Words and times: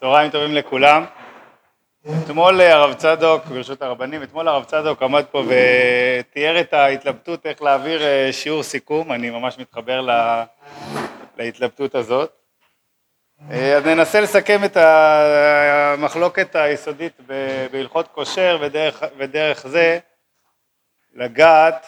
צהריים 0.00 0.30
טובים 0.30 0.54
לכולם. 0.54 1.04
אתמול 2.24 2.60
הרב 2.60 2.94
צדוק, 2.94 3.44
ברשות 3.44 3.82
הרבנים, 3.82 4.22
אתמול 4.22 4.48
הרב 4.48 4.64
צדוק 4.64 5.02
עמד 5.02 5.24
פה 5.30 5.42
ותיאר 5.42 6.60
את 6.60 6.72
ההתלבטות 6.72 7.46
איך 7.46 7.62
להעביר 7.62 8.02
אה, 8.02 8.32
שיעור 8.32 8.62
סיכום, 8.62 9.12
אני 9.12 9.30
ממש 9.30 9.58
מתחבר 9.58 10.00
לה, 10.00 10.44
להתלבטות 11.36 11.94
הזאת. 11.94 12.32
אה, 13.50 13.76
אז 13.76 13.86
ננסה 13.86 14.20
לסכם 14.20 14.64
את 14.64 14.76
המחלוקת 14.76 16.56
היסודית 16.56 17.20
בהלכות 17.72 18.08
כושר 18.08 18.58
ודרך, 18.60 19.02
ודרך 19.16 19.66
זה 19.66 19.98
לגעת, 21.14 21.86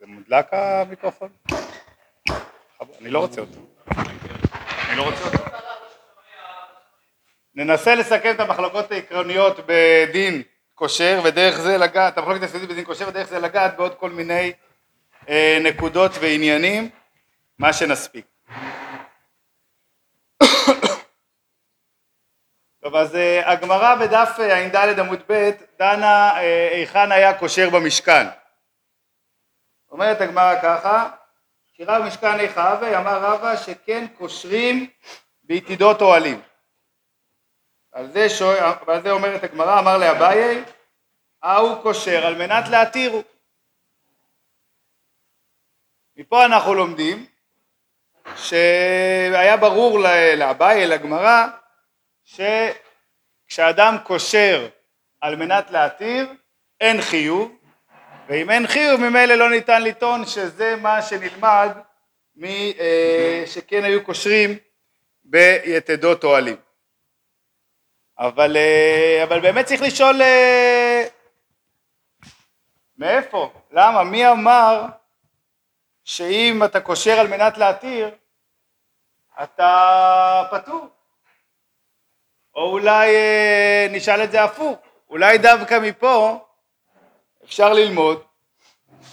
זה 0.00 0.06
מודלק 0.06 0.46
המיקרופון? 0.52 1.28
אני 3.00 3.10
לא 3.10 3.18
רוצה 3.18 3.40
אותו. 3.40 3.60
אני 4.88 4.96
לא 4.96 5.02
רוצה 5.02 5.24
אותו. 5.24 5.49
ננסה 7.54 7.94
לסכם 7.94 8.30
את 8.30 8.40
המחלוקות 8.40 8.92
העקרוניות 8.92 9.60
בדין 9.66 10.42
כושר 10.74 11.20
ודרך 11.24 11.60
זה 11.60 11.78
לגעת, 11.78 12.18
המחלוקת 12.18 12.42
היסודית 12.42 12.68
בדין 12.68 12.84
כושר 12.84 13.08
ודרך 13.08 13.28
זה 13.28 13.38
לגעת 13.38 13.76
בעוד 13.76 13.94
כל 13.94 14.10
מיני 14.10 14.52
אה, 15.28 15.58
נקודות 15.62 16.12
ועניינים, 16.20 16.90
מה 17.58 17.72
שנספיק. 17.72 18.26
טוב 22.82 22.96
אז 22.96 23.16
אה, 23.16 23.52
הגמרא 23.52 23.94
בדף 23.94 24.36
אה, 24.38 24.66
ע"ד 24.66 24.98
עמוד 24.98 25.22
ב' 25.28 25.50
דנה 25.78 26.40
אה, 26.40 26.68
היכן 26.72 27.12
היה 27.12 27.38
כושר 27.38 27.70
במשכן. 27.70 28.26
אומרת 29.90 30.20
הגמרא 30.20 30.54
ככה, 30.62 31.10
שירה 31.76 32.00
במשכן 32.00 32.40
איכה 32.40 32.98
אמר 32.98 33.18
רבא 33.18 33.56
שכן 33.56 34.06
קושרים 34.18 34.86
ביתידות 35.42 36.02
אוהלים 36.02 36.40
על 37.92 38.12
זה, 38.12 38.28
שואל, 38.28 38.64
ועל 38.86 39.02
זה 39.02 39.10
אומרת 39.10 39.44
הגמרא, 39.44 39.78
אמר 39.78 39.98
לאביי, 39.98 40.64
ההוא 41.42 41.82
קושר 41.82 42.26
על 42.26 42.34
מנת 42.34 42.68
להתירו. 42.68 43.22
מפה 46.16 46.44
אנחנו 46.44 46.74
לומדים 46.74 47.26
שהיה 48.36 49.56
ברור 49.56 49.98
לאביי, 50.36 50.86
לגמרא, 50.86 51.46
שכשאדם 52.24 53.96
קושר 54.04 54.68
על 55.20 55.36
מנת 55.36 55.70
להתיר, 55.70 56.32
אין 56.80 57.02
חיוב, 57.02 57.56
ואם 58.28 58.50
אין 58.50 58.66
חיוב 58.66 59.00
ממילא 59.00 59.34
לא 59.34 59.50
ניתן 59.50 59.82
לטעון 59.82 60.26
שזה 60.26 60.76
מה 60.76 61.02
שנלמד 61.02 61.70
אה, 62.44 63.42
שכן 63.46 63.84
היו 63.84 64.04
קושרים 64.04 64.58
ביתדות 65.24 66.24
אוהלים. 66.24 66.56
אבל, 68.20 68.56
אה, 68.56 69.24
אבל 69.24 69.40
באמת 69.40 69.66
צריך 69.66 69.82
לשאול 69.82 70.22
אה, 70.22 71.04
מאיפה? 72.98 73.50
למה? 73.70 74.04
מי 74.04 74.28
אמר 74.28 74.84
שאם 76.04 76.62
אתה 76.64 76.80
קושר 76.80 77.20
על 77.20 77.26
מנת 77.26 77.58
להתיר 77.58 78.10
אתה 79.42 80.44
פטור? 80.50 80.86
או 82.54 82.70
אולי 82.70 83.16
אה, 83.16 83.86
נשאל 83.90 84.24
את 84.24 84.30
זה 84.30 84.42
הפוך, 84.42 84.78
אולי 85.10 85.38
דווקא 85.38 85.78
מפה 85.82 86.44
אפשר 87.44 87.72
ללמוד 87.72 88.22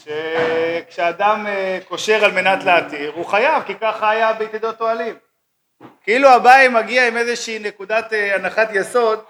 שכשאדם 0.04 1.46
קושר 1.88 2.26
על 2.26 2.32
מנת 2.32 2.64
להתיר 2.64 3.12
הוא 3.16 3.26
חייב 3.26 3.64
כי 3.64 3.76
ככה 3.76 4.10
היה 4.10 4.34
ביתדות 4.34 4.82
אוהלים 4.82 5.16
כאילו 6.04 6.36
אביי 6.36 6.68
מגיע 6.68 7.08
עם 7.08 7.18
איזושהי 7.18 7.60
נקודת 7.60 8.14
אה, 8.14 8.36
הנחת 8.36 8.70
יסוד 8.74 9.24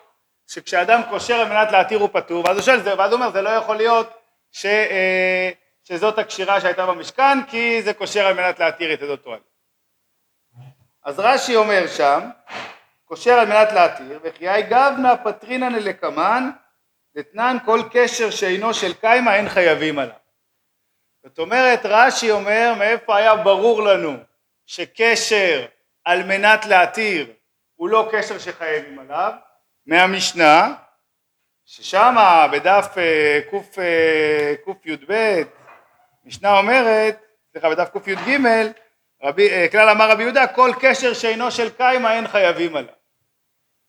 שכשאדם 0.48 1.02
קושר 1.10 1.36
על 1.36 1.50
מנת 1.50 1.72
להתיר 1.72 2.00
הוא 2.00 2.10
פטור 2.14 2.46
ואז 2.46 2.58
הוא 2.58 2.66
שואל 2.66 2.82
זה 2.82 2.98
ואז 2.98 3.12
הוא 3.12 3.20
אומר 3.20 3.32
זה 3.32 3.42
לא 3.42 3.50
יכול 3.50 3.76
להיות 3.76 4.10
ש, 4.52 4.66
אה, 4.66 5.50
שזאת 5.84 6.20
הקשירה 6.20 6.62
שהייתה 6.62 6.86
במשכן 6.86 7.46
כי 7.48 7.82
זה 7.82 7.94
קושר 7.94 8.26
על 8.26 8.34
מנת 8.34 8.60
להתיר 8.60 8.94
את 8.94 9.02
עדות 9.02 9.26
אוהל 9.26 9.40
אז 11.04 11.20
רש"י 11.20 11.56
אומר 11.56 11.88
שם 11.88 12.30
קושר 13.06 13.34
על 13.34 13.48
מנת 13.48 13.72
להתיר 13.72 14.20
וחיי 14.24 14.64
גבנה 14.64 15.18
פטרינן 15.18 15.76
לקמן 15.76 16.50
דתנן 17.16 17.58
כל 17.66 17.82
קשר 17.92 18.32
שאינו 18.32 18.74
של 18.74 18.94
קיימא 18.94 19.30
אין 19.30 19.50
חייבים 19.50 20.00
עליו. 20.00 20.16
זאת 21.24 21.40
אומרת 21.40 21.80
רש"י 21.84 22.32
אומר 22.32 22.74
מאיפה 22.78 23.18
היה 23.18 23.36
ברור 23.36 23.84
לנו 23.84 24.18
שקשר 24.66 25.66
על 26.08 26.24
מנת 26.24 26.66
להתיר 26.66 27.34
הוא 27.76 27.90
לא 27.90 28.10
קשר 28.12 28.40
שחייבים 28.40 29.00
עליו 29.00 29.34
מהמשנה 29.86 30.74
ששם 31.66 32.16
בדף 32.52 32.98
אה, 32.98 33.40
אה, 33.78 34.74
קי"ב 34.82 35.44
משנה 36.26 36.58
אומרת, 36.58 37.22
סליחה 37.52 37.70
בדף 37.70 37.90
קי"ג 38.04 38.42
אה, 39.40 39.68
כלל 39.72 39.90
אמר 39.90 40.12
רבי 40.12 40.24
יהודה 40.24 40.48
כל 40.48 40.72
קשר 40.80 41.14
שאינו 41.14 41.52
של 41.52 41.70
קיימא 41.70 42.08
אין 42.08 42.28
חייבים 42.28 42.76
עליו. 42.76 42.94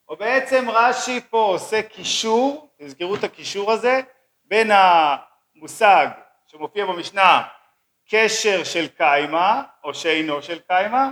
או 0.08 0.16
בעצם 0.16 0.70
רש"י 0.70 1.20
פה 1.30 1.38
עושה 1.38 1.82
קישור, 1.82 2.70
תזכרו 2.78 3.14
את 3.14 3.24
הקישור 3.24 3.72
הזה, 3.72 4.00
בין 4.44 4.70
המושג 4.70 6.06
שמופיע 6.46 6.86
במשנה 6.86 7.42
קשר 8.10 8.64
של 8.64 8.88
קיימא 8.88 9.60
או 9.84 9.94
שאינו 9.94 10.42
של 10.42 10.58
קיימא 10.58 11.08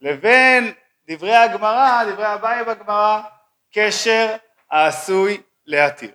לבין 0.00 0.72
דברי 1.08 1.36
הגמרא, 1.36 2.04
דברי 2.04 2.34
אביי 2.34 2.64
בגמרא, 2.64 3.20
קשר 3.74 4.36
העשוי 4.70 5.42
להתיר. 5.66 6.10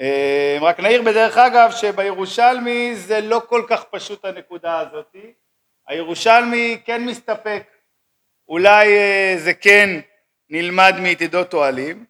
אה, 0.00 0.58
רק 0.60 0.80
נעיר 0.80 1.02
בדרך 1.02 1.38
אגב 1.38 1.70
שבירושלמי 1.70 2.96
זה 2.96 3.20
לא 3.20 3.42
כל 3.48 3.62
כך 3.68 3.84
פשוט 3.84 4.24
הנקודה 4.24 4.78
הזאת, 4.78 5.16
הירושלמי 5.88 6.80
כן 6.84 7.04
מסתפק, 7.04 7.62
אולי 8.48 8.98
אה, 8.98 9.34
זה 9.38 9.54
כן 9.54 10.00
נלמד 10.50 10.94
מיתדות 11.00 11.54
אוהלים, 11.54 12.04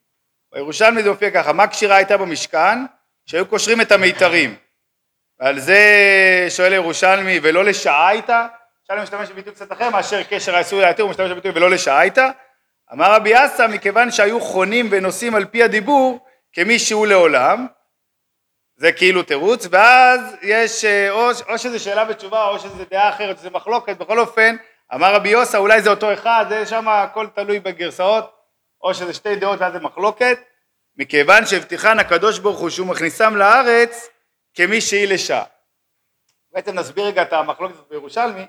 בירושלמי 0.52 1.02
זה 1.02 1.10
מופיע 1.10 1.30
ככה, 1.30 1.52
מה 1.52 1.66
קשירה 1.66 1.96
הייתה 1.96 2.16
במשכן? 2.16 2.78
שהיו 3.26 3.46
קושרים 3.46 3.80
את 3.80 3.92
המיתרים, 3.92 4.56
ועל 5.40 5.60
זה 5.60 5.80
שואל 6.48 6.72
ירושלמי 6.72 7.40
ולא 7.42 7.64
לשעה 7.64 8.08
הייתה? 8.08 8.46
אפשר 8.90 9.00
להשתמש 9.00 9.30
בביטוי 9.30 9.52
קצת 9.52 9.72
אחר 9.72 9.90
מאשר 9.90 10.22
קשר 10.22 10.56
העשוי 10.56 10.80
להתיר, 10.80 11.04
הוא 11.04 11.10
משתמש 11.10 11.30
בביטוי 11.30 11.50
ולא 11.54 11.70
לשעייתא. 11.70 12.30
אמר 12.92 13.14
רבי 13.14 13.44
אסא 13.44 13.66
מכיוון 13.66 14.10
שהיו 14.10 14.40
חונים 14.40 14.88
ונושאים 14.90 15.34
על 15.34 15.44
פי 15.44 15.62
הדיבור 15.62 16.26
כמי 16.52 16.78
שהוא 16.78 17.06
לעולם, 17.06 17.66
זה 18.76 18.92
כאילו 18.92 19.22
תירוץ, 19.22 19.66
ואז 19.70 20.20
יש 20.42 20.84
אה, 20.84 21.10
או, 21.10 21.30
או 21.48 21.58
שזה 21.58 21.78
שאלה 21.78 22.04
ותשובה 22.08 22.48
או 22.48 22.58
שזה 22.58 22.84
דעה 22.90 23.08
אחרת, 23.08 23.38
שזה 23.38 23.50
מחלוקת, 23.50 23.98
בכל 23.98 24.18
אופן 24.18 24.56
אמר 24.94 25.14
רבי 25.14 25.28
יוסא 25.28 25.56
אולי 25.56 25.82
זה 25.82 25.90
אותו 25.90 26.12
אחד, 26.12 26.46
זה 26.48 26.66
שם 26.66 26.88
הכל 26.88 27.26
תלוי 27.34 27.60
בגרסאות, 27.60 28.34
או 28.82 28.94
שזה 28.94 29.14
שתי 29.14 29.36
דעות 29.36 29.60
ואז 29.60 29.72
זה 29.72 29.80
מחלוקת, 29.80 30.38
מכיוון 30.96 31.46
שהבטיחן 31.46 31.98
הקדוש 31.98 32.38
ברוך 32.38 32.58
הוא 32.58 32.70
שהוא 32.70 32.86
מכניסם 32.86 33.36
לארץ 33.36 34.08
כמי 34.54 34.80
שהיא 34.80 35.08
לשעה. 35.08 35.44
בעצם 36.52 36.74
נסביר 36.74 37.04
רגע 37.04 37.22
את 37.22 37.32
המחלוקת 37.32 37.74
בירושלמי, 37.90 38.44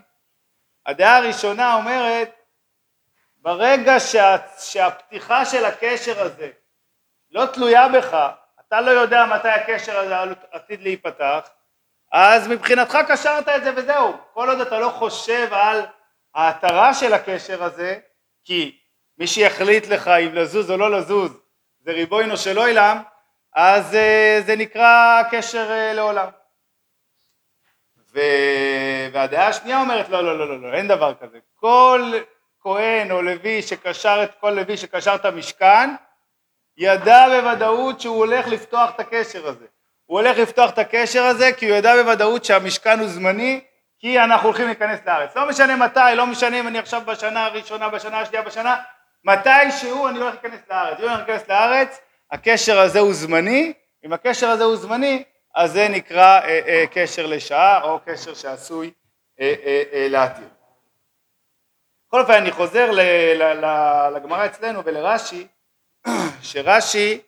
הדעה 0.89 1.17
הראשונה 1.17 1.75
אומרת 1.75 2.29
ברגע 3.38 4.00
שה, 4.00 4.38
שהפתיחה 4.59 5.45
של 5.45 5.66
הקשר 5.66 6.22
הזה 6.22 6.50
לא 7.31 7.45
תלויה 7.45 7.88
בך, 7.88 8.17
אתה 8.67 8.81
לא 8.81 8.91
יודע 8.91 9.25
מתי 9.25 9.50
הקשר 9.50 10.00
הזה 10.00 10.33
עתיד 10.51 10.81
להיפתח, 10.81 11.50
אז 12.11 12.47
מבחינתך 12.47 12.97
קשרת 13.07 13.50
את 13.50 13.63
זה 13.63 13.72
וזהו. 13.75 14.17
כל 14.33 14.50
עוד 14.50 14.62
אתה 14.62 14.80
לא 14.80 14.89
חושב 14.89 15.47
על 15.51 15.86
ההתרה 16.36 16.94
של 16.94 17.13
הקשר 17.13 17.63
הזה, 17.63 18.00
כי 18.45 18.80
מי 19.18 19.27
שיחליט 19.27 19.88
לך 19.88 20.07
אם 20.07 20.35
לזוז 20.35 20.71
או 20.71 20.77
לא 20.77 20.92
לזוז 20.92 21.31
זה 21.80 21.92
ריבונו 21.92 22.38
של 22.38 22.57
עולם, 22.57 23.01
אז 23.53 23.95
אה, 23.95 24.42
זה 24.45 24.56
נקרא 24.56 25.21
קשר 25.31 25.71
אה, 25.71 25.94
לעולם. 25.94 26.38
והדעה 29.13 29.48
השנייה 29.48 29.81
אומרת 29.81 30.10
לא, 30.10 30.24
לא, 30.24 30.39
לא, 30.39 30.48
לא, 30.48 30.62
לא, 30.62 30.77
אין 30.77 30.88
דבר 30.88 31.13
כזה. 31.21 31.38
כל 31.56 32.13
כהן 32.62 33.12
או 33.12 33.21
לוי 33.21 33.62
שקשר 33.62 34.19
את 34.24 34.31
כל 34.39 34.50
לוי 34.50 34.77
שקשר 34.77 35.16
את 35.16 35.25
המשכן, 35.25 35.89
ידע 36.77 37.25
בוודאות 37.30 38.01
שהוא 38.01 38.18
הולך 38.18 38.48
לפתוח 38.48 38.89
את 38.95 39.00
הקשר 39.00 39.48
הזה. 39.48 39.66
הוא 40.06 40.19
הולך 40.19 40.38
לפתוח 40.38 40.69
את 40.69 40.77
הקשר 40.77 41.24
הזה 41.24 41.51
כי 41.57 41.69
הוא 41.69 41.77
ידע 41.77 42.04
בוודאות 42.04 42.45
שהמשכן 42.45 43.00
הוא 43.00 43.07
זמני, 43.07 43.62
כי 44.00 44.19
אנחנו 44.19 44.48
הולכים 44.48 44.66
להיכנס 44.66 45.00
לארץ. 45.06 45.36
לא 45.36 45.50
משנה 45.50 45.75
מתי, 45.75 46.16
לא 46.16 46.27
משנה 46.27 46.60
אם 46.60 46.68
אני 46.68 46.80
עכשיו 46.80 47.01
בשנה 47.06 47.45
הראשונה, 47.45 47.89
בשנה 47.89 48.19
השנייה, 48.19 48.44
בשנה, 48.44 48.75
מתי 49.24 49.71
שהוא 49.80 50.10
אני 50.10 50.19
הולך 50.19 50.33
להיכנס 50.33 50.60
לארץ. 50.69 51.00
אם 51.00 51.06
אני 51.06 51.13
הולך 51.13 51.27
להיכנס 51.27 51.50
לארץ, 51.50 52.00
הקשר 52.31 52.80
הזה 52.80 53.00
הוא 53.00 53.13
זמני, 53.13 53.74
אם 54.06 54.13
הקשר 54.13 54.50
הזה 54.50 54.63
הוא 54.63 54.75
זמני, 54.75 55.24
אז 55.56 55.72
זה 55.72 55.88
נקרא 55.88 56.40
אה, 56.42 56.60
אה, 56.68 56.86
קשר 56.92 57.25
לשעה 57.25 57.84
או 57.84 58.00
קשר 58.06 58.34
שעשוי 58.34 58.92
אה, 59.40 59.56
אה, 59.66 59.84
אה, 59.94 60.07
להתיר. 60.10 60.48
בכל 62.07 62.22
אופן 62.22 62.34
אני 62.34 62.51
חוזר 62.51 62.92
לגמרא 64.16 64.46
אצלנו 64.46 64.86
ולרש"י, 64.86 65.48
שרש"י 66.42 67.22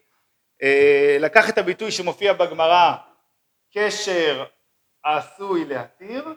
אה, 0.62 1.16
לקח 1.20 1.48
את 1.48 1.58
הביטוי 1.58 1.90
שמופיע 1.90 2.32
בגמרא 2.32 2.94
קשר 3.74 4.44
העשוי 5.04 5.64
להתיר 5.64 6.34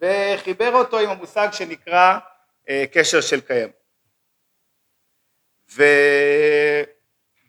וחיבר 0.00 0.72
אותו 0.74 0.98
עם 0.98 1.10
המושג 1.10 1.48
שנקרא 1.52 2.18
אה, 2.68 2.84
קשר 2.92 3.20
של 3.20 3.40
קיים. 3.40 3.70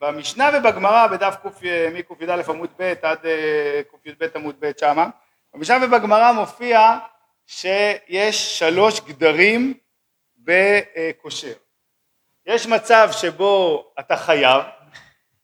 ובמשנה 0.02 0.50
ובגמרא 0.54 1.08
בדף 1.08 1.36
מק"יא 1.94 2.44
עמוד 2.50 2.70
ב' 2.80 2.94
עד 3.02 3.26
אה, 3.26 3.82
קי"ב 4.04 4.24
עמוד 4.36 4.56
ב' 4.60 4.72
שמה, 4.80 5.10
במשנה 5.54 5.86
ובגמרא 5.86 6.32
מופיע 6.32 6.98
שיש 7.48 8.60
שלוש 8.60 9.02
גדרים 9.02 9.74
בקושר. 10.38 11.54
יש 12.46 12.68
מצב 12.68 13.10
שבו 13.12 13.84
אתה 14.00 14.18
חייב, 14.18 14.64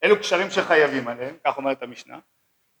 אלו 0.04 0.18
קשרים 0.18 0.50
שחייבים 0.50 1.08
עליהם, 1.08 1.36
כך 1.44 1.56
אומרת 1.56 1.82
המשנה, 1.82 2.18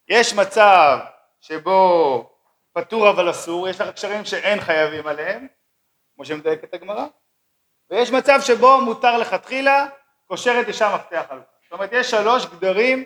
יש 0.08 0.34
מצב 0.34 0.98
שבו 1.40 2.30
פטור 2.72 3.10
אבל 3.10 3.30
אסור, 3.30 3.68
יש 3.68 3.80
לך 3.80 3.88
קשרים 3.88 4.24
שאין 4.24 4.60
חייבים 4.60 5.06
עליהם, 5.06 5.46
כמו 6.14 6.24
שמדייקת 6.24 6.74
הגמרא, 6.74 7.06
ויש 7.90 8.10
מצב 8.10 8.38
שבו 8.42 8.80
מותר 8.80 9.18
לכתחילה, 9.18 9.86
קושרת 10.26 10.68
אישה 10.68 10.94
מפתח 10.94 11.24
חלוקה. 11.28 11.55
זאת 11.66 11.72
אומרת 11.72 11.90
יש 11.92 12.10
שלוש 12.10 12.46
גדרים 12.46 13.04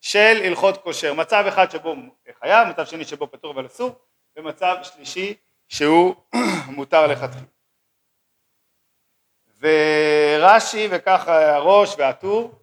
של 0.00 0.40
הלכות 0.44 0.76
קושר, 0.76 1.14
מצב 1.14 1.44
אחד 1.48 1.70
שבו 1.70 1.94
חייב, 2.40 2.68
מצב 2.68 2.86
שני 2.86 3.04
שבו 3.04 3.30
פטור 3.30 3.52
אבל 3.52 3.66
אסור, 3.66 3.98
ומצב 4.36 4.76
שלישי 4.82 5.34
שהוא 5.68 6.14
מותר 6.76 7.06
לכתחילה. 7.06 7.46
ורש"י 9.60 10.88
וככה 10.90 11.54
הראש 11.54 11.94
והטור 11.98 12.60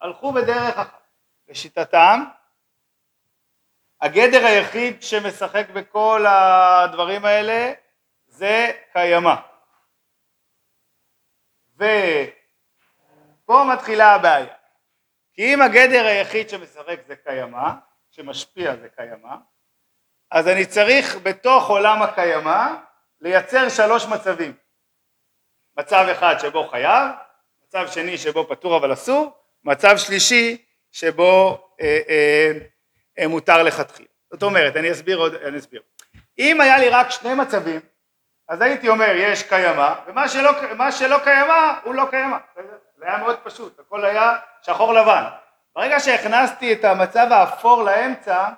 הלכו 0.00 0.32
בדרך 0.32 0.78
אחת. 0.78 1.02
לשיטתם 1.48 2.24
הגדר 4.00 4.46
היחיד 4.46 5.02
שמשחק 5.02 5.66
בכל 5.74 6.24
הדברים 6.28 7.24
האלה 7.24 7.72
זה 8.26 8.72
קיימא. 8.92 9.34
ופה 13.44 13.64
מתחילה 13.72 14.14
הבעיה. 14.14 14.54
כי 15.34 15.54
אם 15.54 15.62
הגדר 15.62 16.06
היחיד 16.06 16.48
שמשחק 16.48 17.00
זה 17.06 17.16
קיימא, 17.16 17.70
שמשפיע 18.10 18.76
זה 18.76 18.88
קיימא, 18.96 19.34
אז 20.30 20.48
אני 20.48 20.66
צריך 20.66 21.16
בתוך 21.22 21.68
עולם 21.68 22.02
הקיימא 22.02 22.74
לייצר 23.20 23.68
שלוש 23.68 24.06
מצבים. 24.06 24.52
מצב 25.76 26.06
אחד 26.12 26.34
שבו 26.38 26.68
חייב, 26.68 27.10
מצב 27.66 27.86
שני 27.86 28.18
שבו 28.18 28.48
פטור 28.48 28.76
אבל 28.76 28.92
אסור, 28.92 29.30
מצב 29.64 29.96
שלישי 29.96 30.64
שבו 30.92 31.68
אה, 31.80 31.98
אה, 32.08 32.52
אה, 33.18 33.28
מותר 33.28 33.62
לכתחילה. 33.62 34.08
זאת 34.32 34.42
אומרת, 34.42 34.76
אני 34.76 34.92
אסביר 34.92 35.18
עוד, 35.18 35.34
אני 35.34 35.58
אסביר. 35.58 35.82
אם 36.38 36.60
היה 36.60 36.78
לי 36.78 36.88
רק 36.88 37.10
שני 37.10 37.34
מצבים, 37.34 37.80
אז 38.48 38.60
הייתי 38.60 38.88
אומר 38.88 39.14
יש 39.16 39.42
קיימא, 39.42 39.94
ומה 40.06 40.28
שלא, 40.28 40.50
שלא 40.90 41.18
קיימא 41.24 41.78
הוא 41.84 41.94
לא 41.94 42.04
קיימא, 42.10 42.36
זה 43.02 43.08
היה 43.08 43.18
מאוד 43.18 43.36
פשוט, 43.42 43.78
הכל 43.78 44.04
היה 44.04 44.36
שחור 44.62 44.94
לבן. 44.94 45.24
ברגע 45.76 46.00
שהכנסתי 46.00 46.72
את 46.72 46.84
המצב 46.84 47.26
האפור 47.30 47.82
לאמצע, 47.82 48.48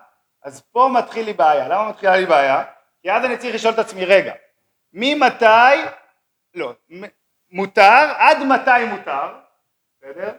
אז 0.43 0.63
פה 0.73 0.89
מתחיל 0.93 1.25
לי 1.25 1.33
בעיה. 1.33 1.69
למה 1.69 1.89
מתחילה 1.89 2.17
לי 2.17 2.27
בעיה? 2.27 2.65
כי 3.03 3.13
אז 3.13 3.25
אני 3.25 3.37
צריך 3.37 3.55
לשאול 3.55 3.75
את 3.75 3.79
עצמי, 3.79 4.05
רגע, 4.05 4.33
ממתי, 4.93 5.81
לא, 6.55 6.73
מותר, 7.51 8.13
עד 8.17 8.39
מתי 8.39 8.85
מותר, 8.85 9.35
בסדר? 9.97 10.33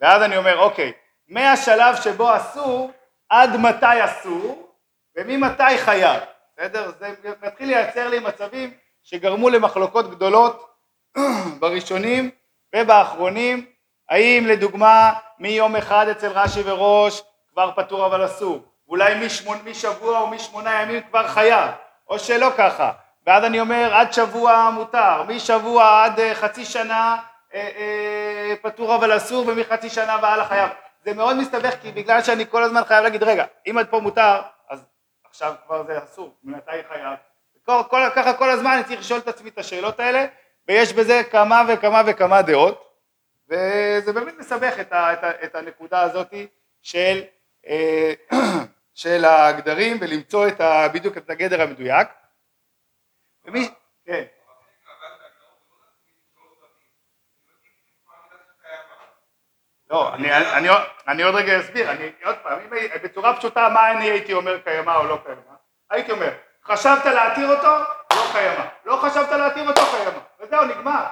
ואז 0.00 0.22
אני 0.22 0.36
אומר, 0.36 0.58
אוקיי, 0.58 0.92
מהשלב 1.28 1.96
שבו 1.96 2.36
אסור, 2.36 2.90
עד 3.28 3.56
מתי 3.56 4.04
אסור, 4.04 4.72
וממתי 5.16 5.78
חייב, 5.78 6.22
בסדר? 6.56 6.90
זה 6.98 7.14
מתחיל 7.42 7.68
לייצר 7.68 8.08
לי 8.08 8.18
מצבים 8.18 8.74
שגרמו 9.02 9.50
למחלוקות 9.50 10.10
גדולות 10.10 10.74
בראשונים 11.60 12.30
ובאחרונים, 12.76 13.66
האם 14.08 14.46
לדוגמה 14.46 15.12
מיום 15.38 15.76
אחד 15.76 16.08
אצל 16.08 16.28
רש"י 16.28 16.62
וראש 16.64 17.22
כבר 17.52 17.70
פטור 17.76 18.06
אבל 18.06 18.24
אסור, 18.24 18.64
אולי 18.88 19.26
משמונה, 19.26 19.60
משבוע 19.64 20.20
או 20.20 20.26
משמונה 20.26 20.82
ימים 20.82 21.02
כבר 21.10 21.28
חייב, 21.28 21.70
או 22.08 22.18
שלא 22.18 22.48
ככה, 22.56 22.92
ואז 23.26 23.44
אני 23.44 23.60
אומר 23.60 23.94
עד 23.94 24.12
שבוע 24.12 24.70
מותר, 24.74 25.22
משבוע 25.22 26.04
עד 26.04 26.20
אה, 26.20 26.34
חצי 26.34 26.64
שנה 26.64 27.16
אה, 27.54 27.68
אה, 27.76 28.54
פטור 28.62 28.94
אבל 28.94 29.16
אסור 29.16 29.44
ומחצי 29.48 29.90
שנה 29.90 30.16
והלאה 30.22 30.44
חייב. 30.44 30.70
זה 31.04 31.14
מאוד 31.14 31.36
מסתבך 31.36 31.74
כי 31.82 31.92
בגלל 31.92 32.22
שאני 32.22 32.44
כל 32.50 32.62
הזמן 32.62 32.84
חייב 32.84 33.02
להגיד 33.02 33.22
רגע 33.22 33.44
אם 33.66 33.78
עד 33.78 33.86
פה 33.86 34.00
מותר 34.00 34.40
אז 34.70 34.84
עכשיו 35.30 35.54
כבר 35.66 35.84
זה 35.86 35.98
אסור, 35.98 36.34
ממתי 36.44 36.70
חייב? 36.88 37.18
כל, 37.66 37.82
כל, 37.90 38.00
ככה 38.14 38.32
כל 38.32 38.50
הזמן 38.50 38.70
אני 38.70 38.84
צריך 38.84 39.00
לשאול 39.00 39.18
את 39.18 39.28
עצמי 39.28 39.50
את 39.50 39.58
השאלות 39.58 40.00
האלה 40.00 40.26
ויש 40.68 40.92
בזה 40.92 41.22
כמה 41.30 41.62
וכמה 41.68 42.02
וכמה 42.06 42.42
דעות 42.42 42.92
וזה 43.48 44.12
באמת 44.12 44.34
מסבך 44.38 44.80
את, 44.80 44.92
ה, 44.92 45.12
את, 45.12 45.24
ה, 45.24 45.44
את 45.44 45.54
הנקודה 45.54 46.00
הזאת 46.00 46.34
של, 46.82 47.22
של 48.94 49.24
הגדרים 49.24 49.96
ולמצוא 50.00 50.48
את 50.48 50.60
ה, 50.60 50.88
בדיוק 50.88 51.16
את 51.16 51.30
הגדר 51.30 51.62
המדויק 51.62 52.08
ומי, 53.44 53.68
כן. 54.06 54.24
לא, 59.90 60.14
אני, 60.14 60.32
אני, 60.32 60.68
אני 61.08 61.22
עוד 61.22 61.34
רגע 61.34 61.60
אסביר, 61.60 61.90
אני 61.90 62.12
עוד 62.24 62.36
פעם, 62.42 62.60
אם, 62.60 63.02
בצורה 63.02 63.36
פשוטה 63.36 63.68
מה 63.68 63.90
אני 63.90 64.10
הייתי 64.10 64.32
אומר 64.32 64.58
קיימא 64.58 64.96
או 64.96 65.04
לא 65.06 65.18
קיימא, 65.24 65.40
הייתי 65.90 66.12
אומר, 66.12 66.30
חשבת 66.64 67.04
להתיר 67.04 67.56
אותו? 67.56 67.76
לא 68.12 68.24
קיימא, 68.32 68.64
לא 68.84 68.96
חשבת 68.96 69.30
להתיר 69.30 69.68
אותו 69.68 69.80
קיימא, 69.90 70.18
וזהו 70.42 70.64
נגמר, 70.64 71.06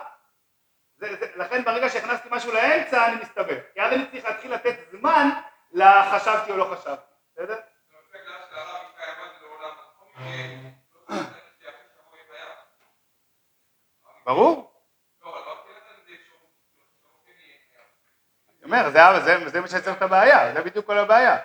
זה, 0.97 1.17
זה, 1.17 1.27
לכן 1.37 1.65
ברגע 1.65 1.89
שהכנסתי 1.89 2.29
משהו 2.33 2.53
לאמצע 2.53 3.07
אני 3.07 3.23
מסתבך, 3.23 3.63
כי 3.75 3.81
אז 3.81 3.93
אני 3.93 4.11
צריך 4.11 4.25
להתחיל 4.25 4.55
לתת 4.55 4.77
זמן 4.91 5.29
לחשבתי 5.73 6.53
או 6.53 6.57
לא 6.57 6.65
חשבתי, 6.75 7.15
בסדר? 7.33 7.61
ברור. 14.25 14.71
אני 18.63 18.65
אומר, 18.65 18.91
זה, 18.91 19.01
זה, 19.21 19.49
זה 19.49 19.61
מה 19.61 19.69
שיוצר 19.69 19.93
את 19.93 20.03
הבעיה, 20.03 20.55
זה 20.55 20.63
בדיוק 20.63 20.87
כל 20.87 20.99
הבעיה. 20.99 21.39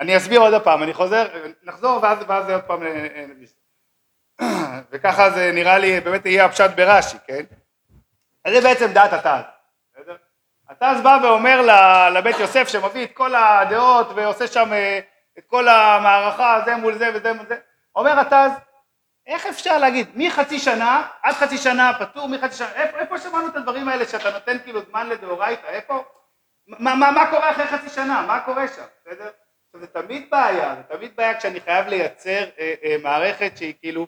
אני 0.00 0.16
אסביר 0.16 0.40
עוד 0.40 0.64
פעם, 0.64 0.82
אני 0.82 0.94
חוזר, 0.94 1.52
נחזור 1.62 2.02
ואז, 2.02 2.50
עוד 2.50 2.62
פעם, 2.62 2.82
וככה 4.90 5.30
זה 5.30 5.52
נראה 5.52 5.78
לי, 5.78 6.00
באמת 6.00 6.26
יהיה 6.26 6.44
הפשט 6.44 6.70
ברש"י, 6.76 7.16
כן? 7.26 7.44
אז 8.44 8.54
זה 8.54 8.60
בעצם 8.60 8.92
דעת 8.92 9.12
התז? 9.12 9.44
התז 10.68 11.00
בא 11.02 11.18
ואומר 11.22 11.60
לבית 12.14 12.38
יוסף 12.38 12.68
שמביא 12.68 13.04
את 13.04 13.12
כל 13.12 13.34
הדעות 13.34 14.06
ועושה 14.14 14.46
שם 14.46 14.72
אה, 14.72 15.00
את 15.38 15.44
כל 15.46 15.68
המערכה, 15.68 16.60
זה 16.64 16.76
מול 16.76 16.98
זה 16.98 17.10
וזה 17.14 17.32
מול 17.32 17.46
זה, 17.46 17.56
אומר 17.96 18.20
התז, 18.20 18.52
איך 19.26 19.46
אפשר 19.46 19.78
להגיד, 19.78 20.08
מחצי 20.14 20.58
שנה 20.58 21.08
עד 21.22 21.34
חצי 21.34 21.58
שנה 21.58 21.92
פטור, 21.98 22.28
מחצי 22.28 22.56
שנה, 22.56 22.72
איפה, 22.74 22.98
איפה 22.98 23.18
שמענו 23.18 23.48
את 23.48 23.56
הדברים 23.56 23.88
האלה 23.88 24.04
שאתה 24.04 24.30
נותן 24.30 24.58
כאילו 24.64 24.80
זמן 24.90 25.08
לדאורייתא, 25.08 25.66
איפה? 25.66 26.04
מה, 26.66 26.94
מה, 26.94 27.10
מה 27.10 27.30
קורה 27.30 27.50
אחרי 27.50 27.66
חצי 27.66 27.88
שנה, 27.88 28.24
מה 28.26 28.40
קורה 28.40 28.68
שם, 28.68 28.82
בסדר? 29.00 29.30
זה 29.72 29.86
תמיד 29.86 30.30
בעיה, 30.30 30.74
זה 30.74 30.96
תמיד 30.96 31.16
בעיה 31.16 31.38
כשאני 31.38 31.60
חייב 31.60 31.86
לייצר 31.86 32.44
אה, 32.58 32.74
אה, 32.84 32.96
מערכת 33.02 33.56
שהיא 33.56 33.74
כאילו, 33.80 34.06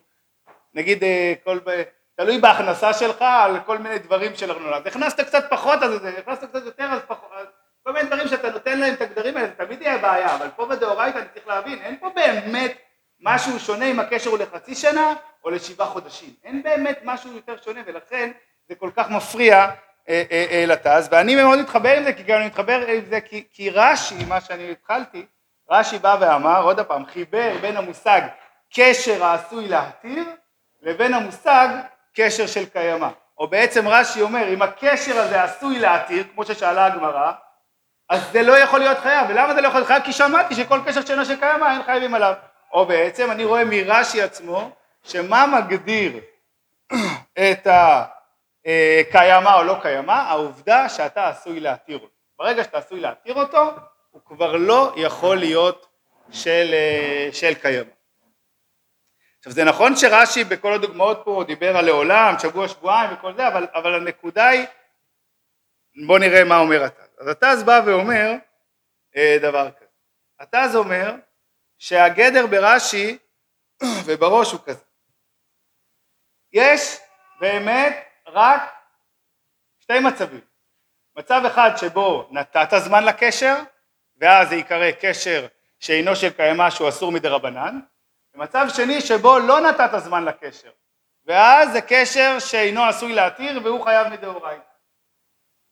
נגיד 0.74 1.04
אה, 1.04 1.34
כל, 1.44 1.58
תלוי 2.16 2.38
בהכנסה 2.38 2.92
שלך 2.92 3.22
על 3.22 3.60
כל 3.66 3.78
מיני 3.78 3.98
דברים 3.98 4.34
של 4.34 4.50
ארנונה, 4.50 4.76
אז 4.76 4.86
הכנסת 4.86 5.20
קצת 5.20 5.44
פחות 5.50 5.82
אז 5.82 6.04
הכנסת 6.18 6.44
קצת 6.44 6.64
יותר 6.64 6.84
אז 6.84 7.00
פחות, 7.06 7.30
אז 7.36 7.46
כל 7.82 7.92
מיני 7.92 8.06
דברים 8.06 8.28
שאתה 8.28 8.50
נותן 8.50 8.80
להם 8.80 8.94
את 8.94 9.00
הגדרים 9.00 9.36
האלה, 9.36 9.50
תמיד 9.50 9.82
יהיה 9.82 9.98
בעיה, 9.98 10.34
אבל 10.34 10.48
פה 10.56 10.66
בדאורייתא 10.66 11.18
אני 11.18 11.26
צריך 11.34 11.48
להבין, 11.48 11.78
אין 11.82 11.96
פה 12.00 12.10
באמת 12.14 12.78
משהו 13.20 13.60
שונה 13.60 13.84
אם 13.84 14.00
הקשר 14.00 14.30
הוא 14.30 14.38
לחצי 14.38 14.74
שנה 14.74 15.14
או 15.44 15.50
לשבעה 15.50 15.86
חודשים. 15.86 16.30
אין 16.44 16.62
באמת 16.62 17.00
משהו 17.04 17.32
יותר 17.32 17.56
שונה 17.64 17.80
ולכן 17.86 18.30
זה 18.68 18.74
כל 18.74 18.90
כך 18.96 19.10
מפריע 19.10 19.70
אה, 20.08 20.22
אה, 20.30 20.46
אה, 20.50 20.64
לתז 20.66 21.08
ואני 21.10 21.34
מאוד 21.34 21.58
מתחבר 21.58 21.96
עם 21.96 22.04
זה 22.04 22.12
כי 22.12 22.22
גם 22.22 22.38
אני 22.38 22.46
מתחבר 22.46 22.86
עם 22.86 23.04
זה 23.04 23.20
כי, 23.20 23.44
כי 23.52 23.70
רש"י, 23.70 24.24
מה 24.28 24.40
שאני 24.40 24.70
התחלתי, 24.70 25.26
רש"י 25.70 25.98
בא 25.98 26.16
ואמר, 26.20 26.62
עוד 26.62 26.80
פעם, 26.80 27.06
חיבר 27.06 27.56
בין 27.60 27.76
המושג 27.76 28.20
קשר 28.74 29.24
העשוי 29.24 29.68
להתיר 29.68 30.24
לבין 30.82 31.14
המושג 31.14 31.68
קשר 32.14 32.46
של 32.46 32.64
קיימא. 32.66 33.08
או 33.38 33.48
בעצם 33.48 33.88
רש"י 33.88 34.22
אומר, 34.22 34.54
אם 34.54 34.62
הקשר 34.62 35.18
הזה 35.18 35.42
עשוי 35.42 35.78
להתיר, 35.78 36.24
כמו 36.34 36.44
ששאלה 36.44 36.86
הגמרא, 36.86 37.32
אז 38.08 38.32
זה 38.32 38.42
לא 38.42 38.58
יכול 38.58 38.78
להיות 38.78 38.98
חייב. 38.98 39.26
ולמה 39.28 39.54
זה 39.54 39.60
לא 39.60 39.68
יכול 39.68 39.80
להיות 39.80 39.88
חייב? 39.88 40.02
כי 40.02 40.12
שמעתי 40.12 40.54
שכל 40.54 40.80
קשר 40.86 41.00
שאינו 41.06 41.24
של 41.24 41.40
קיימא 41.40 41.72
אין 41.72 41.82
חייבים 41.82 42.14
עליו. 42.14 42.34
או 42.72 42.86
בעצם 42.86 43.30
אני 43.30 43.44
רואה 43.44 43.64
מרש"י 43.64 44.22
עצמו 44.22 44.70
שמה 45.04 45.46
מגדיר 45.46 46.20
את 47.50 47.66
הקיימא 47.66 49.54
או 49.58 49.62
לא 49.62 49.76
קיימא? 49.82 50.12
העובדה 50.12 50.88
שאתה 50.88 51.28
עשוי 51.28 51.60
להתיר 51.60 51.98
אותו. 51.98 52.14
ברגע 52.38 52.64
שאתה 52.64 52.78
עשוי 52.78 53.00
להתיר 53.00 53.34
אותו, 53.34 53.70
הוא 54.10 54.20
כבר 54.24 54.56
לא 54.56 54.92
יכול 54.96 55.36
להיות 55.36 55.86
של, 56.30 56.74
של 57.32 57.54
קיימא. 57.54 57.99
עכשיו 59.40 59.52
זה 59.52 59.64
נכון 59.64 59.96
שרש"י 59.96 60.44
בכל 60.44 60.72
הדוגמאות 60.72 61.20
פה 61.24 61.44
דיבר 61.46 61.76
על 61.76 61.84
לעולם, 61.84 62.34
שבוע 62.42 62.68
שבועיים 62.68 63.10
וכל 63.14 63.34
זה, 63.36 63.48
אבל, 63.48 63.66
אבל 63.74 63.94
הנקודה 63.94 64.48
היא, 64.48 64.66
בוא 66.06 66.18
נראה 66.18 66.44
מה 66.44 66.58
אומר 66.58 66.86
אתה. 66.86 67.02
אז 67.18 67.26
אז 67.42 67.62
בא 67.62 67.80
ואומר 67.86 68.32
אה, 69.16 69.36
דבר 69.42 69.70
כזה. 69.70 69.86
אז 70.52 70.76
אומר 70.76 71.14
שהגדר 71.78 72.46
ברש"י 72.46 73.18
ובראש 74.06 74.52
הוא 74.52 74.60
כזה. 74.66 74.84
יש 76.52 76.98
באמת 77.40 78.04
רק 78.26 78.62
שתי 79.80 80.00
מצבים. 80.00 80.40
מצב 81.16 81.42
אחד 81.46 81.70
שבו 81.76 82.28
נתת 82.30 82.68
זמן 82.78 83.04
לקשר, 83.04 83.54
ואז 84.16 84.48
זה 84.48 84.54
ייקרא 84.54 84.90
קשר 85.00 85.46
שאינו 85.78 86.16
של 86.16 86.30
קיימא 86.30 86.70
שהוא 86.70 86.88
אסור 86.88 87.12
מדי 87.12 87.28
רבנן, 87.28 87.80
ומצב 88.34 88.66
שני 88.74 89.00
שבו 89.00 89.38
לא 89.38 89.60
נתת 89.60 89.90
זמן 89.98 90.24
לקשר, 90.24 90.70
ואז 91.26 91.72
זה 91.72 91.80
קשר 91.80 92.38
שאינו 92.38 92.84
עשוי 92.84 93.14
להתיר 93.14 93.60
והוא 93.64 93.84
חייב 93.84 94.08
מדאורייתא. 94.08 94.62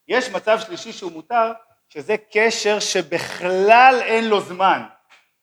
יש 0.08 0.30
מצב 0.30 0.58
שלישי 0.58 0.92
שהוא 0.92 1.12
מותר, 1.12 1.52
שזה 1.88 2.16
קשר 2.32 2.80
שבכלל 2.80 4.00
אין 4.02 4.28
לו 4.28 4.40
זמן. 4.40 4.82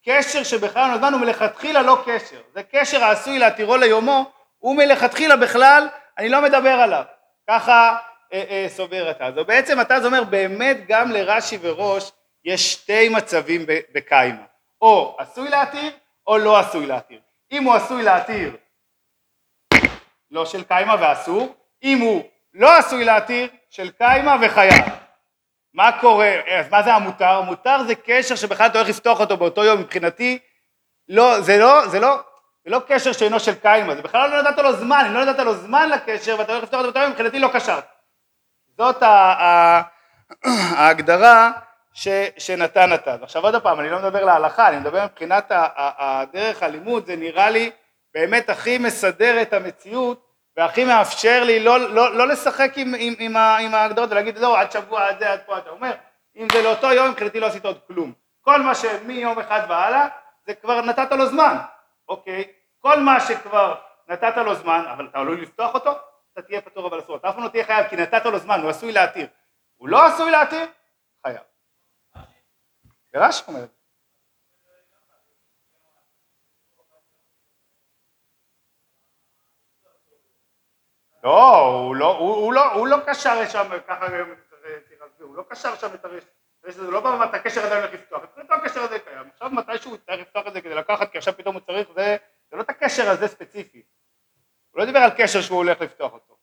קשר 0.06 0.42
שבכלל 0.42 0.82
אין 0.82 0.90
לו 0.90 0.98
זמן 0.98 1.12
הוא 1.12 1.20
מלכתחילה 1.20 1.82
לא 1.82 2.02
קשר. 2.06 2.40
זה 2.54 2.62
קשר 2.62 3.04
העשוי 3.04 3.38
להתירו 3.38 3.76
ליומו, 3.76 4.32
הוא 4.58 4.76
מלכתחילה 4.76 5.36
בכלל, 5.36 5.88
אני 6.18 6.28
לא 6.28 6.42
מדבר 6.42 6.72
עליו. 6.72 7.04
ככה 7.48 7.96
אה, 8.32 8.44
אה, 8.50 8.66
סובר. 8.68 9.12
אז 9.20 9.34
בעצם 9.34 9.80
אתה 9.80 10.06
אומר 10.06 10.24
באמת 10.24 10.76
גם 10.88 11.10
לרש"י 11.10 11.58
וראש 11.60 12.12
יש 12.44 12.72
שתי 12.72 13.08
מצבים 13.08 13.66
בקיימא. 13.94 14.42
או 14.80 15.16
עשוי 15.18 15.48
להתיר 15.48 15.92
או 16.26 16.38
לא 16.38 16.58
עשוי 16.58 16.86
להתיר. 16.86 17.20
אם 17.52 17.64
הוא 17.64 17.74
עשוי 17.74 18.02
להתיר 18.02 18.56
לא 20.30 20.46
של 20.46 20.64
קיימא 20.64 20.96
ואסור, 21.00 21.54
אם 21.82 21.98
הוא 21.98 22.24
לא 22.54 22.78
עשוי 22.78 23.04
להתיר 23.04 23.48
של 23.70 23.90
קיימא 23.90 24.36
וחייב. 24.40 24.84
מה 25.74 26.00
קורה, 26.00 26.34
אז 26.58 26.70
מה 26.70 26.82
זה 26.82 26.94
המותר? 26.94 27.40
מותר 27.40 27.82
זה 27.82 27.94
קשר 27.94 28.34
שבכלל 28.34 28.66
אתה 28.66 28.78
הולך 28.78 28.90
לפתוח 28.90 29.20
אותו 29.20 29.36
באותו 29.36 29.64
יום 29.64 29.80
מבחינתי, 29.80 30.38
לא, 31.08 31.40
זה 31.40 31.58
לא, 31.58 31.88
זה 31.88 32.00
לא, 32.00 32.20
זה 32.64 32.70
לא 32.70 32.80
קשר 32.88 33.12
שאינו 33.12 33.40
של 33.40 33.54
קיימא, 33.54 33.94
זה 33.94 34.02
בכלל 34.02 34.30
לא 34.30 34.50
נתת 34.50 34.58
לו 34.58 34.72
זמן, 34.72 35.04
אם 35.08 35.14
לא 35.14 35.24
נתת 35.24 35.38
לו 35.38 35.54
זמן 35.54 35.88
לקשר 35.88 36.36
ואתה 36.38 36.52
הולך 36.52 36.64
לפתוח 36.64 36.78
אותו 36.80 36.92
באותו 36.92 37.00
יום, 37.00 37.10
מבחינתי 37.10 37.38
לא 37.38 37.48
קשרת. 37.52 37.84
זאת 38.76 39.02
ההגדרה 40.76 41.52
ש, 41.96 42.08
שנתן 42.38 42.92
נתן. 42.92 43.16
עכשיו 43.22 43.42
עוד 43.42 43.62
פעם, 43.62 43.80
אני 43.80 43.90
לא 43.90 43.98
מדבר 43.98 44.24
להלכה, 44.24 44.68
אני 44.68 44.78
מדבר 44.78 45.04
מבחינת 45.04 45.52
הדרך 45.76 46.62
הלימוד, 46.62 47.06
זה 47.06 47.16
נראה 47.16 47.50
לי 47.50 47.70
באמת 48.14 48.50
הכי 48.50 48.78
מסדר 48.78 49.42
את 49.42 49.52
המציאות 49.52 50.26
והכי 50.56 50.84
מאפשר 50.84 51.44
לי 51.44 51.60
לא, 51.60 51.80
לא, 51.80 52.14
לא 52.14 52.28
לשחק 52.28 52.72
עם, 52.76 52.94
עם, 52.98 53.14
עם, 53.18 53.36
עם 53.36 53.74
ההגדרות 53.74 54.10
ולהגיד 54.10 54.38
לא 54.38 54.60
עד 54.60 54.72
שבוע 54.72 55.08
עד 55.08 55.18
זה 55.18 55.32
עד 55.32 55.40
פה 55.46 55.58
אתה 55.58 55.70
אומר. 55.70 55.92
אם 56.36 56.46
זה 56.52 56.62
לאותו 56.62 56.92
יום 56.92 57.10
מבחינתי 57.10 57.40
לא 57.40 57.46
עשית 57.46 57.64
עוד 57.64 57.78
כלום. 57.86 58.12
כל 58.40 58.62
מה 58.62 58.74
שמיום 58.74 59.38
אחד 59.38 59.60
והלאה 59.68 60.08
זה 60.46 60.54
כבר 60.54 60.80
נתת 60.80 61.12
לו 61.12 61.26
זמן. 61.26 61.56
אוקיי? 62.08 62.44
כל 62.78 63.00
מה 63.00 63.20
שכבר 63.20 63.74
נתת 64.08 64.36
לו 64.36 64.54
זמן 64.54 64.84
אבל 64.92 65.06
אתה 65.10 65.18
עלול 65.18 65.42
לפתוח 65.42 65.74
אותו 65.74 65.90
אתה 66.32 66.42
תהיה 66.42 66.60
פטור 66.60 66.88
אבל 66.88 66.98
אסור. 66.98 67.16
אתה 67.16 67.28
אף 67.28 67.34
פעם 67.34 67.44
לא 67.44 67.48
תהיה 67.48 67.64
חייב 67.64 67.86
כי 67.88 67.96
נתת 67.96 68.26
לו 68.26 68.38
זמן 68.38 68.60
הוא 68.60 68.70
עשוי 68.70 68.92
להתיר. 68.92 69.26
הוא 69.76 69.88
לא 69.88 70.06
עשוי 70.06 70.30
להתיר 70.30 70.66
חייב 71.26 71.55
ורש"י 73.16 73.44
אומר. 73.48 73.66
לא, 81.24 81.56
הוא 81.58 81.96
לא, 81.96 82.18
הוא, 82.18 82.34
הוא 82.34 82.52
לא, 82.52 82.72
הוא 82.72 82.86
לא 82.86 82.96
קשר 83.06 83.48
שם 83.48 83.70
ככה, 83.88 84.06
הוא 85.20 85.36
לא 85.36 85.42
קשר 85.48 85.76
שם 85.76 85.94
את 85.94 86.04
הרשת, 86.04 86.28
הזה 86.64 86.90
לא 86.90 87.00
בא 87.00 87.24
את 87.24 87.34
הקשר 87.34 87.60
הזה 87.66 87.78
הולך 87.78 87.92
לפתוח, 87.92 88.22
מבחינתו 88.22 88.54
הקשר 88.54 88.80
הזה 88.80 88.98
קיים, 88.98 89.28
עכשיו 89.32 89.50
מתישהו 89.50 89.90
הוא 89.90 89.96
יצטרך 89.98 90.20
לפתוח 90.20 90.46
את 90.46 90.52
זה 90.52 90.60
כדי 90.60 90.74
לקחת, 90.74 91.12
כי 91.12 91.18
עכשיו 91.18 91.36
פתאום 91.36 91.54
הוא 91.54 91.62
צריך, 91.66 91.88
זה, 91.94 92.16
זה 92.50 92.56
לא 92.56 92.62
את 92.62 92.70
הקשר 92.70 93.10
הזה 93.10 93.28
ספציפי, 93.28 93.82
הוא 94.70 94.80
לא 94.80 94.84
דיבר 94.84 94.98
על 94.98 95.10
קשר 95.16 95.40
שהוא 95.40 95.56
הולך 95.56 95.80
לפתוח 95.80 96.12
אותו. 96.12 96.35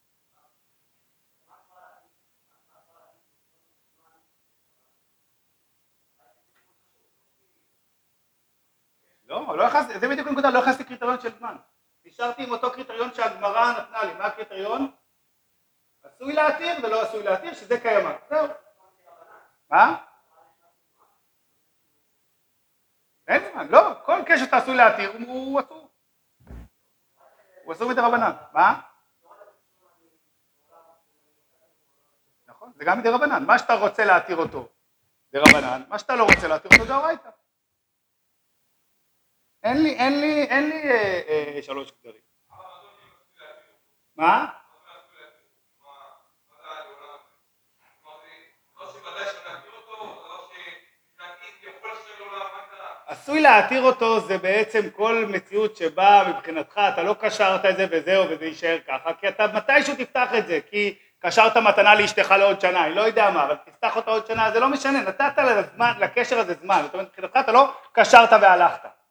לא, 9.34 9.58
לא 9.58 9.82
זה 10.00 10.08
בדיוק 10.08 10.28
הנקודה, 10.28 10.50
לא 10.50 10.62
נכנסתי 10.62 10.84
קריטריון 10.84 11.22
של 11.22 11.38
זמן. 11.38 11.58
נשארתי 12.06 12.44
עם 12.44 12.52
אותו 12.52 12.72
קריטריון 12.72 13.13
שהגמרא 13.13 13.72
נתנה 13.72 14.04
לי, 14.04 14.13
מה 14.13 14.25
הקריטריון? 14.25 14.92
עשוי 16.04 16.34
להתיר 16.34 16.78
ולא 16.84 17.02
עשוי 17.02 17.24
להתיר, 17.24 17.54
שזה 17.54 17.80
קיימא, 17.80 18.12
זהו. 18.30 18.48
מה? 19.70 20.04
אין 23.28 23.52
זמן, 23.52 23.68
לא, 23.68 23.94
כל 24.06 24.22
קשר 24.25 24.46
שאתה 24.46 24.58
עשוי 24.58 24.75
להתיר 24.75 25.12
הוא 25.28 25.60
אסור. 25.60 25.90
הוא 27.63 27.74
אסור 27.74 27.90
מדי 27.90 28.02
רבנן, 28.02 28.32
מה? 28.54 28.82
נכון, 32.48 32.72
זה 32.75 32.86
גם 32.86 33.00
מדי 33.00 33.10
רבנן, 33.10 33.44
מה 33.46 33.60
שאתה 33.60 33.74
רוצה 33.74 34.06
להתיר 34.06 34.38
אותו 34.38 34.70
דרבנן, 35.34 35.84
מה 35.90 36.00
שאתה 36.00 36.16
לא 36.16 36.24
רוצה 36.24 36.48
להתיר 36.48 36.72
אותו 36.74 36.86
דאורייתא. 36.86 37.30
אין 39.63 39.84
לי, 39.84 39.93
אין 39.93 40.22
לי, 40.22 40.43
אין 40.43 40.70
לי 40.70 40.91
אה, 40.91 41.22
אה, 41.55 41.62
שלוש 41.62 41.91
כתרים. 41.91 42.22
מה? 44.15 44.48
עשוי 53.08 53.41
להתיר 53.41 53.82
אותו 53.82 54.20
זה 54.20 54.38
בעצם 54.38 54.89
כל 54.89 55.25
מציאות 55.29 55.75
שבה 55.75 56.24
מבחינתך 56.29 56.82
אתה 56.93 57.03
לא 57.03 57.15
קשרת 57.20 57.65
את 57.65 57.77
זה 57.77 57.88
וזהו 57.91 58.25
וזה 58.29 58.46
יישאר 58.46 58.77
ככה 58.88 59.13
כי 59.13 59.27
אתה 59.27 59.48
מתישהו 59.48 59.96
תפתח 59.96 60.29
את 60.38 60.48
זה 60.48 60.60
כי 60.70 60.98
קשרת 61.20 61.58
מתנה 61.58 61.96
לאשתך 61.96 62.32
לעוד 62.32 62.62
שנה 62.62 62.86
אני 62.86 62.96
לא 62.96 63.01
יודע 63.01 63.29
מה 63.29 63.46
אבל 63.46 63.55
תפתח 63.65 63.96
אותה 63.96 64.12
עוד 64.12 64.25
שנה 64.25 64.51
זה 64.51 64.60
לא 64.60 64.70
משנה 64.70 65.01
נתת 65.01 65.38
לזמן, 65.38 65.93
לקשר 66.00 66.39
הזה 66.39 66.53
זמן 66.53 66.79
זאת 66.84 66.93
אומרת 66.93 67.08
מבחינתך 67.08 67.38
אתה 67.39 67.51
לא 67.51 67.74
קשרת 67.91 68.34
והלכת 68.41 69.03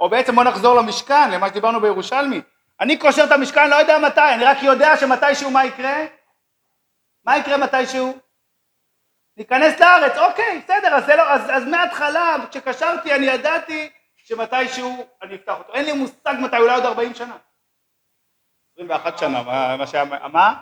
או 0.00 0.08
בעצם 0.08 0.34
בוא 0.34 0.44
נחזור 0.44 0.74
למשכן, 0.74 1.30
למה 1.30 1.48
שדיברנו 1.48 1.80
בירושלמי. 1.80 2.40
אני 2.80 2.96
קושר 2.96 3.24
את 3.24 3.32
המשכן, 3.32 3.70
לא 3.70 3.74
יודע 3.74 3.98
מתי, 3.98 4.34
אני 4.34 4.44
רק 4.44 4.62
יודע 4.62 4.96
שמתישהו 4.96 5.50
מה 5.50 5.64
יקרה? 5.64 5.96
מה 7.24 7.38
יקרה 7.38 7.56
מתישהו? 7.56 8.18
ניכנס 9.36 9.80
לארץ, 9.80 10.18
אוקיי, 10.18 10.58
בסדר, 10.64 10.94
אז, 10.94 11.08
לא, 11.08 11.32
אז, 11.32 11.50
אז 11.50 11.64
מההתחלה, 11.64 12.36
כשקשרתי, 12.50 13.14
אני 13.14 13.26
ידעתי 13.26 13.90
שמתישהו 14.16 15.06
אני 15.22 15.34
אפתח 15.34 15.54
אותו. 15.58 15.74
אין 15.74 15.84
לי 15.84 15.92
מושג 15.92 16.34
מתי, 16.40 16.56
אולי 16.56 16.74
עוד 16.74 16.84
40 16.84 17.14
שנה. 17.14 17.36
21 18.74 19.18
שנה, 19.18 19.42
מה 19.76 19.86
שהיה, 19.86 20.04
מה? 20.04 20.54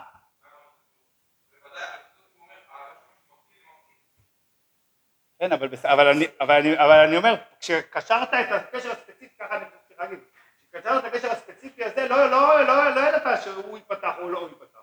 כן, 5.39 5.51
אבל, 5.51 5.69
אבל, 5.83 6.07
אני, 6.07 6.25
אבל, 6.41 6.55
אני, 6.55 6.73
אבל 6.73 6.99
אני 7.07 7.17
אומר, 7.17 7.35
כשקשרת 7.59 8.29
את 8.29 8.51
הקשר 8.51 8.91
הספציפי, 8.91 9.27
ככה 9.39 9.57
אני 9.57 9.65
צריך 9.87 9.99
להגיד, 9.99 10.19
כשקשרת 10.61 11.05
את 11.05 11.13
הקשר 11.13 11.31
הספציפי 11.31 11.83
הזה, 11.83 12.07
לא, 12.07 12.31
לא, 12.31 12.63
לא, 12.67 12.95
לא 12.95 13.01
ידעת 13.01 13.43
שהוא 13.43 13.77
ייפתח 13.77 14.13
או 14.21 14.29
לא 14.29 14.49
ייפתח. 14.49 14.79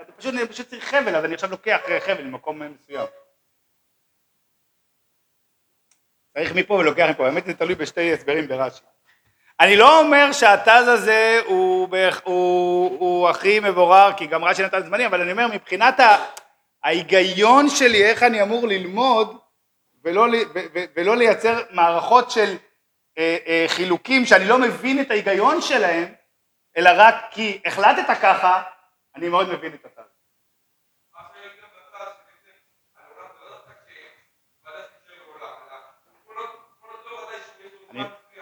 אתה 0.00 0.12
פשוט, 0.12 0.34
אני 0.34 0.48
פשוט 0.48 0.68
צריך 0.68 0.84
חבל, 0.84 1.16
אז 1.16 1.24
אני 1.24 1.34
עכשיו 1.34 1.50
לוקח 1.50 1.80
חבל 2.00 2.24
ממקום 2.24 2.62
מסוים. 2.62 3.06
צריך 6.34 6.54
מפה 6.54 6.74
ולוקח 6.74 7.06
מפה, 7.10 7.26
האמת 7.26 7.46
זה 7.46 7.54
תלוי 7.54 7.74
בשתי 7.74 8.12
הסברים 8.12 8.48
ברש"י. 8.48 8.84
אני 9.60 9.76
לא 9.76 10.00
אומר 10.00 10.32
שהתז 10.32 10.88
הזה 10.88 11.40
הוא, 11.46 11.88
הוא, 12.24 12.98
הוא 13.00 13.28
הכי 13.28 13.60
מבורר, 13.60 14.12
כי 14.16 14.26
גם 14.26 14.44
רש"י 14.44 14.62
נתן 14.62 14.82
זמני, 14.82 15.06
אבל 15.06 15.20
אני 15.20 15.32
אומר 15.32 15.46
מבחינת 15.46 16.00
ההיגיון 16.84 17.68
שלי, 17.68 18.04
איך 18.04 18.22
אני 18.22 18.42
אמור 18.42 18.68
ללמוד, 18.68 19.41
ולא, 20.04 20.26
ולא 20.96 21.16
לייצר 21.16 21.62
מערכות 21.70 22.30
של 22.30 22.56
אה, 23.18 23.36
אה, 23.46 23.64
חילוקים 23.68 24.24
שאני 24.24 24.48
לא 24.48 24.58
מבין 24.58 25.00
את 25.00 25.10
ההיגיון 25.10 25.60
שלהם, 25.60 26.14
אלא 26.76 26.90
רק 26.96 27.14
כי 27.30 27.60
החלטת 27.64 28.18
ככה, 28.22 28.62
אני 29.16 29.28
מאוד 29.28 29.48
מבין 29.48 29.74
את 29.74 29.84
הצד. 29.84 30.02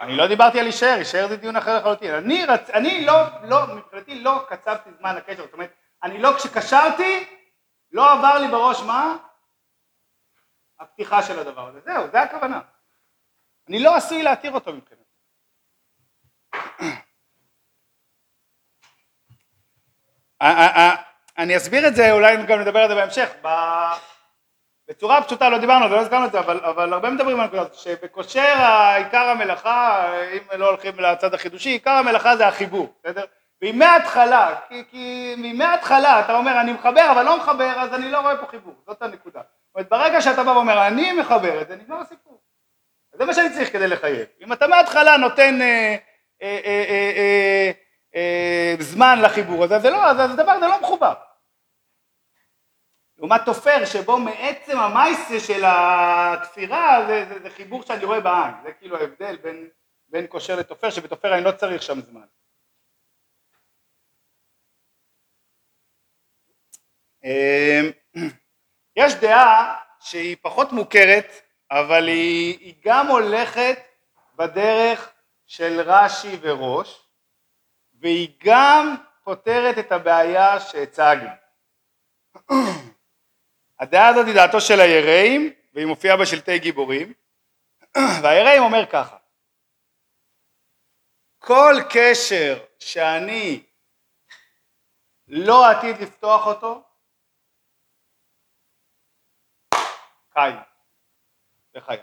אני 0.01 0.17
לא 0.17 0.27
דיברתי 0.27 0.59
על 0.59 0.65
להישאר, 0.65 0.95
להישאר 0.95 1.27
זה 1.27 1.37
דיון 1.37 1.55
אחר 1.55 1.77
לחלוטין. 1.77 2.13
אני, 2.13 2.45
רצ... 2.45 2.69
אני 2.69 3.05
לא, 3.05 3.13
לא, 3.43 3.75
מבחינתי 3.75 4.23
לא 4.23 4.45
קצבתי 4.49 4.89
זמן 4.99 5.15
לקשר, 5.15 5.43
זאת 5.43 5.53
אומרת, 5.53 5.73
אני 6.03 6.17
לא, 6.17 6.37
כשקשרתי, 6.37 7.25
לא 7.91 8.11
עבר 8.11 8.37
לי 8.37 8.47
בראש 8.47 8.81
מה? 8.81 9.17
הפתיחה 10.81 11.23
של 11.23 11.39
הדבר 11.39 11.67
הזה. 11.67 11.79
זהו, 11.85 12.07
זה 12.11 12.21
הכוונה. 12.21 12.61
אני 13.69 13.79
לא 13.79 13.95
עשוי 13.95 14.23
להתיר 14.23 14.51
אותו 14.51 14.73
מבחינתי. 14.73 15.01
אני 21.37 21.57
אסביר 21.57 21.87
את 21.87 21.95
זה, 21.95 22.11
אולי 22.11 22.45
גם 22.45 22.59
נדבר 22.59 22.79
על 22.79 22.89
זה 22.89 22.95
בהמשך. 22.95 23.29
בצורה 24.87 25.23
פשוטה 25.23 25.49
לא 25.49 25.57
דיברנו, 25.57 25.87
לא 25.87 25.99
הזכרנו 25.99 26.25
את 26.25 26.31
זה, 26.31 26.39
אבל, 26.39 26.59
אבל 26.65 26.93
הרבה 26.93 27.09
מדברים 27.09 27.35
על 27.37 27.43
הנקודה 27.43 27.61
הזאת, 27.61 27.75
שבקושר 27.75 28.55
עיקר 28.97 29.29
המלאכה, 29.29 30.11
אם 30.33 30.59
לא 30.59 30.67
הולכים 30.67 30.99
לצד 30.99 31.33
החידושי, 31.33 31.69
עיקר 31.69 31.91
המלאכה 31.91 32.37
זה 32.37 32.47
החיבור, 32.47 32.93
בסדר? 32.99 33.25
ואם 33.61 33.79
מההתחלה, 33.79 34.59
כי, 34.69 34.83
כי 34.91 35.35
מההתחלה 35.53 36.19
אתה 36.19 36.35
אומר 36.35 36.61
אני 36.61 36.73
מחבר 36.73 37.11
אבל 37.11 37.23
לא 37.23 37.37
מחבר, 37.37 37.73
אז 37.77 37.93
אני 37.93 38.11
לא 38.11 38.19
רואה 38.19 38.37
פה 38.37 38.47
חיבור, 38.47 38.73
זאת 38.87 39.01
הנקודה. 39.01 39.41
אומרת, 39.75 39.89
ברגע 39.89 40.21
שאתה 40.21 40.43
בא 40.43 40.49
ואומר 40.49 40.87
אני 40.87 41.13
מחבר 41.13 41.61
את 41.61 41.67
זה, 41.67 41.75
נגמר 41.75 41.99
הסיפור. 41.99 42.41
זה 43.13 43.25
מה 43.25 43.33
שאני 43.33 43.53
צריך 43.53 43.73
כדי 43.73 43.87
לחייב. 43.87 44.27
אם 44.41 44.53
אתה 44.53 44.67
מההתחלה 44.67 45.17
נותן 45.17 45.61
אה, 45.61 45.95
אה, 46.41 47.71
אה, 48.15 48.75
זמן 48.79 49.19
לחיבור 49.21 49.63
הזה, 49.63 49.79
זה 49.79 49.89
לא, 49.89 50.05
אז 50.05 50.31
הדבר 50.31 50.51
הזה 50.51 50.67
לא 50.67 50.81
מחובר. 50.81 51.13
לעומת 53.17 53.41
תופר 53.45 53.85
שבו 53.85 54.17
מעצם 54.17 54.79
המייסה 54.79 55.39
של 55.39 55.63
התפירה 55.65 57.05
זה, 57.07 57.25
זה, 57.29 57.39
זה 57.39 57.49
חיבור 57.49 57.83
שאני 57.83 58.05
רואה 58.05 58.19
בעין, 58.19 58.53
זה 58.63 58.73
כאילו 58.73 58.97
ההבדל 58.97 59.37
בין, 59.37 59.69
בין 60.07 60.25
כושר 60.29 60.55
לתופר, 60.55 60.89
שבתופר 60.89 61.35
אני 61.35 61.43
לא 61.43 61.51
צריך 61.51 61.81
שם 61.83 62.01
זמן. 62.01 62.25
אמ, 67.23 67.91
יש 69.01 69.15
דעה 69.15 69.75
שהיא 69.99 70.37
פחות 70.41 70.71
מוכרת, 70.71 71.41
אבל 71.71 72.07
היא, 72.07 72.59
היא 72.59 72.73
גם 72.83 73.07
הולכת 73.07 73.79
בדרך 74.35 75.09
של 75.45 75.81
רש"י 75.81 76.37
וראש, 76.41 77.01
והיא 77.99 78.29
גם 78.43 78.95
פותרת 79.23 79.77
את 79.77 79.91
הבעיה 79.91 80.59
שהצגנו. 80.59 81.29
הדעה 83.79 84.07
הזאת 84.07 84.25
היא 84.25 84.35
דעתו 84.35 84.61
של 84.61 84.79
היראים, 84.79 85.53
והיא 85.73 85.85
מופיעה 85.85 86.17
בשלטי 86.17 86.59
גיבורים, 86.59 87.13
והיראים 88.23 88.63
אומר 88.63 88.85
ככה: 88.85 89.17
כל 91.39 91.75
קשר 91.89 92.59
שאני 92.79 93.63
לא 95.27 95.69
עתיד 95.69 96.01
לפתוח 96.01 96.47
אותו, 96.47 96.83
חי 100.41 100.51
וחייב. 101.75 102.01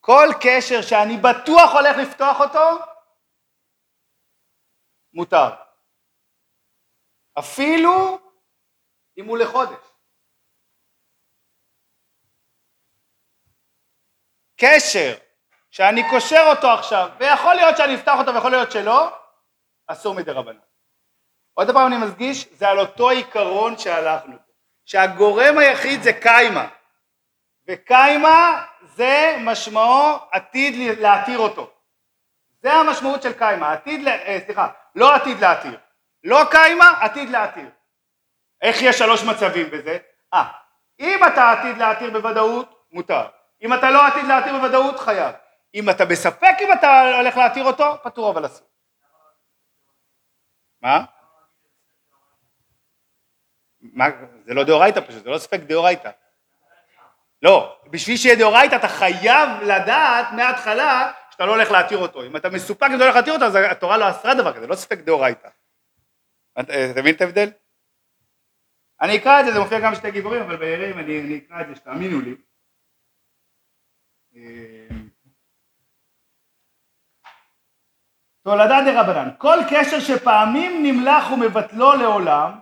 כל 0.00 0.28
קשר 0.42 0.82
שאני 0.82 1.16
בטוח 1.16 1.70
הולך 1.72 1.96
לפתוח 2.02 2.40
אותו, 2.40 2.84
מותר. 5.12 5.50
אפילו 7.38 8.18
אם 9.18 9.24
הוא 9.24 9.38
לחודש. 9.38 9.86
קשר 14.56 15.14
שאני 15.70 16.02
קושר 16.10 16.44
אותו 16.50 16.66
עכשיו, 16.66 17.08
ויכול 17.18 17.54
להיות 17.54 17.76
שאני 17.76 17.94
אפתח 17.94 18.12
אותו 18.18 18.34
ויכול 18.34 18.50
להיות 18.50 18.72
שלא, 18.72 19.18
אסור 19.86 20.14
מדי 20.14 20.30
רבנן. 20.30 20.60
עוד 21.54 21.68
פעם 21.72 21.86
אני 21.86 22.06
מדגיש, 22.06 22.48
זה 22.52 22.68
על 22.68 22.78
אותו 22.78 23.10
עיקרון 23.10 23.78
שהלכנו 23.78 24.36
פה, 24.46 24.49
שהגורם 24.84 25.58
היחיד 25.58 26.02
זה 26.02 26.12
קיימה, 26.12 26.68
וקיימה 27.68 28.64
זה 28.82 29.36
משמעו 29.40 30.18
עתיד 30.32 30.98
להתיר 30.98 31.38
אותו. 31.38 31.70
זה 32.62 32.72
המשמעות 32.72 33.22
של 33.22 33.32
קיימה, 33.32 33.72
עתיד, 33.72 34.08
אה, 34.08 34.38
סליחה, 34.46 34.68
לא 34.94 35.14
עתיד 35.14 35.40
להתיר, 35.40 35.78
לא 36.24 36.40
קיימה, 36.50 36.90
עתיד 37.00 37.30
להתיר. 37.30 37.70
איך 38.62 38.82
יש 38.82 38.98
שלוש 38.98 39.22
מצבים 39.22 39.70
בזה? 39.70 39.98
אה, 40.34 40.44
אם 41.00 41.20
אתה 41.26 41.50
עתיד 41.50 41.78
להתיר 41.78 42.10
בוודאות, 42.10 42.84
מותר. 42.92 43.26
אם 43.62 43.74
אתה 43.74 43.90
לא 43.90 44.06
עתיד 44.06 44.24
להתיר 44.24 44.52
בוודאות, 44.52 45.00
חייב. 45.00 45.34
אם 45.74 45.90
אתה 45.90 46.04
בספק 46.04 46.54
אם 46.60 46.72
אתה 46.72 47.16
הולך 47.16 47.36
להתיר 47.36 47.64
אותו, 47.64 47.96
פטור 48.02 48.30
אבל 48.30 48.46
אסור. 48.46 48.66
מה? 50.82 51.04
מה? 53.82 54.06
זה 54.44 54.54
לא 54.54 54.64
דאורייתא 54.64 55.00
פשוט, 55.00 55.24
זה 55.24 55.30
לא 55.30 55.38
ספק 55.38 55.60
דאורייתא. 55.60 56.10
לא, 57.42 57.76
בשביל 57.90 58.16
שיהיה 58.16 58.36
דאורייתא 58.36 58.76
אתה 58.76 58.88
חייב 58.88 59.48
לדעת 59.62 60.26
מההתחלה 60.32 61.12
שאתה 61.30 61.46
לא 61.46 61.50
הולך 61.50 61.70
להתיר 61.70 61.98
אותו. 61.98 62.22
אם 62.26 62.36
אתה 62.36 62.50
מסופק 62.50 62.86
אם 62.90 62.96
אתה 62.96 63.04
הולך 63.04 63.16
להתיר 63.16 63.32
אותו, 63.32 63.44
אז 63.44 63.56
התורה 63.70 63.98
לא 63.98 64.10
אסרה 64.10 64.34
דבר 64.34 64.52
כזה, 64.52 64.66
לא 64.66 64.74
ספק 64.74 64.98
דאורייתא. 64.98 65.48
אתה 66.60 66.72
מבין 67.00 67.14
את 67.14 67.20
ההבדל? 67.20 67.50
אני 69.00 69.16
אקרא 69.16 69.40
את 69.40 69.46
זה, 69.46 69.52
זה 69.52 69.58
מופיע 69.58 69.80
גם 69.80 69.92
בשתי 69.92 70.10
גיבורים, 70.10 70.42
אבל 70.42 70.56
בירים 70.56 70.98
אני, 70.98 71.20
אני 71.20 71.38
אקרא 71.38 71.60
את 71.60 71.66
זה, 71.68 71.74
שתאמינו 71.74 72.20
לי. 72.20 72.36
תולדה 78.42 78.78
דרבנן, 78.84 79.28
כל 79.38 79.58
קשר 79.70 80.00
שפעמים 80.00 80.82
נמלח 80.82 81.30
ומבטלו 81.30 81.92
לעולם, 81.92 82.60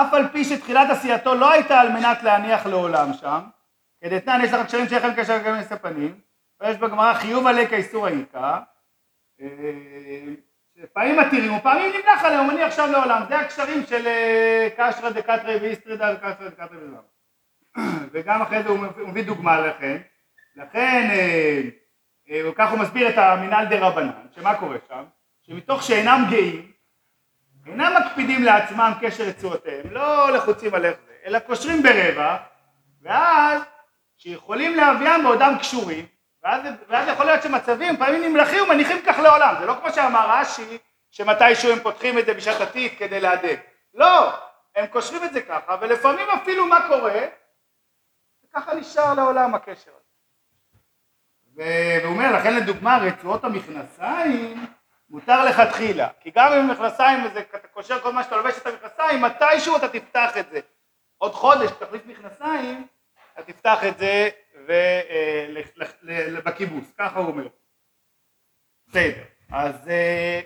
אף 0.00 0.14
על 0.14 0.28
פי 0.28 0.44
שתחילת 0.44 0.90
עשייתו 0.90 1.34
לא 1.34 1.50
הייתה 1.50 1.80
על 1.80 1.92
מנת 1.92 2.22
להניח 2.22 2.66
לעולם 2.66 3.12
שם, 3.12 3.40
כדתנן 4.04 4.40
יש 4.44 4.52
לך 4.52 4.66
קשרים 4.66 4.88
שיש 4.88 4.98
לכם 4.98 5.14
קשר 5.16 5.38
גם 5.42 5.54
הפנים, 5.70 6.20
ויש 6.60 6.76
בגמרא 6.76 7.14
חיוב 7.14 7.46
עלי 7.46 7.66
כאיסור 7.66 8.06
העיקה, 8.06 8.58
פעמים 10.92 11.18
מתירים 11.18 11.54
ופעמים 11.54 11.92
נמלח 11.92 12.24
עליהם, 12.24 12.44
הוא 12.44 12.52
מניח 12.52 12.76
שם 12.76 12.92
לעולם, 12.92 13.22
זה 13.28 13.38
הקשרים 13.38 13.86
של 13.86 14.06
אה, 14.06 14.68
קשרא 14.76 15.10
דקתרא 15.10 15.56
ואיסטרדא 15.60 16.14
וקשרא 16.14 16.48
דקתרא 16.48 16.78
וזמן. 16.80 16.98
וגם 18.12 18.42
אחרי 18.42 18.62
זה 18.62 18.68
הוא 18.68 19.08
מביא 19.08 19.24
דוגמה 19.24 19.60
לכן, 19.60 19.96
לכן 20.56 21.08
אה, 21.10 21.62
אה, 22.30 22.50
כך 22.54 22.70
הוא 22.70 22.78
מסביר 22.78 23.08
את 23.08 23.18
המינהל 23.18 23.66
דה 23.66 23.86
רבנן, 23.86 24.26
שמה 24.34 24.54
קורה 24.54 24.76
שם? 24.88 25.04
שמתוך 25.42 25.82
שאינם 25.82 26.24
גאים, 26.30 26.72
אינם 27.68 27.92
מקפידים 28.00 28.44
לעצמם 28.44 28.92
קשר 29.00 29.24
רצועותיהם, 29.24 29.90
לא 29.90 30.30
לחוצים 30.30 30.74
על 30.74 30.84
איך 30.84 30.96
זה, 31.06 31.12
אלא 31.24 31.38
קושרים 31.38 31.82
ברבע, 31.82 32.36
ואז 33.02 33.62
שיכולים 34.16 34.76
להביאם 34.76 35.22
בעודם 35.22 35.54
קשורים, 35.58 36.06
ואז, 36.44 36.62
ואז 36.88 37.08
יכול 37.08 37.26
להיות 37.26 37.42
שמצבים 37.42 37.96
פעמים 37.96 38.22
נמלכים 38.22 38.64
ומניחים 38.64 38.96
כך 39.06 39.18
לעולם, 39.18 39.54
זה 39.60 39.66
לא 39.66 39.74
כמו 39.80 39.92
שאמר 39.92 40.30
רש"י 40.30 40.78
שמתישהו 41.10 41.72
הם 41.72 41.78
פותחים 41.80 42.18
את 42.18 42.26
זה 42.26 42.34
בשעת 42.34 42.60
עתיד 42.60 42.92
כדי 42.98 43.20
להדק, 43.20 43.60
לא, 43.94 44.32
הם 44.76 44.86
קושרים 44.86 45.24
את 45.24 45.32
זה 45.32 45.42
ככה 45.42 45.76
ולפעמים 45.80 46.26
אפילו 46.30 46.66
מה 46.66 46.88
קורה, 46.88 47.20
וככה 48.44 48.74
נשאר 48.74 49.14
לעולם 49.14 49.54
הקשר 49.54 49.90
הזה. 49.90 50.08
והוא 51.54 52.12
אומר 52.12 52.32
לכן 52.32 52.56
לדוגמה 52.56 52.98
רצועות 52.98 53.44
המכנסיים 53.44 54.66
מותר 55.10 55.44
לכתחילה, 55.44 56.08
כי 56.20 56.30
גם 56.34 56.52
אם 56.52 56.70
מכנסיים 56.70 57.26
אתה 57.26 57.68
קושר 57.68 58.00
כל 58.00 58.12
מה 58.12 58.24
שאתה 58.24 58.36
לובש 58.36 58.58
את 58.58 58.66
המכנסיים, 58.66 59.22
מתישהו 59.22 59.76
אתה 59.76 59.88
תפתח 59.88 60.36
את 60.36 60.50
זה. 60.50 60.60
עוד 61.18 61.32
חודש 61.32 61.70
תחליף 61.78 62.02
מכנסיים, 62.06 62.86
אתה 63.34 63.52
תפתח 63.52 63.78
את 63.88 63.98
זה 63.98 64.28
בקיבוץ, 66.44 66.84
ככה 66.98 67.18
הוא 67.18 67.28
אומר. 67.28 67.48
בסדר, 68.88 69.22
אז 69.52 69.88
אה, 69.88 70.40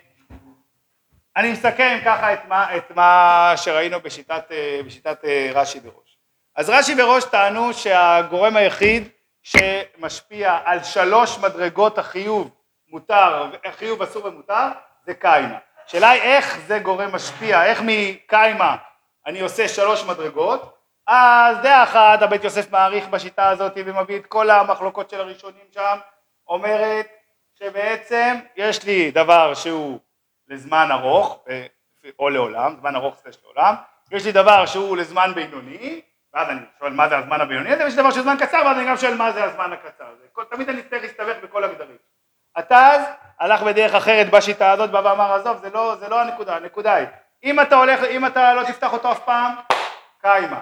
אני 1.36 1.52
מסכם 1.52 1.98
ככה 2.04 2.34
את 2.34 2.44
מה, 2.48 2.76
את 2.76 2.90
מה 2.90 3.52
שראינו 3.56 4.00
בשיטת, 4.00 4.44
אה, 4.50 4.80
בשיטת 4.86 5.24
אה, 5.24 5.50
רש"י 5.54 5.80
בראש. 5.80 6.18
אז 6.56 6.70
רש"י 6.70 6.94
בראש 6.94 7.24
טענו 7.24 7.74
שהגורם 7.74 8.56
היחיד 8.56 9.08
שמשפיע 9.42 10.58
על 10.64 10.82
שלוש 10.84 11.38
מדרגות 11.38 11.98
החיוב 11.98 12.50
מותר, 12.92 13.50
חיוב 13.70 14.02
אסור 14.02 14.24
ומותר, 14.24 14.68
זה 15.06 15.14
קיימה. 15.14 15.58
השאלה 15.86 16.10
היא 16.10 16.22
איך 16.22 16.58
זה 16.66 16.78
גורם 16.78 17.14
משפיע, 17.14 17.64
איך 17.64 17.82
מקיימה 17.86 18.76
אני 19.26 19.40
עושה 19.40 19.68
שלוש 19.68 20.04
מדרגות, 20.04 20.76
אז 21.06 21.56
דעה 21.62 21.82
אחת, 21.82 22.22
הבית 22.22 22.44
יוסף 22.44 22.70
מעריך 22.70 23.08
בשיטה 23.08 23.48
הזאת 23.48 23.72
ומביא 23.76 24.16
את 24.16 24.26
כל 24.26 24.50
המחלוקות 24.50 25.10
של 25.10 25.20
הראשונים 25.20 25.64
שם, 25.70 25.98
אומרת 26.48 27.06
שבעצם 27.54 28.36
יש 28.56 28.84
לי 28.84 29.10
דבר 29.10 29.54
שהוא 29.54 29.98
לזמן 30.48 30.88
ארוך, 30.90 31.44
או 32.18 32.30
לעולם, 32.30 32.76
זמן 32.80 32.96
ארוך 32.96 33.16
סלש 33.22 33.36
לעולם, 33.44 33.74
יש 34.10 34.24
לי 34.24 34.32
דבר 34.32 34.66
שהוא 34.66 34.96
לזמן 34.96 35.32
בינוני, 35.34 36.00
ואז 36.34 36.48
אני 36.48 36.60
שואל 36.78 36.92
מה 36.92 37.08
זה 37.08 37.18
הזמן 37.18 37.40
הבינוני 37.40 37.72
הזה, 37.72 37.84
ויש 37.84 37.94
דבר 37.94 38.10
שהוא 38.10 38.22
זמן 38.22 38.36
קצר, 38.40 38.62
ואז 38.64 38.76
אני 38.78 38.86
גם 38.86 38.96
שואל 38.96 39.14
מה 39.14 39.32
זה 39.32 39.44
הזמן 39.44 39.72
הקצר 39.72 40.04
הזה. 40.04 40.44
תמיד 40.50 40.68
אני 40.68 40.80
אצטרך 40.80 41.02
להסתבך 41.02 41.36
בכל 41.42 41.64
הגדרים. 41.64 41.96
התז 42.56 43.02
הלך 43.40 43.62
בדרך 43.62 43.94
אחרת 43.94 44.30
בשיטה 44.30 44.70
הזאת, 44.70 44.90
בא 44.90 44.98
ואמר 44.98 45.32
עזוב, 45.32 45.56
זה 45.62 45.70
לא, 45.70 45.96
זה 46.00 46.08
לא 46.08 46.20
הנקודה, 46.20 46.56
הנקודה 46.56 46.94
היא, 46.94 47.06
אם 47.44 47.60
אתה 47.60 47.76
הולך, 47.76 48.00
אם 48.04 48.26
אתה 48.26 48.54
לא 48.54 48.62
תפתח 48.62 48.92
אותו 48.92 49.12
אף 49.12 49.18
פעם, 49.24 49.54
קיימה. 50.20 50.60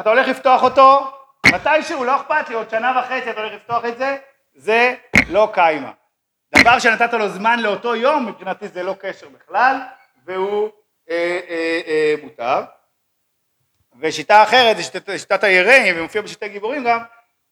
אתה 0.00 0.10
הולך 0.10 0.28
לפתוח 0.28 0.62
אותו, 0.62 1.12
מתישהו, 1.52 2.04
לא 2.04 2.16
אכפת 2.16 2.48
לי, 2.48 2.54
עוד 2.54 2.70
שנה 2.70 3.00
וחצי 3.00 3.30
אתה 3.30 3.40
הולך 3.40 3.52
לפתוח 3.52 3.84
את 3.84 3.98
זה, 3.98 4.16
זה 4.54 4.94
לא 5.28 5.48
קיימה. 5.52 5.90
דבר 6.58 6.78
שנתת 6.78 7.12
לו 7.12 7.28
זמן 7.28 7.60
לאותו 7.60 7.96
יום, 7.96 8.26
מבחינתי 8.26 8.68
זה 8.68 8.82
לא 8.82 8.94
קשר 9.00 9.28
בכלל, 9.28 9.76
והוא 10.24 10.70
אה, 11.10 11.40
אה, 11.48 11.80
אה, 11.86 12.14
מותר. 12.22 12.60
ושיטה 14.00 14.42
אחרת 14.42 14.76
זה 14.76 14.82
שיטת, 14.82 15.18
שיטת 15.18 15.44
היראים, 15.44 15.94
ומופיע 15.98 16.22
בשיטי 16.22 16.48
גיבורים 16.48 16.84
גם, 16.84 17.00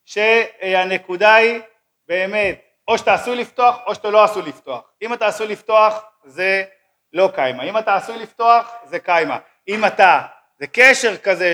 שהנקודה 0.05 1.35
היא 1.35 1.61
באמת, 2.09 2.74
או 2.89 2.99
שאתה 2.99 3.15
עשוי 3.15 3.37
לפתוח 3.37 3.79
או 3.87 3.95
שאתה 3.95 4.11
לא 4.11 4.25
עשוי 4.25 4.43
לפתוח. 4.43 4.91
אם 5.03 5.13
אתה 5.13 5.27
עשוי 5.27 5.47
לפתוח 5.47 6.05
זה 6.25 6.65
לא 7.13 7.31
קיימה, 7.35 7.63
אם 7.63 7.79
אתה 7.79 7.95
עשוי 7.95 8.19
לפתוח 8.19 8.75
זה 8.85 8.99
קיימה. 8.99 9.39
אם 9.69 9.85
אתה, 9.85 10.23
זה 10.59 10.67
קשר 10.67 11.17
כזה 11.17 11.53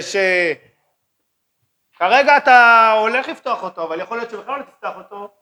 שכרגע 1.97 2.37
אתה 2.37 2.91
הולך 3.01 3.29
לפתוח 3.29 3.63
אותו, 3.63 3.83
אבל 3.83 4.01
יכול 4.01 4.17
להיות 4.19 4.31
שבכלל 4.31 4.59
לא 4.59 4.65
תפתח 4.65 4.93
אותו, 4.97 5.35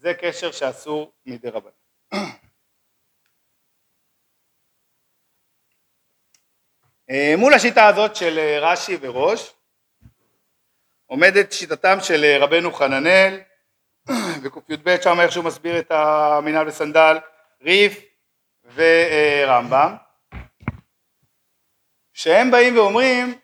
זה 0.00 0.14
קשר 0.14 0.52
שאסור 0.52 1.12
מדי 1.26 1.50
רבן. 1.50 1.70
אה, 7.10 7.34
מול 7.38 7.54
השיטה 7.54 7.86
הזאת 7.86 8.16
של 8.16 8.38
אה, 8.38 8.58
רש"י 8.60 8.96
וראש 9.00 9.52
עומדת 11.06 11.52
שיטתם 11.52 11.98
של 12.00 12.24
אה, 12.24 12.38
רבנו 12.40 12.72
חננאל 12.72 13.40
בקי"ב 14.42 14.96
שם 15.02 15.20
איך 15.20 15.32
שהוא 15.32 15.44
מסביר 15.44 15.78
את 15.78 15.90
המינהל 15.90 16.68
וסנדל, 16.68 17.16
ריף 17.62 18.04
ורמב"ם 18.74 19.96
שהם 22.12 22.50
באים 22.50 22.76
ואומרים 22.76 23.38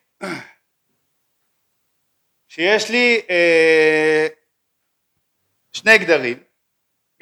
שיש 2.48 2.90
לי 2.90 3.22
אה, 3.30 4.26
שני 5.72 5.98
גדרים, 5.98 6.42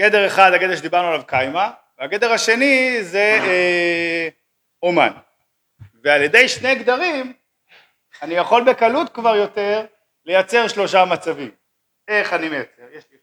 גדר 0.00 0.26
אחד 0.26 0.52
הגדר 0.52 0.76
שדיברנו 0.76 1.08
עליו 1.08 1.26
קיימה 1.26 1.70
והגדר 1.98 2.32
השני 2.32 2.98
זה 3.02 3.38
אה, 3.42 4.28
אומן 4.82 5.12
ועל 6.04 6.22
ידי 6.22 6.48
שני 6.48 6.74
גדרים 6.74 7.32
אני 8.22 8.34
יכול 8.34 8.64
בקלות 8.64 9.14
כבר 9.14 9.36
יותר 9.36 9.86
לייצר 10.24 10.68
שלושה 10.68 11.04
מצבים. 11.04 11.50
איך 12.08 12.32
אני 12.32 12.48
מייצר? 12.48 12.82
יש 12.92 13.04
לי... 13.10 13.16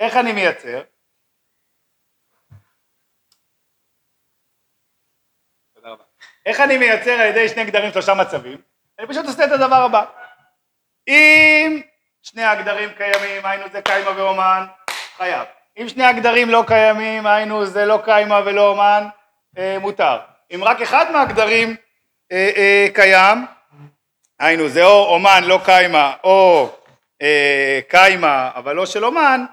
איך 0.00 0.16
אני 0.16 0.32
מייצר? 0.32 0.82
איך 6.46 6.60
אני 6.60 6.78
מייצר 6.78 7.10
על 7.10 7.26
ידי 7.26 7.48
שני 7.48 7.64
גדרים 7.64 7.92
שלושה 7.92 8.14
מצבים? 8.14 8.60
אני 8.98 9.06
פשוט 9.06 9.26
עושה 9.26 9.44
את 9.44 9.52
הדבר 9.52 9.76
הבא. 9.76 10.04
אם 11.08 11.80
שני 12.22 12.44
הגדרים 12.44 12.90
קיימים, 12.96 13.46
היינו 13.46 13.64
זה 13.72 13.82
קיימה 13.82 14.10
ואומן, 14.16 14.66
חייב. 15.16 15.46
אם 15.80 15.88
שני 15.88 16.04
הגדרים 16.04 16.50
לא 16.50 16.64
קיימים, 16.66 17.26
היינו 17.26 17.66
זה 17.66 17.84
לא 17.84 18.00
קיימה 18.04 18.40
ולא 18.46 18.68
אומן, 18.68 19.08
אה, 19.58 19.78
מותר. 19.80 20.18
אם 20.54 20.64
רק 20.64 20.80
אחד 20.80 21.10
מהגדרים 21.12 21.76
אה, 22.32 22.50
אה, 22.56 22.86
קיים, 22.94 23.46
היינו 24.38 24.68
זה 24.68 24.84
או 24.84 25.14
אומן 25.14 25.44
לא 25.44 25.60
קיימה 25.64 26.14
או 26.24 26.70
אה, 27.22 27.80
קיימה 27.88 28.50
אבל 28.54 28.74
לא 28.76 28.86
של 28.86 29.04
אומן, 29.04 29.44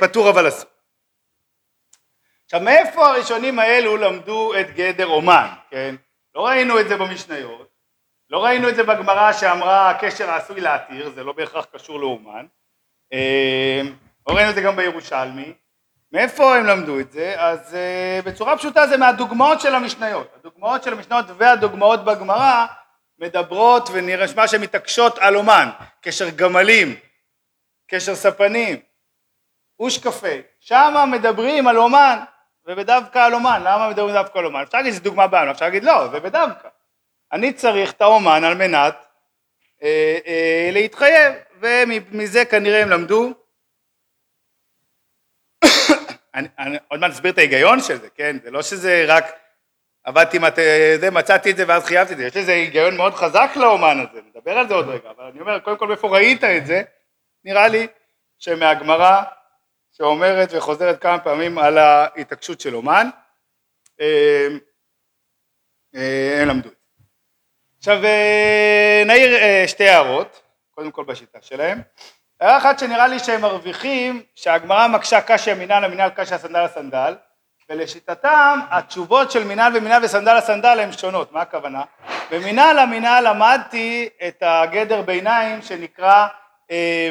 פטור 0.00 0.30
אבל 0.30 0.48
אסור. 0.48 0.70
עכשיו 2.44 2.60
מאיפה 2.60 3.06
הראשונים 3.06 3.58
האלו 3.58 3.96
למדו 3.96 4.52
את 4.60 4.74
גדר 4.74 5.06
אומן, 5.06 5.48
כן? 5.70 5.94
לא 6.34 6.46
ראינו 6.46 6.80
את 6.80 6.88
זה 6.88 6.96
במשניות, 6.96 7.68
לא 8.30 8.44
ראינו 8.44 8.68
את 8.68 8.76
זה 8.76 8.82
בגמרא 8.82 9.32
שאמרה 9.32 9.90
הקשר 9.90 10.30
העשוי 10.30 10.60
להתיר, 10.60 11.10
זה 11.10 11.24
לא 11.24 11.32
בהכרח 11.32 11.66
קשור 11.72 12.00
לאומן, 12.00 12.46
אה, 13.12 13.80
לא 14.28 14.34
ראינו 14.34 14.50
את 14.50 14.54
זה 14.54 14.60
גם 14.60 14.76
בירושלמי, 14.76 15.52
מאיפה 16.12 16.56
הם 16.56 16.66
למדו 16.66 17.00
את 17.00 17.12
זה? 17.12 17.34
אז 17.38 17.74
uh, 17.74 18.26
בצורה 18.26 18.58
פשוטה 18.58 18.86
זה 18.86 18.96
מהדוגמאות 18.96 19.60
של 19.60 19.74
המשניות. 19.74 20.28
הדוגמאות 20.40 20.82
של 20.82 20.92
המשניות 20.92 21.26
והדוגמאות 21.36 22.04
בגמרא 22.04 22.66
מדברות 23.18 23.88
ונרשמה 23.92 24.48
שהן 24.48 24.60
מתעקשות 24.60 25.18
על 25.18 25.36
אומן, 25.36 25.68
קשר 26.00 26.30
גמלים, 26.30 26.96
קשר 27.86 28.14
ספנים, 28.14 28.76
אוש 29.82 29.98
קפה, 29.98 30.28
שמה 30.60 31.06
מדברים 31.06 31.68
על 31.68 31.78
אומן 31.78 32.18
ובדווקא 32.66 33.18
על 33.18 33.34
אומן, 33.34 33.62
למה 33.64 33.90
מדברים 33.90 34.14
דווקא 34.14 34.38
על 34.38 34.46
אומן? 34.46 34.62
אפשר 34.62 34.78
להגיד 34.78 34.92
שזו 34.92 35.02
דוגמה 35.02 35.26
בעיה, 35.26 35.50
אפשר 35.50 35.64
להגיד 35.64 35.84
לא, 35.84 36.08
זה 36.08 36.20
בדווקא. 36.20 36.68
אני 37.32 37.52
צריך 37.52 37.92
את 37.92 38.00
האומן 38.00 38.44
על 38.44 38.54
מנת 38.54 38.94
אה, 39.82 40.18
אה, 40.26 40.68
להתחייב, 40.72 41.34
ומזה 41.60 42.44
כנראה 42.44 42.82
הם 42.82 42.88
למדו 42.90 43.32
אני, 46.34 46.48
אני 46.58 46.78
עוד 46.88 47.00
מעט 47.00 47.10
אסביר 47.10 47.32
את 47.32 47.38
ההיגיון 47.38 47.80
של 47.80 48.00
זה, 48.00 48.08
כן? 48.14 48.36
זה 48.42 48.50
לא 48.50 48.62
שזה 48.62 49.04
רק 49.08 49.24
עבדתי 50.04 50.36
עם 50.36 50.44
זה, 51.00 51.08
מצאתי 51.12 51.50
את 51.50 51.56
זה 51.56 51.64
ואז 51.68 51.84
חייבתי 51.84 52.12
את 52.12 52.18
זה, 52.18 52.24
יש 52.24 52.36
לזה 52.36 52.52
היגיון 52.52 52.96
מאוד 52.96 53.14
חזק 53.14 53.50
לאומן 53.56 54.06
הזה, 54.10 54.20
נדבר 54.28 54.58
על 54.58 54.68
זה 54.68 54.74
עוד 54.74 54.88
רגע, 54.88 55.10
אבל 55.16 55.24
אני 55.24 55.40
אומר, 55.40 55.58
קודם 55.58 55.78
כל 55.78 55.88
מאיפה 55.88 56.08
ראית 56.08 56.44
את 56.44 56.66
זה? 56.66 56.82
נראה 57.44 57.68
לי 57.68 57.86
שמהגמרא 58.38 59.22
שאומרת 59.92 60.48
וחוזרת 60.52 61.02
כמה 61.02 61.18
פעמים 61.18 61.58
על 61.58 61.78
ההתעקשות 61.78 62.60
של 62.60 62.74
אומן, 62.74 63.08
אה, 64.00 64.48
אה, 65.94 66.38
הם 66.42 66.48
למדו 66.48 66.68
את 66.68 66.74
זה. 66.74 67.04
עכשיו 67.78 68.04
אה, 68.04 69.02
נעיר 69.06 69.30
שתי 69.66 69.88
הערות, 69.88 70.42
קודם 70.70 70.90
כל 70.90 71.04
בשיטה 71.04 71.38
שלהם. 71.42 71.82
הערה 72.40 72.58
אחת 72.58 72.78
שנראה 72.78 73.06
לי 73.06 73.18
שהם 73.18 73.40
מרוויחים, 73.40 74.22
שהגמרא 74.34 74.88
מקשה 74.88 75.20
קשיא 75.20 75.54
מינהל 75.54 75.84
למינהל 75.84 76.10
קשיא 76.10 76.38
סנדל 76.38 76.64
לסנדל, 76.64 77.14
ולשיטתם 77.68 78.58
התשובות 78.70 79.30
של 79.30 79.44
מינהל 79.44 79.76
ומינהל 79.76 80.04
וסנדל 80.04 80.34
לסנדל 80.38 80.80
הן 80.80 80.92
שונות, 80.92 81.32
מה 81.32 81.40
הכוונה? 81.40 81.82
במינהל 82.30 82.78
המינהל 82.78 83.28
למדתי 83.28 84.08
את 84.28 84.42
הגדר 84.46 85.02
ביניים 85.02 85.62
שנקרא 85.62 86.26
אה, 86.70 87.10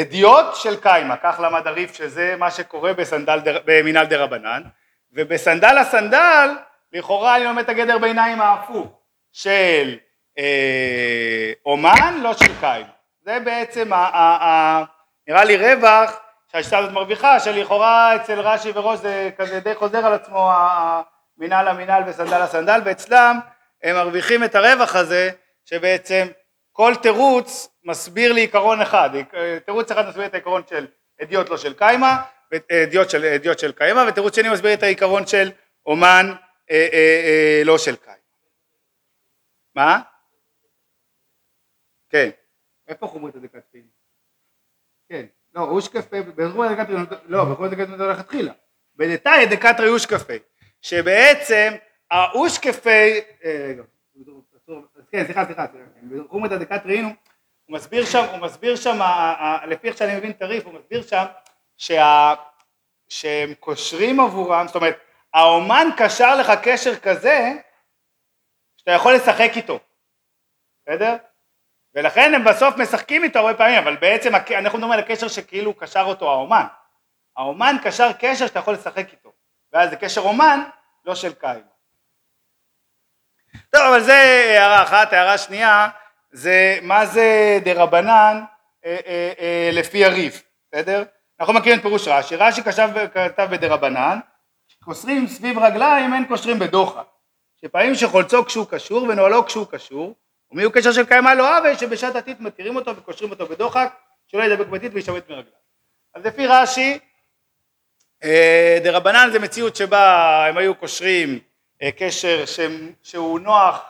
הדיוט 0.00 0.54
של 0.54 0.80
קיימה, 0.80 1.16
כך 1.16 1.40
למד 1.40 1.66
הריף 1.66 1.94
שזה 1.94 2.34
מה 2.38 2.50
שקורה 2.50 2.92
בסנדל, 2.92 3.38
במינהל 3.64 4.06
דה 4.06 4.16
רבנן, 4.16 4.62
ובסנדל 5.12 5.78
הסנדל 5.78 6.48
לכאורה 6.92 7.36
אני 7.36 7.44
לומד 7.44 7.62
את 7.62 7.68
הגדר 7.68 7.98
ביניים 7.98 8.40
ההפוך 8.40 8.86
של 9.32 9.96
אה, 10.38 11.52
אומן, 11.66 12.20
לא 12.22 12.32
של 12.34 12.60
קין. 12.60 12.86
זה 13.24 13.38
בעצם 13.44 13.92
ה, 13.92 13.96
ה, 13.96 14.44
ה, 14.44 14.84
נראה 15.28 15.44
לי 15.44 15.56
רווח 15.56 16.20
שהשיטה 16.52 16.78
הזאת 16.78 16.92
מרוויחה, 16.92 17.40
שלכאורה 17.40 18.16
אצל 18.16 18.40
רש"י 18.40 18.70
וראש 18.74 18.98
זה 18.98 19.30
כזה 19.38 19.60
די 19.60 19.74
חוזר 19.74 20.06
על 20.06 20.12
עצמו 20.12 20.52
המינהל 20.52 21.68
המינהל 21.68 22.02
וסנדל 22.06 22.42
הסנדל, 22.42 22.80
ואצלם 22.84 23.38
הם 23.82 23.96
מרוויחים 23.96 24.44
את 24.44 24.54
הרווח 24.54 24.96
הזה 24.96 25.30
שבעצם 25.64 26.26
כל 26.76 26.92
תירוץ 27.02 27.68
מסביר 27.84 28.32
לי 28.32 28.40
עיקרון 28.40 28.80
אחד, 28.80 29.10
תירוץ 29.64 29.90
אחד 29.90 30.08
מסביר 30.08 30.26
את 30.26 30.34
העיקרון 30.34 30.62
של 30.66 30.86
אדיוט 31.22 31.48
לא 31.48 31.56
של 31.56 31.74
קיימה, 31.74 32.22
אדיוט 32.84 33.10
של, 33.10 33.24
אדיוט 33.24 33.58
של 33.58 33.72
קיימה, 33.72 34.04
ותירוץ 34.08 34.36
שני 34.36 34.48
מסביר 34.48 34.74
את 34.74 34.82
העיקרון 34.82 35.26
של 35.26 35.50
אומן 35.86 36.26
אה, 36.70 36.88
אה, 36.92 37.22
אה, 37.24 37.62
לא 37.64 37.78
של 37.78 37.96
קיימה. 37.96 38.18
מה? 39.74 40.00
כן. 42.10 42.30
איפה 42.88 43.06
חומרת 43.06 43.34
הדקתרין? 43.34 43.86
כן. 45.08 45.26
לא, 45.54 45.60
אושקפה, 45.60 46.22
בחומרת 46.22 46.70
הדקתרין, 46.70 47.04
לא, 47.26 47.44
בחומרת 47.44 47.72
הדקתרין 47.72 47.98
זה 47.98 48.06
לכתחילה. 48.06 48.52
בדתאי 48.96 49.46
דקתרי 49.46 49.88
אושקפה, 49.88 50.34
שבעצם 50.82 51.72
האושקפה, 52.10 52.90
אה, 53.44 53.66
רגע, 53.68 53.82
כן, 55.14 55.24
סליחה, 55.24 55.44
סליחה, 55.44 55.66
בחומרת 56.10 56.52
הדקתרין 56.52 57.04
הוא 57.04 57.14
מסביר 57.68 58.04
שם, 58.04 58.24
הוא 58.30 58.38
מסביר 58.38 58.76
שם, 58.76 58.98
לפי 59.66 59.88
איך 59.88 59.96
שאני 59.96 60.16
מבין 60.16 60.30
את 60.30 60.42
הריף, 60.42 60.64
הוא 60.64 60.74
מסביר 60.74 61.02
שם 61.02 61.24
שה... 61.76 62.34
שהם 63.08 63.54
קושרים 63.60 64.20
עבורם, 64.20 64.66
זאת 64.66 64.76
אומרת, 64.76 64.98
האומן 65.34 65.88
קשר 65.96 66.36
לך 66.36 66.52
קשר 66.62 66.96
כזה 66.96 67.52
שאתה 68.76 68.90
יכול 68.90 69.14
לשחק 69.14 69.50
איתו, 69.56 69.80
בסדר? 70.82 71.16
ולכן 71.94 72.34
הם 72.34 72.44
בסוף 72.44 72.76
משחקים 72.76 73.24
איתו 73.24 73.38
הרבה 73.38 73.54
פעמים, 73.54 73.78
אבל 73.78 73.96
בעצם 73.96 74.34
אנחנו 74.34 74.78
מדברים 74.78 74.92
על 74.92 74.98
הקשר 74.98 75.28
שכאילו 75.28 75.74
קשר 75.74 76.02
אותו 76.06 76.30
האומן. 76.30 76.66
האומן 77.36 77.76
קשר 77.84 78.12
קשר 78.18 78.46
שאתה 78.46 78.58
יכול 78.58 78.74
לשחק 78.74 79.12
איתו, 79.12 79.32
ואז 79.72 79.90
זה 79.90 79.96
קשר 79.96 80.20
אומן, 80.20 80.60
לא 81.04 81.14
של 81.14 81.34
קין. 81.34 81.73
טוב, 83.70 83.82
אבל 83.82 84.00
זה 84.00 84.14
הערה 84.58 84.82
אחת, 84.82 85.12
הערה 85.12 85.38
שנייה, 85.38 85.88
זה 86.32 86.78
מה 86.82 87.06
זה 87.06 87.58
דה 87.64 87.72
רבנן 87.82 88.42
אה, 88.84 88.96
אה, 89.06 89.32
אה, 89.40 89.70
לפי 89.72 90.04
הריף, 90.04 90.42
בסדר? 90.72 91.04
אנחנו 91.40 91.54
מכירים 91.54 91.78
את 91.78 91.82
פירוש 91.82 92.08
רש"י, 92.08 92.36
רש"י 92.36 92.62
כתב, 92.62 92.90
כתב 93.14 93.48
בדרבנן, 93.50 94.18
קושרים 94.84 95.26
סביב 95.26 95.58
רגליים 95.58 96.14
אין 96.14 96.24
קושרים 96.24 96.58
בדוחק, 96.58 97.06
שפעמים 97.60 97.94
שחולצו 97.94 98.44
כשהוא 98.44 98.66
קשור 98.66 99.02
ונועלו 99.02 99.46
כשהוא 99.46 99.66
קשור, 99.66 100.14
ומי 100.50 100.62
הוא 100.62 100.72
קשר 100.72 100.92
של 100.92 101.06
קיימה 101.06 101.34
לא 101.34 101.58
עוול 101.58 101.76
שבשעת 101.76 102.16
עתיד 102.16 102.42
מתירים 102.42 102.76
אותו 102.76 102.96
וקושרים 102.96 103.30
אותו 103.30 103.46
בדוחק, 103.46 103.94
שלא 104.26 104.42
ידבק 104.42 104.66
בטיט 104.66 104.92
וישמט 104.94 105.30
מרגליו. 105.30 105.52
אז 106.14 106.26
לפי 106.26 106.46
רש"י, 106.46 106.98
אה, 108.24 108.78
דרבנן 108.84 109.28
זה 109.32 109.38
מציאות 109.38 109.76
שבה 109.76 110.46
הם 110.46 110.58
היו 110.58 110.74
קושרים 110.74 111.38
קשר 111.90 112.44
שהוא 113.02 113.40
נוח 113.40 113.84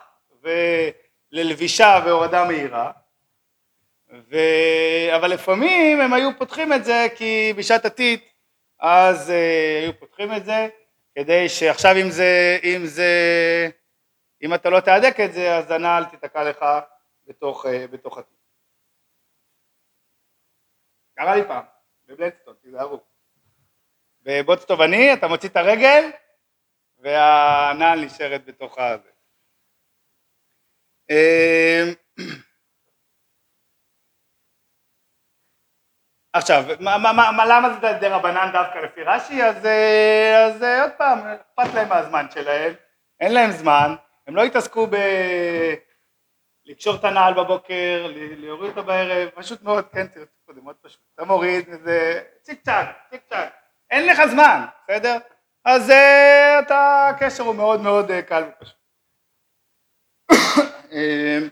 ללבישה 1.33 2.01
והורדה 2.05 2.45
מהירה, 2.45 2.93
ו... 4.31 4.37
אבל 5.17 5.31
לפעמים 5.31 6.01
הם 6.01 6.13
היו 6.13 6.31
פותחים 6.39 6.73
את 6.73 6.85
זה 6.85 7.07
כי 7.17 7.53
בשעת 7.57 7.85
עתיד 7.85 8.21
אז 8.79 9.31
uh, 9.31 9.33
היו 9.83 9.99
פותחים 9.99 10.35
את 10.37 10.45
זה 10.45 10.69
כדי 11.15 11.49
שעכשיו 11.49 11.97
אם 12.03 12.11
זה, 12.11 12.59
אם 12.65 12.87
זה, 12.87 13.11
אם 14.43 14.55
אתה 14.55 14.71
לא 14.71 14.81
תהדק 14.81 15.21
את 15.21 15.33
זה 15.33 15.57
אז 15.57 15.71
הנעל 15.71 16.05
תיתקע 16.05 16.51
לך 16.51 16.65
בתוך, 17.27 17.67
uh, 17.67 17.69
בתוך 17.91 18.19
עתיד. 18.19 18.37
קרה 21.17 21.37
לי 21.37 21.43
פעם, 21.49 21.65
בבלנסטון, 22.07 22.55
תיזהרו. 22.63 23.01
בבוץ 24.23 24.65
תובעני 24.65 25.13
אתה 25.13 25.29
מוציא 25.29 25.49
את 25.49 25.57
הרגל 25.57 26.11
והנעל 27.05 28.05
נשארת 28.05 28.45
בתוך 28.45 28.79
הזה. 28.79 29.11
אמ, 31.11 31.95
עכשיו, 36.33 36.65
מה, 36.81 36.99
מה, 36.99 37.13
מה, 37.13 37.47
למה 37.47 37.75
זה 37.75 37.93
דה 37.93 38.17
רבנן 38.17 38.51
דווקא 38.53 38.79
לפי 38.79 39.03
רש"י? 39.03 39.43
אז, 39.43 39.67
אה, 39.67 40.47
אז 40.47 40.63
אה, 40.63 40.83
עוד 40.83 40.93
פעם, 40.99 41.19
אכפת 41.19 41.75
להם 41.75 41.89
מהזמן 41.89 42.27
שלהם, 42.31 42.75
אין 43.21 43.35
להם 43.35 43.51
זמן, 43.51 43.95
הם 44.27 44.37
לא 44.37 44.43
התעסקו 44.45 44.87
ב... 44.87 44.97
לקשור 46.67 46.95
את 46.97 47.05
הנעל 47.05 47.35
בבוקר, 47.35 48.07
להוריד 48.15 48.71
אותו 48.71 48.85
בערב, 48.85 49.29
פשוט 49.29 49.63
מאוד, 49.63 49.89
כן, 49.89 50.07
תראו, 50.07 50.25
זה 50.55 50.61
מאוד 50.61 50.77
פשוט, 50.77 51.01
אתה 51.15 51.25
מוריד, 51.25 51.69
זה 51.85 52.23
צ'יק 52.43 52.63
צ'אק, 52.65 52.87
צ'יק 53.11 53.23
צ'אק, 53.29 53.53
אין 53.91 54.07
לך 54.07 54.27
זמן, 54.27 54.65
בסדר? 54.85 55.19
אז 55.65 55.91
uh, 55.91 55.93
אתה, 56.59 57.09
הקשר 57.09 57.43
הוא 57.43 57.55
מאוד 57.55 57.81
מאוד 57.81 58.11
uh, 58.11 58.23
קל 58.23 58.43
ופשוט. 58.49 58.75
אמ, 60.93 61.49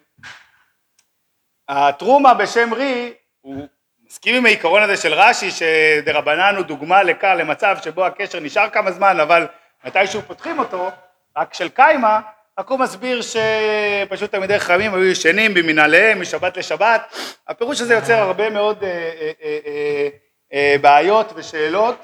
הטרומה 1.69 2.35
בשם 2.35 2.75
רי 2.75 3.15
הוא 3.41 3.67
מסכים 4.07 4.35
עם 4.35 4.47
העיקרון 4.47 4.83
הזה 4.83 4.97
של 4.97 5.15
רש"י 5.15 5.51
שדרבנן 5.51 6.55
הוא 6.57 6.65
דוגמה 6.65 7.03
לכאן 7.03 7.39
למצב 7.39 7.77
שבו 7.85 8.05
הקשר 8.07 8.41
נשאר 8.41 8.71
כמה 8.71 8.93
זמן 8.93 9.21
אבל 9.21 9.47
מתישהו 9.85 10.23
פותחים 10.23 10.59
אותו 10.59 10.91
רק 11.37 11.55
של 11.55 11.69
קיימה 11.69 12.21
רק 12.59 12.69
הוא 12.69 12.79
מסביר 12.79 13.21
שפשוט 13.23 14.31
תלמידי 14.31 14.59
חכמים 14.59 14.95
היו 14.95 15.05
ישנים 15.05 15.55
במנהליהם 15.55 16.21
משבת 16.21 16.57
לשבת 16.57 17.03
הפירוש 17.49 17.81
הזה 17.81 17.95
יוצר 17.95 18.19
הרבה 18.19 18.51
מאוד 18.51 18.85
אה, 18.85 18.89
אה, 18.89 19.33
אה, 19.43 19.59
אה, 19.67 20.09
אה, 20.53 20.77
בעיות 20.81 21.33
ושאלות 21.37 21.97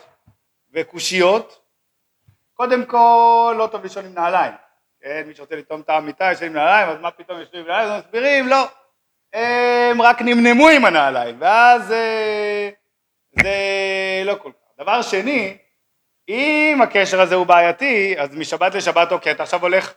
וקושיות 0.74 1.67
קודם 2.60 2.84
כל 2.84 3.54
לא 3.58 3.68
טוב 3.72 3.82
לישון 3.82 4.04
עם 4.04 4.14
נעליים 4.14 4.52
כן, 5.02 5.22
מי 5.26 5.34
שרוצה 5.34 5.56
לטעום 5.56 5.80
את 5.80 5.90
המיטה 5.90 6.24
יושב 6.24 6.44
עם 6.44 6.52
נעליים, 6.52 6.88
אז 6.88 7.00
מה 7.00 7.10
פתאום 7.10 7.38
יושבים 7.38 7.60
עם 7.60 7.66
נעליים? 7.68 7.90
אז 7.90 8.02
מסבירים, 8.04 8.48
לא, 8.48 8.68
הם 9.32 10.02
רק 10.02 10.22
נמנמו 10.22 10.68
עם 10.68 10.84
הנעליים, 10.84 11.36
ואז 11.40 11.92
אה, 11.92 12.70
זה 13.32 13.52
לא 14.24 14.34
כל 14.34 14.50
כך. 14.52 14.82
דבר 14.82 15.02
שני, 15.02 15.56
אם 16.28 16.80
הקשר 16.82 17.20
הזה 17.20 17.34
הוא 17.34 17.46
בעייתי, 17.46 18.14
אז 18.18 18.34
משבת 18.34 18.74
לשבת, 18.74 19.12
אוקיי, 19.12 19.32
אתה 19.32 19.42
עכשיו 19.42 19.62
הולך, 19.62 19.92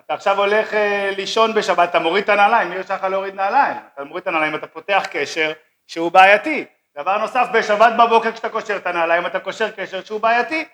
אתה 0.00 0.14
עכשיו 0.14 0.38
הולך 0.38 0.74
אה, 0.74 1.10
לישון 1.16 1.54
בשבת, 1.54 1.90
אתה 1.90 1.98
מוריד 1.98 2.24
את 2.24 2.28
הנעליים, 2.28 2.70
מי 2.70 2.76
הרשה 2.76 2.94
לך 2.94 3.04
להוריד 3.04 3.34
נעליים? 3.34 3.76
אתה 3.94 4.04
מוריד 4.04 4.22
את 4.22 4.26
הנעליים, 4.28 4.54
אתה 4.54 4.66
פותח 4.66 5.06
קשר 5.10 5.52
שהוא 5.86 6.12
בעייתי. 6.12 6.64
דבר 6.98 7.18
נוסף, 7.18 7.46
בשבת 7.52 7.92
בבוקר 7.98 8.32
כשאתה 8.32 8.48
קושר 8.48 8.76
את 8.76 8.86
הנעליים, 8.86 9.26
אתה 9.26 9.40
קושר 9.40 9.70
קשר 9.70 10.04
שהוא 10.04 10.20
בעייתי. 10.20 10.64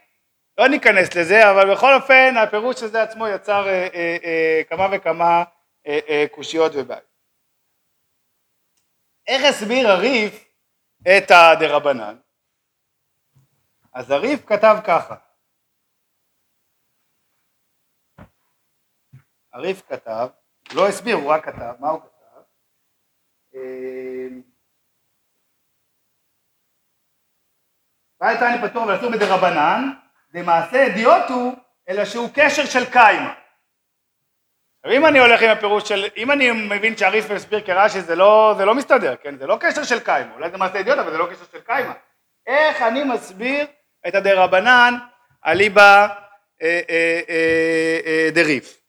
לא 0.58 0.68
ניכנס 0.68 1.14
לזה, 1.16 1.50
אבל 1.50 1.74
בכל 1.74 1.94
אופן 1.94 2.34
הפירוש 2.36 2.82
הזה 2.82 3.02
עצמו 3.02 3.28
יצר 3.28 3.66
אה, 3.66 3.88
אה, 3.94 4.16
אה, 4.24 4.62
כמה 4.68 4.86
וכמה 4.92 5.44
אה, 5.86 5.98
אה, 6.08 6.24
קושיות 6.34 6.72
ובעיות. 6.74 7.10
איך 9.26 9.42
הסביר 9.44 9.88
הריף 9.88 10.44
את 11.02 11.30
הדרבנן? 11.30 12.16
אז 13.92 14.10
הריף 14.10 14.44
כתב 14.46 14.76
ככה, 14.86 15.14
הריף 19.52 19.82
כתב, 19.88 20.28
לא 20.74 20.88
הסביר, 20.88 21.16
הוא 21.16 21.30
רק 21.32 21.44
כתב, 21.44 21.74
מה 21.78 21.88
הוא 21.90 22.00
כתב? 22.00 22.10
בית 28.20 28.38
אני 28.42 28.68
פתור 28.68 28.86
ואסור 28.86 29.10
בדרבנן 29.10 29.99
דמעשה 30.32 30.86
אדיוט 30.86 31.28
הוא, 31.28 31.54
אלא 31.88 32.04
שהוא 32.04 32.28
קשר 32.34 32.64
של. 32.64 32.84
עכשיו 34.82 34.96
אם 34.96 35.06
אני 35.06 35.18
הולך 35.18 35.42
עם 35.42 35.50
הפירוש 35.50 35.88
של, 35.88 36.04
אם 36.16 36.30
אני 36.30 36.50
מבין 36.50 36.96
שהריף 36.96 37.30
מסביר 37.30 37.60
כרש"י 37.60 38.00
זה 38.00 38.16
לא, 38.16 38.54
זה 38.56 38.64
לא 38.64 38.74
מסתדר, 38.74 39.14
כן? 39.22 39.38
זה 39.38 39.46
לא 39.46 39.56
קשר 39.60 39.82
של 39.84 40.00
קיימה, 40.00 40.34
אולי 40.34 40.50
זה 40.50 40.56
מעשה 40.56 40.80
אדיוט 40.80 40.98
אבל 40.98 41.10
זה 41.10 41.18
לא 41.18 41.26
קשר 41.26 41.44
של 41.52 41.60
קיימה. 41.60 41.92
איך 42.46 42.82
אני 42.82 43.04
מסביר 43.04 43.66
את 44.08 44.14
הדרבנן 44.14 44.94
אליבא 45.46 46.08
אה, 46.62 46.80
אה, 46.90 47.20
אה, 47.28 48.28
דריף? 48.32 48.80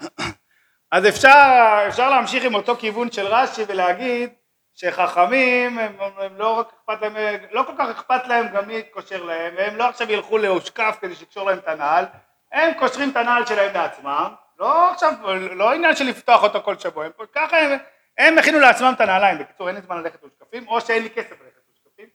אז 0.92 1.08
אפשר, 1.08 1.84
אפשר 1.88 2.10
להמשיך 2.10 2.44
עם 2.44 2.54
אותו 2.54 2.76
כיוון 2.76 3.12
של 3.12 3.26
רש"י 3.26 3.62
ולהגיד 3.68 4.30
שחכמים 4.74 5.78
הם, 5.78 5.92
הם 6.00 6.36
לא 6.36 6.58
רק 6.58 6.68
אכפת 6.68 7.02
להם, 7.02 7.16
לא 7.50 7.62
כל 7.62 7.72
כך 7.78 7.88
אכפת 7.88 8.26
להם 8.26 8.48
גם 8.48 8.66
מי 8.66 8.82
קושר 8.82 9.22
להם, 9.22 9.54
והם 9.56 9.76
לא 9.76 9.88
עכשיו 9.88 10.12
ילכו 10.12 10.38
לאושקף 10.38 10.96
כדי 11.00 11.14
שיקשור 11.14 11.50
להם 11.50 11.58
את 11.58 11.68
הנעל, 11.68 12.04
הם 12.52 12.74
קושרים 12.78 13.10
את 13.10 13.16
הנעל 13.16 13.46
שלהם 13.46 13.74
לעצמם, 13.74 14.34
לא 14.58 14.90
עכשיו, 14.90 15.12
לא 15.36 15.72
עניין 15.72 15.96
של 15.96 16.04
לפתוח 16.04 16.42
אותו 16.42 16.62
כל 16.62 16.78
שבוע, 16.78 17.04
הם, 17.04 17.10
ככה 17.32 17.58
הם, 17.58 17.78
הם 18.18 18.38
הכינו 18.38 18.58
לעצמם 18.58 18.92
את 18.96 19.00
הנעליים, 19.00 19.38
בקיצור 19.38 19.68
אין 19.68 19.76
לי 19.76 19.82
זמן 19.82 19.98
ללכת 19.98 20.22
לאושקפים, 20.22 20.68
או 20.68 20.80
שאין 20.80 21.02
לי 21.02 21.10
כסף 21.10 21.30
ללכת 21.30 21.60
לאושקפים, 21.68 22.08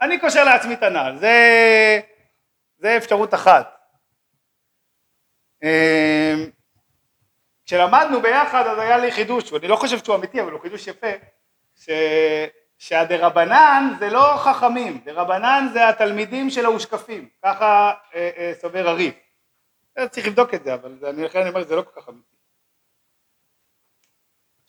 אני 0.00 0.20
קושר 0.20 0.44
לעצמי 0.44 0.74
את 0.74 0.82
הנעל, 0.82 1.16
זה, 1.16 2.00
זה 2.78 2.96
אפשרות 2.96 3.34
אחת. 3.34 3.76
אמ, 5.62 6.50
כשלמדנו 7.64 8.22
ביחד 8.22 8.66
אז 8.66 8.78
היה 8.78 8.98
לי 8.98 9.12
חידוש, 9.12 9.52
ואני 9.52 9.68
לא 9.68 9.76
חושב 9.76 9.98
שהוא 9.98 10.16
אמיתי 10.16 10.40
אבל 10.40 10.52
הוא 10.52 10.60
חידוש 10.60 10.86
יפה, 10.86 11.06
ש... 11.76 11.88
שהדרבנן 12.78 13.92
זה 13.98 14.10
לא 14.10 14.36
חכמים, 14.36 15.00
דרבנן 15.04 15.68
זה 15.72 15.88
התלמידים 15.88 16.50
של 16.50 16.64
האושקפים, 16.64 17.28
ככה 17.44 17.92
אה, 18.14 18.30
אה, 18.36 18.52
סובר 18.60 18.88
הריף. 18.88 19.14
צריך 20.10 20.26
לבדוק 20.26 20.54
את 20.54 20.64
זה, 20.64 20.74
אבל 20.74 20.92
אני 21.08 21.24
לכן 21.24 21.40
אני 21.40 21.48
אומר 21.48 21.62
שזה 21.62 21.76
לא 21.76 21.82
כל 21.82 22.00
כך 22.00 22.08
אמיתי. 22.08 22.36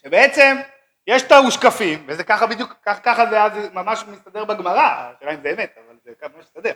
שבעצם 0.03 0.57
יש 1.07 1.23
את 1.23 1.31
האושקפים, 1.31 2.03
וזה 2.07 2.23
ככה 2.23 2.47
בדיוק, 2.47 2.73
ככה, 2.83 2.99
ככה 2.99 3.25
זה 3.29 3.43
אז 3.43 3.51
ממש 3.73 4.03
מסתדר 4.07 4.45
בגמרא, 4.45 5.11
השאלה 5.17 5.33
אם 5.33 5.41
זה 5.41 5.49
אמת, 5.49 5.77
אבל 5.87 5.95
זה 6.03 6.11
ככה 6.21 6.29
מסתדר. 6.39 6.71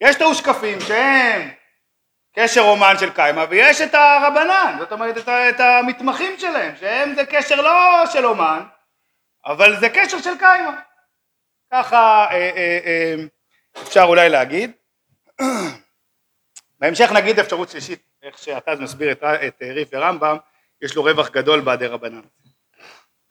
יש 0.00 0.16
את 0.16 0.20
האושקפים 0.20 0.80
שהם 0.80 1.50
קשר 2.36 2.60
אומן 2.60 2.94
של 2.98 3.12
קיימא, 3.12 3.44
ויש 3.50 3.80
את 3.80 3.94
הרבנן, 3.94 4.76
זאת 4.78 4.92
אומרת 4.92 5.18
את, 5.18 5.28
את 5.28 5.60
המתמחים 5.60 6.38
שלהם, 6.38 6.76
שהם 6.76 7.14
זה 7.14 7.26
קשר 7.26 7.60
לא 7.60 8.06
של 8.12 8.26
אומן, 8.26 8.62
אבל 9.46 9.80
זה 9.80 9.88
קשר 9.88 10.18
של 10.18 10.38
קיימא. 10.38 10.80
ככה 11.72 12.26
אה, 12.30 12.50
אה, 12.56 12.78
אה, 12.84 13.14
אפשר 13.82 14.02
אולי 14.02 14.28
להגיד. 14.28 14.72
בהמשך 16.80 17.10
נגיד 17.16 17.38
אפשרות 17.38 17.68
שלישית, 17.68 18.02
איך 18.22 18.38
שאתה 18.38 18.74
מסביר 18.80 19.12
את, 19.12 19.22
את 19.22 19.62
ריף 19.62 19.88
ורמב"ם, 19.92 20.36
יש 20.82 20.96
לו 20.96 21.02
רווח 21.02 21.30
גדול 21.30 21.60
בעדי 21.60 21.86
רבנן. 21.86 22.22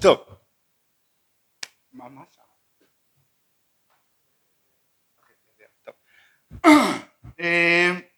טוב. 0.01 0.25
ממש. 1.93 2.27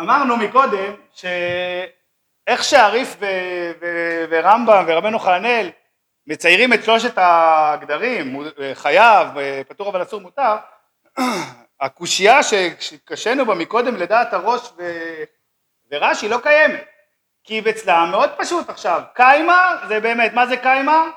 אמרנו 0.00 0.36
מקודם 0.36 0.94
ש... 1.12 1.24
איך 2.50 2.64
שהריף 2.64 3.16
ורמב"ם 4.30 4.84
ורבנו 4.86 5.18
חננאל 5.18 5.70
מציירים 6.26 6.72
את 6.72 6.84
שלושת 6.84 7.12
הגדרים, 7.16 8.40
חייב, 8.74 9.28
פטור 9.68 9.90
אבל 9.90 10.02
אסור 10.02 10.20
מותר, 10.20 10.56
הקושייה 11.80 12.42
שקשינו 12.42 13.46
בה 13.46 13.54
מקודם 13.54 13.96
לדעת 13.96 14.32
הראש 14.32 14.72
ורש"י 15.90 16.28
לא 16.28 16.38
קיימת. 16.42 16.84
כי 17.44 17.62
אצלם 17.70 18.08
מאוד 18.10 18.30
פשוט 18.38 18.68
עכשיו, 18.68 19.02
קיימה 19.14 19.76
זה 19.88 20.00
באמת, 20.00 20.32
מה 20.32 20.46
זה 20.46 20.56
קיימה? 20.56 21.10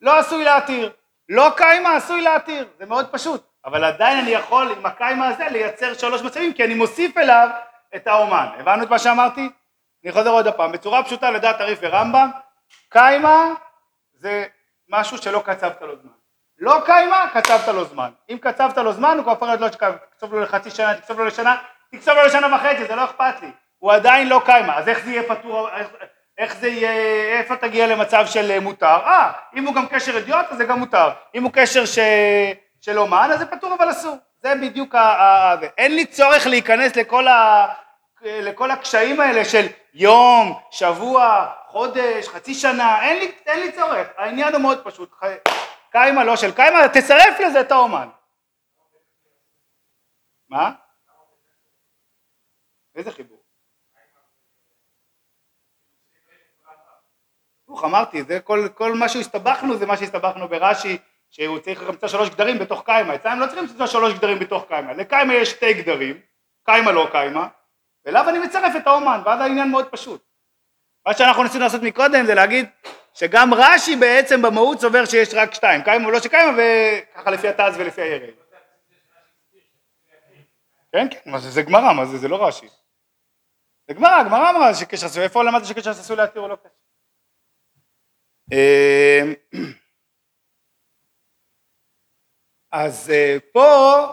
לא 0.00 0.18
עשוי 0.18 0.44
להתיר, 0.44 0.92
לא 1.28 1.50
קיימה 1.56 1.96
עשוי 1.96 2.20
להתיר, 2.20 2.68
זה 2.78 2.86
מאוד 2.86 3.08
פשוט, 3.12 3.46
אבל 3.64 3.84
עדיין 3.84 4.18
אני 4.18 4.30
יכול 4.30 4.72
עם 4.72 4.86
הקיימה 4.86 5.28
הזה 5.28 5.44
לייצר 5.50 5.94
שלוש 5.94 6.22
מצבים 6.22 6.52
כי 6.52 6.64
אני 6.64 6.74
מוסיף 6.74 7.18
אליו 7.18 7.48
את 7.96 8.06
האומן, 8.06 8.46
הבנו 8.58 8.82
את 8.82 8.90
מה 8.90 8.98
שאמרתי? 8.98 9.50
אני 10.04 10.12
חוזר 10.12 10.30
עוד 10.30 10.48
פעם, 10.48 10.72
בצורה 10.72 11.02
פשוטה 11.04 11.30
לדעת 11.30 11.60
הריף 11.60 11.78
ורמב"ם, 11.82 12.30
קיימה 12.88 13.54
זה 14.12 14.46
משהו 14.88 15.18
שלא 15.18 15.42
קצבת 15.44 15.82
לו 15.82 15.96
זמן, 15.96 16.10
לא 16.58 16.80
קיימה 16.86 17.26
קצבת 17.34 17.68
לו 17.68 17.84
זמן, 17.84 18.10
אם 18.30 18.38
קצבת 18.40 18.76
לו 18.78 18.92
זמן 18.92 19.14
הוא 19.16 19.22
כבר 19.22 19.32
הופך 19.32 19.46
להיות 19.46 19.60
לא 19.60 19.72
שקב, 19.72 19.92
תקצוב 20.10 20.34
לו 20.34 20.40
לחצי 20.40 20.70
שנה, 20.70 20.94
תקצוב 20.94 21.18
לו 21.18 21.24
לשנה, 21.24 21.56
תקצוב 21.92 22.14
לו 22.14 22.24
לשנה 22.26 22.56
וחצי, 22.56 22.84
זה 22.84 22.96
לא 22.96 23.04
אכפת 23.04 23.42
לי, 23.42 23.50
הוא 23.78 23.92
עדיין 23.92 24.28
לא 24.28 24.42
קיימה, 24.44 24.76
אז 24.76 24.88
איך 24.88 25.04
זה 25.04 25.10
יהיה 25.10 25.22
פטור, 25.22 25.70
איך, 25.70 25.88
איך 26.38 26.56
זה 26.56 26.68
יהיה, 26.68 27.38
איפה 27.38 27.56
תגיע 27.56 27.86
למצב 27.86 28.26
של 28.26 28.60
מותר? 28.60 28.86
אה, 28.86 29.32
אם 29.54 29.66
הוא 29.66 29.74
גם 29.74 29.86
קשר 29.86 30.18
אדיוט 30.18 30.46
אז 30.50 30.56
זה 30.56 30.64
גם 30.64 30.78
מותר, 30.78 31.10
אם 31.34 31.42
הוא 31.42 31.52
קשר 31.52 31.84
ש... 31.84 31.98
של 32.80 32.98
אומן 32.98 33.30
אז 33.32 33.38
זה 33.38 33.46
פטור 33.46 33.74
אבל 33.74 33.90
אסור, 33.90 34.16
זה 34.42 34.54
בדיוק 34.62 34.94
ה... 34.94 35.00
ה... 35.00 35.54
אין 35.78 35.94
לי 35.94 36.06
צורך 36.06 36.46
להיכנס 36.46 36.96
לכל, 36.96 37.28
ה... 37.28 37.66
לכל 38.22 38.70
הקשיים 38.70 39.20
האלה 39.20 39.44
של 39.44 39.66
יום, 39.94 40.60
שבוע, 40.70 41.52
חודש, 41.66 42.28
חצי 42.28 42.54
שנה, 42.54 43.02
אין 43.02 43.18
לי, 43.18 43.32
אין 43.46 43.60
לי 43.60 43.72
צורך, 43.72 44.08
העניין 44.16 44.54
הוא 44.54 44.62
מאוד 44.62 44.84
פשוט, 44.84 45.14
קיימה 45.90 46.24
לא 46.24 46.36
של 46.36 46.52
קיימה, 46.54 46.88
תצרף 46.88 47.40
לזה 47.40 47.60
את 47.60 47.72
האומן. 47.72 48.08
מה? 50.48 50.72
איזה 52.94 53.12
חיבור? 53.12 53.38
אמרתי, 57.84 58.22
זה 58.22 58.40
כל, 58.40 58.68
כל 58.74 58.94
מה 58.94 59.08
שהסתבכנו 59.08 59.76
זה 59.76 59.86
מה 59.86 59.96
שהסתבכנו 59.96 60.48
ברש"י, 60.48 60.98
שהוא 61.30 61.58
צריך 61.58 61.82
למצוא 61.82 62.08
שלוש 62.08 62.30
גדרים 62.30 62.58
בתוך 62.58 62.82
קיימה, 62.84 63.14
אצלם 63.14 63.40
לא 63.40 63.46
צריכים 63.46 63.64
למצוא 63.64 63.86
שלוש 63.86 64.14
גדרים 64.14 64.38
בתוך 64.38 64.64
קיימה, 64.68 64.92
לקיימה 64.92 65.34
יש 65.34 65.50
שתי 65.50 65.74
גדרים, 65.74 66.20
קיימה 66.64 66.92
לא 66.92 67.08
קיימה, 67.12 67.48
ואליו 68.04 68.28
אני 68.28 68.38
מצרף 68.38 68.76
את 68.76 68.86
האומן, 68.86 69.20
ואז 69.24 69.40
העניין 69.40 69.70
מאוד 69.70 69.88
פשוט. 69.88 70.24
מה 71.06 71.14
שאנחנו 71.14 71.42
ניסינו 71.42 71.64
לעשות 71.64 71.82
מקודם 71.82 72.26
זה 72.26 72.34
להגיד 72.34 72.66
שגם 73.14 73.54
רש"י 73.54 73.96
בעצם 73.96 74.42
במהות 74.42 74.80
סובר 74.80 75.04
שיש 75.04 75.34
רק 75.34 75.54
שתיים, 75.54 75.82
קיימה 75.82 76.08
ולא 76.08 76.20
שקיימה, 76.20 76.52
וככה 76.58 77.30
לפי 77.30 77.48
התז 77.48 77.76
ולפי 77.78 78.00
הירד. 78.02 78.34
כן, 80.92 81.06
כן, 81.10 81.30
מה 81.30 81.38
זה, 81.38 81.50
זה 81.50 81.62
גמרא, 81.62 81.92
מה 81.92 82.04
זה, 82.04 82.18
זה 82.18 82.28
לא 82.28 82.46
רש"י. 82.46 82.68
זה 83.88 83.94
גמרא, 83.94 84.22
גמרא 84.22 84.50
אמרה 84.50 84.74
שקשר 84.74 85.06
עשוי, 85.06 85.22
איפה 85.22 85.44
למדת 85.44 85.64
שקשר 85.66 85.90
עשוי 85.90 86.16
להתיר 86.16 86.42
או 86.42 86.48
לא 86.48 86.56
קשר? 86.56 86.68
אז 92.72 93.10
אה, 93.10 93.36
פה 93.52 94.06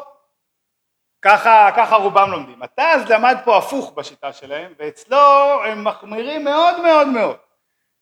ככה, 1.22 1.70
ככה 1.78 1.96
רובם 1.96 2.32
לומדים. 2.32 2.64
התז 2.64 3.10
למד 3.10 3.36
פה 3.46 3.58
הפוך 3.58 3.94
בשיטה 3.94 4.34
שלהם, 4.34 4.74
ואצלו 4.78 5.18
הם 5.66 5.84
מחמירים 5.84 6.44
מאוד 6.44 6.82
מאוד 6.82 7.08
מאוד. 7.08 7.38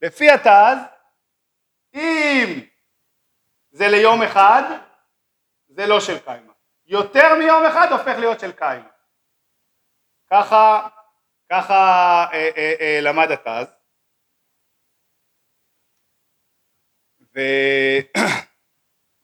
לפי 0.01 0.31
התז, 0.31 0.77
אם 1.93 2.59
זה 3.71 3.87
ליום 3.87 4.21
אחד, 4.21 4.63
זה 5.67 5.85
לא 5.87 5.99
של 5.99 6.19
קיימה. 6.19 6.53
יותר 6.85 7.35
מיום 7.39 7.65
אחד 7.65 7.87
הופך 7.91 8.15
להיות 8.19 8.39
של 8.39 8.51
קיימה. 8.51 8.89
ככה, 10.31 10.87
ככה 11.51 11.73
אה, 12.33 12.49
אה, 12.57 12.73
אה, 12.79 12.99
למד 13.01 13.27
התז. 13.31 13.73
ו... 17.35 17.39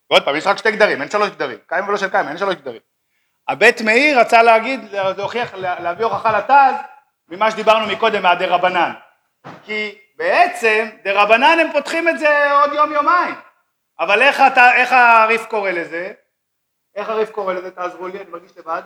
ועוד 0.10 0.26
פעם, 0.26 0.36
יש 0.36 0.48
רק 0.48 0.58
שתי 0.58 0.72
גדרים, 0.72 1.02
אין 1.02 1.10
שלוש 1.10 1.30
גדרים, 1.30 1.58
קיים 1.68 1.88
ולא 1.88 1.98
של 1.98 2.10
קיים, 2.10 2.28
אין 2.28 2.38
שלוש 2.38 2.56
גדרים. 2.56 2.82
הבית 3.48 3.82
מאיר 3.82 4.20
רצה 4.20 4.44
להגיד, 4.44 4.80
להוכיח, 5.18 5.54
להביא 5.54 6.06
הוכחה 6.06 6.38
לתז 6.38 6.76
ממה 7.30 7.52
שדיברנו 7.52 7.88
מקודם 7.88 8.24
מהדה 8.24 8.48
רבנן. 8.48 8.94
כי 9.64 9.98
בעצם 10.16 10.90
דה 11.04 11.24
רבנן 11.24 11.58
הם 11.60 11.72
פותחים 11.72 12.10
את 12.10 12.20
זה 12.20 12.52
עוד 12.52 12.74
יום 12.74 12.92
יומיים. 12.92 13.36
אבל 14.00 14.22
איך, 14.22 14.42
אתה, 14.48 14.76
איך 14.76 14.92
הריף 14.92 15.46
קורא 15.46 15.72
לזה? 15.72 16.12
איך 16.96 17.10
הריף 17.10 17.32
קורא 17.32 17.54
לזה? 17.54 17.72
תעזרו 17.72 18.08
לי, 18.08 18.22
אני 18.22 18.30
מרגיש 18.30 18.58
לבד. 18.58 18.82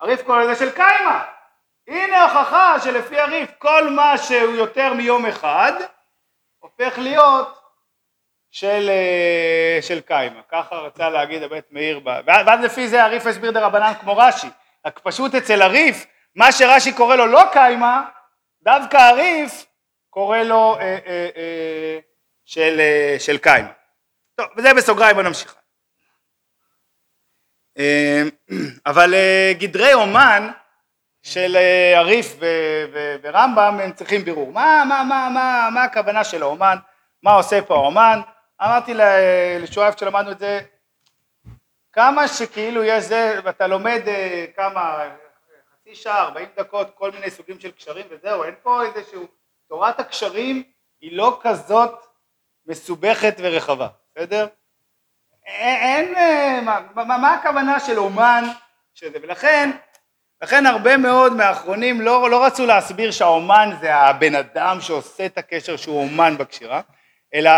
הריף 0.00 0.22
קורא 0.22 0.42
לזה 0.42 0.56
של 0.56 0.70
קיימה. 0.70 1.24
הנה 1.88 2.22
הוכחה 2.22 2.80
שלפי 2.80 3.20
הריף 3.20 3.50
כל 3.58 3.90
מה 3.90 4.18
שהוא 4.18 4.54
יותר 4.54 4.94
מיום 4.94 5.26
אחד 5.26 5.72
הופך 6.58 6.98
להיות 6.98 7.61
של, 8.52 8.90
אה, 8.90 9.78
של 9.82 10.00
קיימה, 10.00 10.40
ככה 10.48 10.74
רצה 10.74 11.08
להגיד 11.08 11.42
הבית 11.42 11.64
מאיר, 11.70 12.00
ואז 12.26 12.60
לפי 12.64 12.88
זה 12.88 13.04
הריף 13.04 13.26
הסביר 13.26 13.50
דה 13.50 13.66
רבנן 13.66 13.92
כמו 14.00 14.16
רש"י, 14.16 14.46
רק 14.86 14.98
פשוט 14.98 15.34
אצל 15.34 15.62
הריף, 15.62 16.06
מה 16.34 16.52
שרש"י 16.52 16.92
קורא 16.92 17.16
לו 17.16 17.26
לא 17.26 17.42
קיימה, 17.52 18.04
דווקא 18.62 18.96
הריף 18.96 19.66
קורא 20.10 20.38
לו 20.38 20.76
אה, 20.80 20.98
אה, 21.06 21.28
אה, 21.36 21.98
של, 22.44 22.80
אה, 22.80 23.16
של 23.18 23.38
קיימה. 23.38 23.68
טוב, 24.34 24.46
וזה 24.56 24.74
בסוגריים, 24.74 25.14
בוא 25.16 25.22
נמשיך. 25.22 25.56
אה, 27.78 28.22
אבל 28.86 29.14
אה, 29.14 29.52
גדרי 29.58 29.94
אומן 29.94 30.50
של 31.22 31.56
אה, 31.56 31.98
הריף 31.98 32.36
ורמב"ם 33.22 33.80
הם 33.82 33.92
צריכים 33.92 34.24
בירור. 34.24 34.52
מה, 34.52 34.84
מה, 34.88 35.04
מה, 35.04 35.28
מה, 35.34 35.68
מה 35.74 35.84
הכוונה 35.84 36.24
של 36.24 36.42
האומן? 36.42 36.76
מה 37.22 37.32
עושה 37.32 37.62
פה 37.62 37.74
האומן? 37.74 38.20
אמרתי 38.64 38.92
לשואף 39.60 40.00
שלמדנו 40.00 40.30
את 40.30 40.38
זה, 40.38 40.60
כמה 41.92 42.28
שכאילו 42.28 42.84
יש 42.84 43.04
זה, 43.04 43.40
ואתה 43.44 43.66
לומד 43.66 44.02
אה, 44.06 44.44
כמה, 44.56 45.08
חצי 45.72 45.94
שעה, 45.94 46.22
ארבעים 46.22 46.48
דקות, 46.56 46.90
כל 46.94 47.10
מיני 47.10 47.30
סוגים 47.30 47.60
של 47.60 47.70
קשרים 47.70 48.06
וזהו, 48.10 48.44
אין 48.44 48.54
פה 48.62 48.82
איזשהו, 48.82 49.26
תורת 49.68 50.00
הקשרים 50.00 50.62
היא 51.00 51.16
לא 51.16 51.40
כזאת 51.42 52.06
מסובכת 52.66 53.34
ורחבה, 53.38 53.88
בסדר? 54.16 54.46
אין, 55.46 56.14
אה, 56.14 56.60
מה, 56.64 56.80
מה, 56.94 57.18
מה 57.18 57.34
הכוונה 57.34 57.80
של 57.80 57.98
אומן 57.98 58.44
שזה, 58.94 59.18
ולכן, 59.22 59.70
לכן 60.42 60.66
הרבה 60.66 60.96
מאוד 60.96 61.32
מהאחרונים 61.32 62.00
לא, 62.00 62.30
לא 62.30 62.46
רצו 62.46 62.66
להסביר 62.66 63.10
שהאומן 63.10 63.70
זה 63.80 63.94
הבן 63.94 64.34
אדם 64.34 64.80
שעושה 64.80 65.26
את 65.26 65.38
הקשר 65.38 65.76
שהוא 65.76 66.02
אומן 66.02 66.38
בקשירה, 66.38 66.80
אלא 67.34 67.50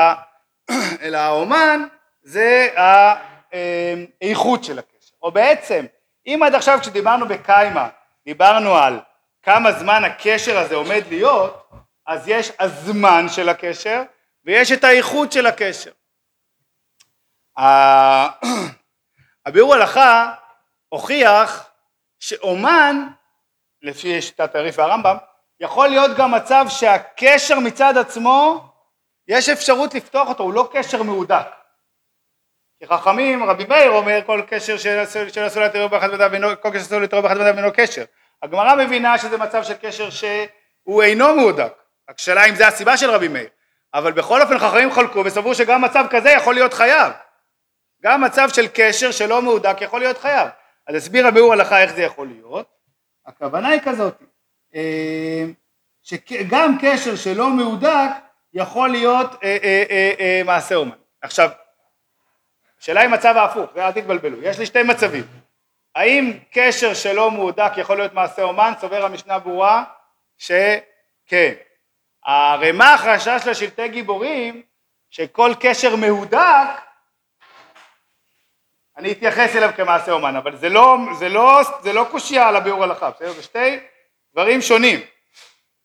אלא 1.02 1.16
האומן 1.18 1.86
זה 2.22 2.68
האיכות 2.76 4.64
של 4.64 4.78
הקשר. 4.78 5.14
או 5.22 5.32
בעצם, 5.32 5.86
אם 6.26 6.40
עד 6.46 6.54
עכשיו 6.54 6.78
כשדיברנו 6.80 7.28
בקיימה, 7.28 7.88
דיברנו 8.24 8.76
על 8.76 9.00
כמה 9.42 9.72
זמן 9.72 10.04
הקשר 10.04 10.58
הזה 10.58 10.74
עומד 10.74 11.02
להיות, 11.08 11.70
אז 12.06 12.28
יש 12.28 12.52
הזמן 12.58 13.28
של 13.28 13.48
הקשר 13.48 14.02
ויש 14.44 14.72
את 14.72 14.84
האיכות 14.84 15.32
של 15.32 15.46
הקשר. 15.46 15.90
הביאור 19.46 19.74
הלכה 19.74 20.34
הוכיח 20.88 21.70
שאומן, 22.20 23.08
לפי 23.82 24.22
שיטת 24.22 24.54
הריף 24.54 24.78
והרמב"ם, 24.78 25.16
יכול 25.60 25.88
להיות 25.88 26.16
גם 26.16 26.34
מצב 26.34 26.66
שהקשר 26.68 27.58
מצד 27.58 27.98
עצמו 27.98 28.68
יש 29.28 29.48
אפשרות 29.48 29.94
לפתוח 29.94 30.28
אותו, 30.28 30.42
הוא 30.42 30.52
לא 30.52 30.68
קשר 30.72 31.02
מהודק. 31.02 31.46
כי 32.78 32.86
חכמים, 32.86 33.44
רבי 33.44 33.64
מאיר 33.64 33.90
אומר 33.90 34.20
כל 34.26 34.42
קשר 34.46 34.76
שאסור 34.76 35.62
להתראות 35.62 35.90
באחד 35.90 36.10
בדף 36.10 36.28
ואינו, 36.30 36.48
כל 36.60 36.70
קשר 36.70 36.78
שאסור 36.78 37.00
להתראות 37.00 37.22
באחד 37.22 37.38
בדף 37.38 37.52
ואינו 37.54 37.70
קשר. 37.74 38.04
הגמרא 38.42 38.74
מבינה 38.74 39.18
שזה 39.18 39.38
מצב 39.38 39.64
של 39.64 39.74
קשר 39.80 40.10
שהוא 40.10 41.02
אינו 41.02 41.34
מהודק. 41.36 41.72
רק 42.10 42.18
שאלה 42.18 42.44
אם 42.44 42.54
זה 42.54 42.66
הסיבה 42.66 42.96
של 42.96 43.10
רבי 43.10 43.28
מאיר. 43.28 43.48
אבל 43.94 44.12
בכל 44.12 44.42
אופן 44.42 44.58
חכמים 44.58 44.92
חלקו 44.92 45.22
וסברו 45.24 45.54
שגם 45.54 45.82
מצב 45.82 46.04
כזה 46.10 46.30
יכול 46.30 46.54
להיות 46.54 46.74
חייב. 46.74 47.12
גם 48.02 48.20
מצב 48.20 48.48
של 48.52 48.66
קשר 48.74 49.10
שלא 49.10 49.42
מהודק 49.42 49.76
יכול 49.80 50.00
להיות 50.00 50.18
חייב. 50.18 50.48
אז 50.86 50.94
הסביר 50.94 51.26
הביאור 51.26 51.52
הלכה 51.52 51.82
איך 51.82 51.94
זה 51.94 52.02
יכול 52.02 52.26
להיות. 52.26 52.66
הכוונה 53.26 53.68
היא 53.68 53.80
כזאת, 53.84 54.22
אה, 54.74 55.44
שגם 56.02 56.76
קשר 56.80 57.16
שלא 57.16 57.50
מהודק 57.50 58.10
יכול 58.54 58.90
להיות 58.90 59.30
אה, 59.42 59.56
אה, 59.62 59.84
אה, 59.90 60.12
אה, 60.20 60.42
מעשה 60.44 60.74
אומן. 60.74 60.96
עכשיו, 61.20 61.50
השאלה 62.80 63.00
היא 63.00 63.08
מצב 63.08 63.36
ההפוך, 63.36 63.70
ואל 63.74 63.92
תתבלבלו, 63.92 64.42
יש 64.42 64.58
לי 64.58 64.66
שתי 64.66 64.82
מצבים. 64.82 65.24
האם 65.94 66.32
קשר 66.50 66.94
שלא 66.94 67.30
מהודק 67.30 67.72
יכול 67.76 67.96
להיות 67.96 68.12
מעשה 68.12 68.42
אומן? 68.42 68.72
סובר 68.80 69.04
המשנה 69.04 69.38
ברורה 69.38 69.84
שכן. 70.38 71.54
הרמ"ח 72.24 73.00
חשש 73.00 73.46
לשלטי 73.46 73.88
גיבורים 73.88 74.62
שכל 75.10 75.52
קשר 75.60 75.96
מהודק 75.96 76.68
אני 78.96 79.12
אתייחס 79.12 79.56
אליו 79.56 79.70
כמעשה 79.76 80.12
אומן, 80.12 80.36
אבל 80.36 80.56
זה 80.56 80.68
לא, 80.68 80.96
זה 81.18 81.28
לא, 81.28 81.60
זה 81.82 81.92
לא 81.92 82.06
קושייה 82.10 82.48
על 82.48 82.56
הביאור 82.56 82.84
הלכה, 82.84 83.10
בסדר? 83.10 83.32
זה 83.32 83.42
שתי 83.42 83.78
דברים 84.32 84.62
שונים. 84.62 85.00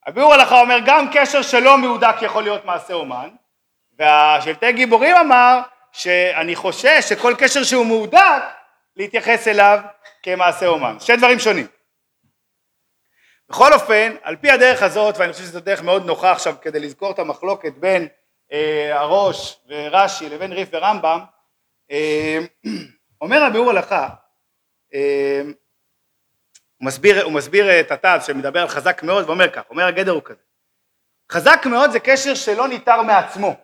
הביאור 0.09 0.33
הלכה 0.33 0.61
אומר 0.61 0.77
גם 0.85 1.05
קשר 1.13 1.41
שלא 1.41 1.77
מהודק 1.77 2.15
יכול 2.21 2.43
להיות 2.43 2.65
מעשה 2.65 2.93
אומן, 2.93 3.29
והשלטי 3.97 4.71
גיבורים 4.71 5.15
אמר 5.15 5.59
שאני 5.91 6.55
חושש 6.55 7.05
שכל 7.09 7.33
קשר 7.37 7.63
שהוא 7.63 7.85
מהודק 7.85 8.41
להתייחס 8.95 9.47
אליו 9.47 9.79
כמעשה 10.23 10.67
אומן. 10.67 10.99
שני 10.99 11.17
דברים 11.17 11.39
שונים. 11.39 11.67
בכל 13.49 13.73
אופן, 13.73 14.15
על 14.21 14.35
פי 14.35 14.51
הדרך 14.51 14.83
הזאת, 14.83 15.17
ואני 15.17 15.33
חושב 15.33 15.43
שזו 15.43 15.59
דרך 15.59 15.81
מאוד 15.81 16.05
נוחה 16.05 16.31
עכשיו 16.31 16.55
כדי 16.61 16.79
לזכור 16.79 17.11
את 17.11 17.19
המחלוקת 17.19 17.73
בין 17.77 18.07
אה, 18.51 18.99
הראש 18.99 19.59
ורש"י 19.67 20.29
לבין 20.29 20.53
ריף 20.53 20.69
ורמב"ם, 20.71 21.19
אה, 21.91 22.39
אומר 23.21 23.43
הביאור 23.43 23.69
הלכה, 23.69 24.09
אה, 24.93 25.41
הוא 26.79 26.85
מסביר, 26.85 27.23
הוא 27.23 27.33
מסביר 27.33 27.79
את 27.79 27.91
התז 27.91 28.25
שמדבר 28.25 28.61
על 28.61 28.67
חזק 28.67 29.03
מאוד 29.03 29.25
ואומר 29.25 29.49
כך, 29.51 29.69
אומר 29.69 29.83
הגדר 29.83 30.11
הוא 30.11 30.23
כזה, 30.23 30.41
חזק 31.31 31.59
מאוד 31.65 31.91
זה 31.91 31.99
קשר 31.99 32.35
שלא 32.35 32.67
ניתר 32.67 33.01
מעצמו, 33.01 33.55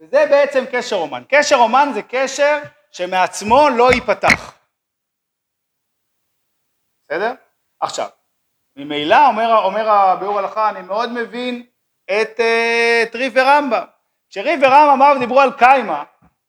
וזה 0.00 0.26
בעצם 0.30 0.64
קשר 0.72 0.96
אומן, 0.96 1.22
קשר 1.28 1.56
אומן 1.56 1.88
זה 1.94 2.02
קשר 2.02 2.58
שמעצמו 2.92 3.68
לא 3.76 3.92
ייפתח, 3.92 4.58
בסדר? 7.04 7.34
עכשיו, 7.80 8.08
ממילא 8.76 9.26
אומר, 9.26 9.58
אומר 9.64 9.88
הביאור 9.88 10.38
הלכה 10.38 10.68
אני 10.68 10.82
מאוד 10.82 11.12
מבין 11.12 11.66
את, 12.04 12.40
אה, 12.40 13.02
את 13.02 13.14
ריף 13.14 13.32
ורמב"ם, 13.36 13.84
כשריף 14.30 14.60
ורמב"ם 14.62 15.16
דיברו 15.18 15.40
על 15.40 15.52
קיימה, 15.58 16.04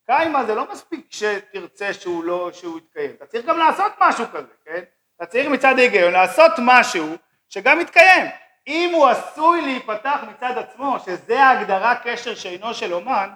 קיימה 0.05 0.45
זה 0.45 0.55
לא 0.55 0.71
מספיק 0.71 1.07
שתרצה 1.09 1.93
שהוא 1.93 2.23
לא, 2.23 2.51
שהוא 2.53 2.77
יתקיים, 2.77 3.11
אתה 3.15 3.25
צריך 3.25 3.45
גם 3.45 3.57
לעשות 3.57 3.91
משהו 3.99 4.25
כזה, 4.33 4.53
כן? 4.65 4.83
אתה 5.21 5.27
צריך 5.27 5.47
מצד 5.47 5.79
ההיגיון 5.79 6.13
לעשות 6.13 6.51
משהו 6.57 7.15
שגם 7.49 7.81
יתקיים. 7.81 8.25
אם 8.67 8.91
הוא 8.93 9.07
עשוי 9.07 9.61
להיפתח 9.61 10.19
מצד 10.29 10.57
עצמו, 10.57 10.97
שזה 11.05 11.43
ההגדרה 11.43 11.95
קשר 11.95 12.35
שאינו 12.35 12.73
של 12.73 12.93
אומן, 12.93 13.29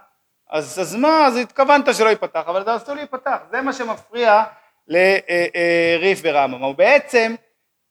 אז, 0.50 0.80
אז 0.80 0.96
מה, 0.96 1.28
אז 1.28 1.38
התכוונת 1.38 1.96
שלא 1.96 2.10
ייפתח, 2.10 2.44
אבל 2.48 2.66
זה 2.66 2.74
עשוי 2.74 2.96
להיפתח, 2.96 3.38
זה 3.52 3.62
מה 3.62 3.74
שמפריע 3.74 4.44
לריף 4.88 6.20
ורמב"ם. 6.24 6.64
הוא 6.64 6.76
בעצם, 6.76 7.36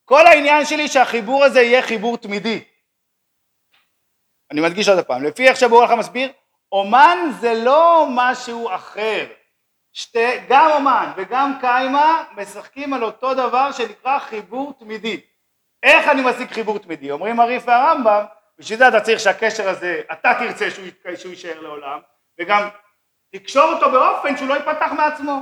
כל 0.05 0.27
העניין 0.27 0.65
שלי 0.65 0.87
שהחיבור 0.87 1.43
הזה 1.43 1.61
יהיה 1.61 1.81
חיבור 1.81 2.17
תמידי. 2.17 2.63
אני 4.51 4.61
מדגיש 4.61 4.89
עוד 4.89 5.05
פעם, 5.05 5.23
לפי 5.23 5.47
איך 5.47 5.57
שברור 5.57 5.83
לך 5.83 5.91
מסביר, 5.91 6.31
אומן 6.71 7.17
זה 7.39 7.53
לא 7.53 8.07
משהו 8.09 8.75
אחר, 8.75 9.25
שתי, 9.93 10.39
גם 10.49 10.71
אומן 10.71 11.11
וגם 11.15 11.53
קיימה 11.61 12.23
משחקים 12.37 12.93
על 12.93 13.03
אותו 13.03 13.33
דבר 13.33 13.71
שנקרא 13.71 14.19
חיבור 14.19 14.73
תמידי. 14.79 15.21
איך 15.83 16.07
אני 16.07 16.21
משיג 16.25 16.51
חיבור 16.51 16.79
תמידי? 16.79 17.11
אומרים 17.11 17.39
הריף 17.39 17.63
והרמב"ם, 17.67 18.25
בשביל 18.59 18.79
זה 18.79 18.87
אתה 18.87 19.01
צריך 19.01 19.19
שהקשר 19.19 19.69
הזה, 19.69 20.01
אתה 20.11 20.33
תרצה 20.39 20.71
שהוא, 20.71 20.85
שהוא 21.15 21.29
יישאר 21.29 21.59
לעולם, 21.59 21.99
וגם 22.39 22.69
תקשור 23.31 23.73
אותו 23.73 23.91
באופן 23.91 24.37
שהוא 24.37 24.47
לא 24.47 24.53
ייפתח 24.53 24.91
מעצמו. 24.97 25.39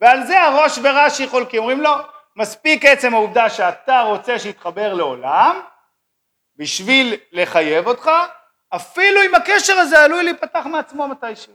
ועל 0.00 0.26
זה 0.26 0.42
הראש 0.42 0.78
ורש"י 0.82 1.28
חולקים, 1.28 1.60
אומרים 1.60 1.80
לא, 1.80 1.96
מספיק 2.36 2.84
עצם 2.84 3.14
העובדה 3.14 3.50
שאתה 3.50 4.00
רוצה 4.00 4.38
שיתחבר 4.38 4.94
לעולם, 4.94 5.60
בשביל 6.56 7.14
לחייב 7.32 7.86
אותך, 7.86 8.10
אפילו 8.76 9.22
אם 9.22 9.34
הקשר 9.34 9.78
הזה 9.78 10.04
עלול 10.04 10.22
להיפתח 10.22 10.66
מעצמו 10.66 11.08
מתישהו. 11.08 11.54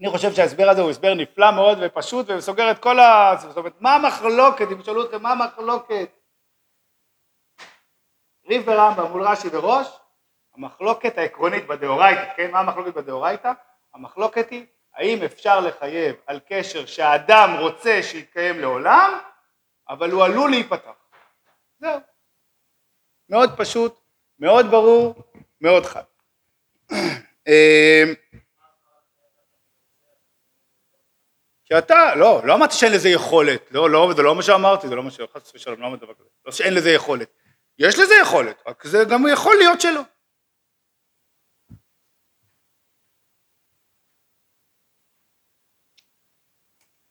אני 0.00 0.10
חושב 0.10 0.32
שההסבר 0.32 0.68
הזה 0.68 0.80
הוא 0.80 0.90
הסבר 0.90 1.14
נפלא 1.14 1.50
מאוד 1.50 1.78
ופשוט 1.82 2.26
וסוגר 2.30 2.70
את 2.70 2.78
כל 2.78 2.98
ה... 2.98 3.32
זאת 3.40 3.56
אומרת, 3.56 3.80
מה 3.80 3.94
המחלוקת, 3.94 4.66
אם 4.72 4.82
תשאלו 4.82 5.04
אתכם 5.04 5.22
מה 5.22 5.32
המחלוקת? 5.32 6.10
ריב 8.48 8.62
ורמב"ם 8.66 9.10
מול 9.10 9.22
רש"י 9.22 9.48
וראש, 9.52 9.86
המחלוקת 10.54 11.18
העקרונית 11.18 11.66
בדאורייתא, 11.66 12.34
כן? 12.36 12.50
מה 12.50 12.60
המחלוקת 12.60 12.94
בדאורייתא? 12.94 13.52
המחלוקת 13.94 14.50
היא 14.50 14.66
האם 14.94 15.22
אפשר 15.24 15.60
לחייב 15.60 16.16
על 16.26 16.40
קשר 16.48 16.86
שהאדם 16.86 17.56
רוצה 17.58 18.02
שיתקיים 18.02 18.60
לעולם, 18.60 19.18
אבל 19.88 20.10
הוא 20.10 20.24
עלול 20.24 20.50
להיפתח. 20.50 20.94
זהו. 21.78 22.00
מאוד 23.28 23.50
פשוט, 23.56 24.00
מאוד 24.38 24.66
ברור, 24.70 25.14
מאוד 25.60 25.86
חד. 25.86 26.02
אה, 27.48 28.04
כי 31.70 31.78
אתה, 31.78 32.14
לא, 32.14 32.40
לא 32.44 32.54
אמרתי 32.54 32.74
שאין 32.74 32.92
לזה 32.92 33.08
יכולת, 33.08 33.70
לא, 33.70 33.90
לא, 33.90 34.12
זה 34.16 34.22
לא 34.22 34.34
מה 34.34 34.42
שאמרתי, 34.42 34.88
זה 34.88 34.94
לא 34.94 35.02
מה 35.02 35.10
ש... 35.10 35.20
חס 35.20 35.54
ושלום, 35.54 35.80
לא 35.80 35.86
אמרתי 35.86 36.04
דבר 36.04 36.14
כזה, 36.14 36.28
לא 36.46 36.52
שאין 36.52 36.74
לזה 36.74 36.90
יכולת, 36.90 37.30
יש 37.78 37.98
לזה 37.98 38.14
יכולת, 38.22 38.62
רק 38.66 38.86
זה 38.86 38.98
גם 39.10 39.24
יכול 39.32 39.56
להיות 39.56 39.80
שלא. 39.80 40.00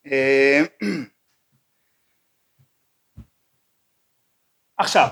אה, 0.06 0.60
עכשיו, 4.78 5.08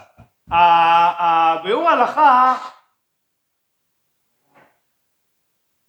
הביאור 0.50 1.88
ההלכה 1.88 2.58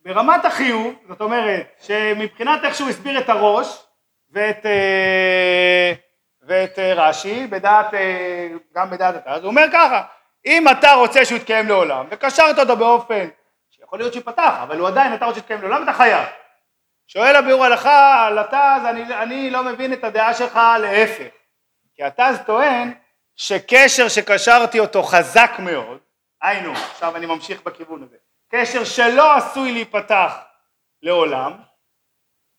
ברמת 0.09 0.45
החיוב, 0.45 0.93
זאת 1.07 1.21
אומרת 1.21 1.67
שמבחינת 1.79 2.63
איך 2.63 2.75
שהוא 2.75 2.89
הסביר 2.89 3.19
את 3.19 3.29
הראש 3.29 3.83
ואת, 4.31 4.65
אה, 4.65 5.93
ואת 6.41 6.79
אה, 6.79 6.93
רש"י, 6.93 7.47
בדעת, 7.47 7.93
אה, 7.93 8.47
גם 8.75 8.89
בדעת 8.89 9.15
אתה, 9.15 9.31
אז 9.31 9.43
הוא 9.43 9.49
אומר 9.49 9.65
ככה, 9.73 10.01
אם 10.45 10.69
אתה 10.69 10.93
רוצה 10.93 11.25
שהוא 11.25 11.37
יתקיים 11.37 11.67
לעולם, 11.67 12.05
וקשרת 12.09 12.59
אותו 12.59 12.75
באופן 12.75 13.27
שיכול 13.69 13.99
להיות 13.99 14.13
שיפתח, 14.13 14.53
אבל 14.63 14.79
הוא 14.79 14.87
עדיין 14.87 15.13
אתה 15.13 15.25
רוצה 15.25 15.39
שיתקיים 15.39 15.61
לעולם, 15.61 15.83
אתה 15.83 15.93
חייב. 15.93 16.27
שואל 17.07 17.35
הביאור 17.35 17.65
הלכה 17.65 18.27
על 18.27 18.39
התז, 18.39 18.85
אני, 18.85 19.15
אני 19.15 19.49
לא 19.49 19.63
מבין 19.63 19.93
את 19.93 20.03
הדעה 20.03 20.33
שלך 20.33 20.59
להפך, 20.79 21.33
כי 21.95 22.03
התז 22.03 22.39
טוען 22.45 22.93
שקשר 23.35 24.07
שקשרתי 24.07 24.79
אותו 24.79 25.03
חזק 25.03 25.51
מאוד, 25.59 25.97
היינו, 26.41 26.71
עכשיו 26.71 27.15
אני 27.15 27.25
ממשיך 27.25 27.63
בכיוון 27.63 28.03
הזה, 28.03 28.15
קשר 28.49 28.83
שלא 28.83 29.35
עשוי 29.35 29.71
להיפתח 29.71 30.33
לעולם, 31.01 31.53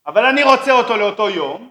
אבל 0.07 0.27
אני 0.27 0.43
רוצה 0.43 0.73
אותו 0.73 0.97
לאותו 0.97 1.31
יום, 1.31 1.71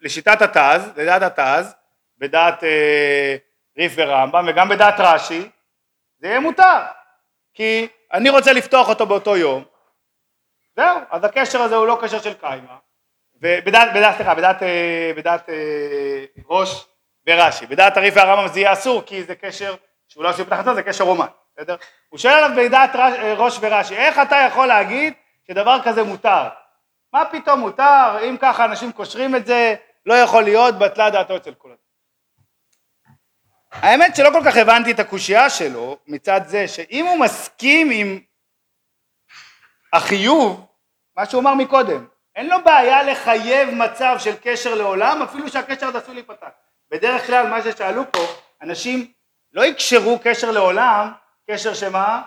לשיטת 0.00 0.42
התז, 0.42 0.92
לדעת 0.96 1.22
התז, 1.22 1.74
בדעת 2.18 2.64
אה, 2.64 3.36
ריף 3.78 3.92
ורמב"ם 3.96 4.44
וגם 4.48 4.68
בדעת 4.68 4.94
רש"י, 4.98 5.50
זה 6.18 6.26
יהיה 6.26 6.40
מותר, 6.40 6.82
כי 7.54 7.88
אני 8.12 8.30
רוצה 8.30 8.52
לפתוח 8.52 8.88
אותו 8.88 9.06
באותו 9.06 9.36
יום, 9.36 9.64
זהו, 10.76 10.98
אז 11.10 11.24
הקשר 11.24 11.60
הזה 11.60 11.76
הוא 11.76 11.86
לא 11.86 11.98
קשר 12.02 12.20
של 12.20 12.34
קיימה, 12.34 12.78
ובדעת, 13.34 13.88
בדעת, 13.94 14.16
סליחה, 14.16 14.34
בדעת, 14.34 14.62
אה, 14.62 15.12
בדעת 15.16 15.48
אה, 15.48 16.24
ראש 16.48 16.86
ורש"י, 17.26 17.66
בדעת 17.66 17.96
הריף 17.96 18.14
והרמב"ם 18.16 18.48
זה 18.52 18.60
יהיה 18.60 18.72
אסור 18.72 19.02
כי 19.06 19.22
זה 19.22 19.34
קשר 19.34 19.74
שהוא 20.08 20.24
לא 20.24 20.28
עשוי 20.28 20.44
לפתח 20.44 20.58
אותו, 20.58 20.74
זה 20.74 20.82
קשר 20.82 21.04
רומן. 21.04 21.26
בסדר? 21.58 21.76
הוא 22.08 22.18
שואל 22.18 22.34
עליו 22.34 22.56
בדעת 22.56 22.96
אה, 22.96 23.34
ראש 23.34 23.58
ורש"י, 23.60 23.96
איך 23.96 24.18
אתה 24.18 24.36
יכול 24.36 24.66
להגיד 24.66 25.14
שדבר 25.48 25.78
כזה 25.84 26.02
מותר? 26.02 26.48
מה 27.12 27.24
פתאום 27.32 27.60
מותר, 27.60 28.18
אם 28.28 28.36
ככה 28.40 28.64
אנשים 28.64 28.92
קושרים 28.92 29.36
את 29.36 29.46
זה, 29.46 29.74
לא 30.06 30.14
יכול 30.14 30.42
להיות, 30.42 30.78
בטלה 30.78 31.10
דעתו 31.10 31.36
אצל 31.36 31.54
כולם. 31.54 31.74
האמת 33.72 34.16
שלא 34.16 34.30
כל 34.32 34.40
כך 34.46 34.56
הבנתי 34.56 34.92
את 34.92 35.00
הקושייה 35.00 35.50
שלו 35.50 35.98
מצד 36.06 36.40
זה 36.46 36.68
שאם 36.68 37.06
הוא 37.06 37.18
מסכים 37.18 37.90
עם 37.92 38.20
החיוב, 39.92 40.66
מה 41.16 41.26
שהוא 41.26 41.40
אמר 41.40 41.54
מקודם, 41.54 42.06
אין 42.36 42.48
לו 42.48 42.56
בעיה 42.64 43.02
לחייב 43.02 43.70
מצב 43.70 44.16
של 44.18 44.34
קשר 44.42 44.74
לעולם 44.74 45.22
אפילו 45.22 45.48
שהקשר 45.48 45.86
עוד 45.86 45.96
עשוי 45.96 46.14
להיפתח. 46.14 46.48
בדרך 46.90 47.26
כלל 47.26 47.48
מה 47.48 47.62
ששאלו 47.62 48.12
פה, 48.12 48.26
אנשים 48.62 49.12
לא 49.52 49.64
יקשרו 49.64 50.18
קשר 50.22 50.50
לעולם 50.50 51.12
קשר 51.50 51.74
שמה? 51.74 52.22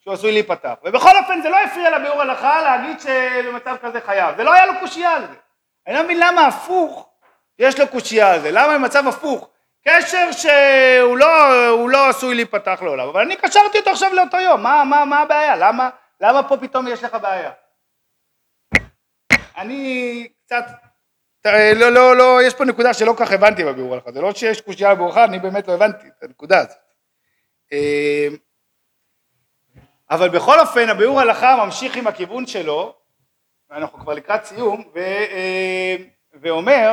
שהוא 0.00 0.14
עשוי 0.14 0.32
להיפתח. 0.32 0.74
ובכל 0.84 1.16
אופן 1.22 1.42
זה 1.42 1.48
לא 1.48 1.56
הפריע 1.60 1.98
לביאור 1.98 2.22
הלכה 2.22 2.62
להגיד 2.62 3.00
שבמצב 3.00 3.76
כזה 3.82 4.00
חייב. 4.00 4.36
זה 4.36 4.44
לא 4.44 4.52
היה 4.52 4.66
לו 4.66 4.72
קושייה 4.80 5.10
על 5.10 5.26
זה. 5.26 5.34
אני 5.86 5.94
לא 5.94 6.02
מבין 6.02 6.20
למה 6.20 6.46
הפוך 6.46 7.08
יש 7.58 7.80
לו 7.80 7.88
קושייה 7.88 8.32
על 8.32 8.40
זה. 8.40 8.50
למה 8.50 8.78
במצב 8.78 9.08
הפוך? 9.08 9.50
קשר 9.88 10.32
שהוא 10.32 11.18
לא, 11.18 11.88
לא 11.90 12.08
עשוי 12.08 12.34
להיפתח 12.34 12.78
לעולם. 12.82 13.08
אבל 13.08 13.20
אני 13.20 13.36
קשרתי 13.36 13.78
אותו 13.78 13.90
עכשיו 13.90 14.14
לאותו 14.14 14.36
יום. 14.36 14.62
מה, 14.62 14.84
מה, 14.84 15.04
מה 15.04 15.20
הבעיה? 15.20 15.56
למה, 15.56 15.90
למה 16.20 16.48
פה 16.48 16.56
פתאום 16.56 16.88
יש 16.88 17.04
לך 17.04 17.14
בעיה? 17.14 17.50
אני 19.56 20.28
קצת... 20.46 20.64
לא, 21.74 21.88
לא, 21.90 22.16
לא, 22.16 22.42
יש 22.42 22.54
פה 22.54 22.64
נקודה 22.64 22.94
שלא 22.94 23.14
כך 23.18 23.32
הבנתי 23.32 23.64
בביאור 23.64 23.94
הלכה. 23.94 24.12
זה 24.12 24.20
לא 24.20 24.34
שיש 24.34 24.60
קושייה 24.60 24.94
בביאור 24.94 25.08
הלכה, 25.08 25.24
אני 25.24 25.38
באמת 25.38 25.68
לא 25.68 25.72
הבנתי 25.72 26.06
את 26.08 26.22
הנקודה 26.22 26.58
הזאת. 26.58 26.83
אה, 27.72 28.28
אבל 30.10 30.28
בכל 30.28 30.60
אופן 30.60 30.88
הביאור 30.88 31.20
הלכה 31.20 31.56
ממשיך 31.64 31.96
עם 31.96 32.06
הכיוון 32.06 32.46
שלו, 32.46 32.96
ואנחנו 33.70 33.98
כבר 33.98 34.14
לקראת 34.14 34.44
סיום, 34.44 34.84
ו, 34.94 34.98
אה, 34.98 35.96
ואומר 36.32 36.92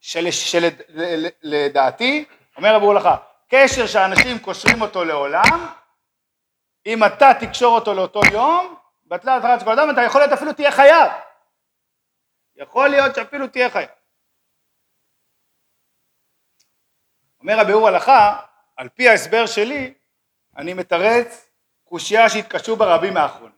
של, 0.00 0.30
שלדעתי, 0.30 2.24
אומר 2.56 2.74
רבי 2.74 2.86
הולכה, 2.86 3.16
קשר 3.48 3.86
שאנשים 3.86 4.38
קושרים 4.38 4.82
אותו 4.82 5.04
לעולם, 5.04 5.66
אם 6.86 7.04
אתה 7.04 7.30
תקשור 7.40 7.74
אותו 7.74 7.94
לאותו 7.94 8.20
יום, 8.32 8.76
בטלה 9.06 9.36
התחלת 9.36 9.60
של 9.60 9.66
כל 9.66 9.72
אדם, 9.72 9.90
אתה 9.90 10.02
יכול 10.02 10.20
להיות 10.20 10.32
אפילו 10.32 10.52
תהיה 10.52 10.72
חייב. 10.72 11.12
יכול 12.56 12.88
להיות 12.88 13.14
שאפילו 13.14 13.48
תהיה 13.48 13.70
חייב. 13.70 13.88
אומר 17.40 17.60
הביאור 17.60 17.88
הלכה, 17.88 18.40
על 18.76 18.88
פי 18.88 19.08
ההסבר 19.08 19.46
שלי, 19.46 19.94
אני 20.56 20.74
מתרץ 20.74 21.50
קושייה 21.84 22.28
שהתקשו 22.28 22.76
בה 22.76 22.94
רבים 22.94 23.14
מהאחרונים. 23.14 23.56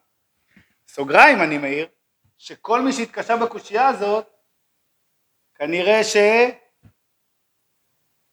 סוגריים 0.88 1.42
אני 1.42 1.58
מעיר, 1.58 1.86
שכל 2.38 2.80
מי 2.80 2.92
שהתקשה 2.92 3.36
בקושייה 3.36 3.88
הזאת, 3.88 4.26
כנראה 5.54 6.04
ש... 6.04 6.16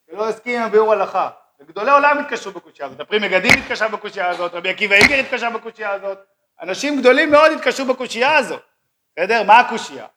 שלא 0.06 0.30
הסכים 0.30 0.62
עם 0.62 0.68
הביאור 0.68 0.94
הלכה. 0.94 1.30
וגדולי 1.60 1.92
עולם 1.92 2.18
התקשו 2.18 2.52
בקושייה 2.52 2.88
הזאת, 2.88 3.00
הפרי 3.00 3.20
מגדים 3.20 3.52
התקשה 3.64 3.88
בקושייה 3.88 4.30
הזאת, 4.30 4.54
רבי 4.54 4.70
עקיבא 4.70 4.96
איגר 4.96 5.16
התקשה 5.16 5.50
בקושייה 5.50 5.92
הזאת, 5.92 6.18
אנשים 6.62 7.00
גדולים 7.00 7.32
מאוד 7.32 7.52
התקשו 7.52 7.86
בקושייה 7.86 8.38
הזאת, 8.38 8.62
בסדר? 9.16 9.44
מה 9.44 9.60
הקושייה? 9.60 10.08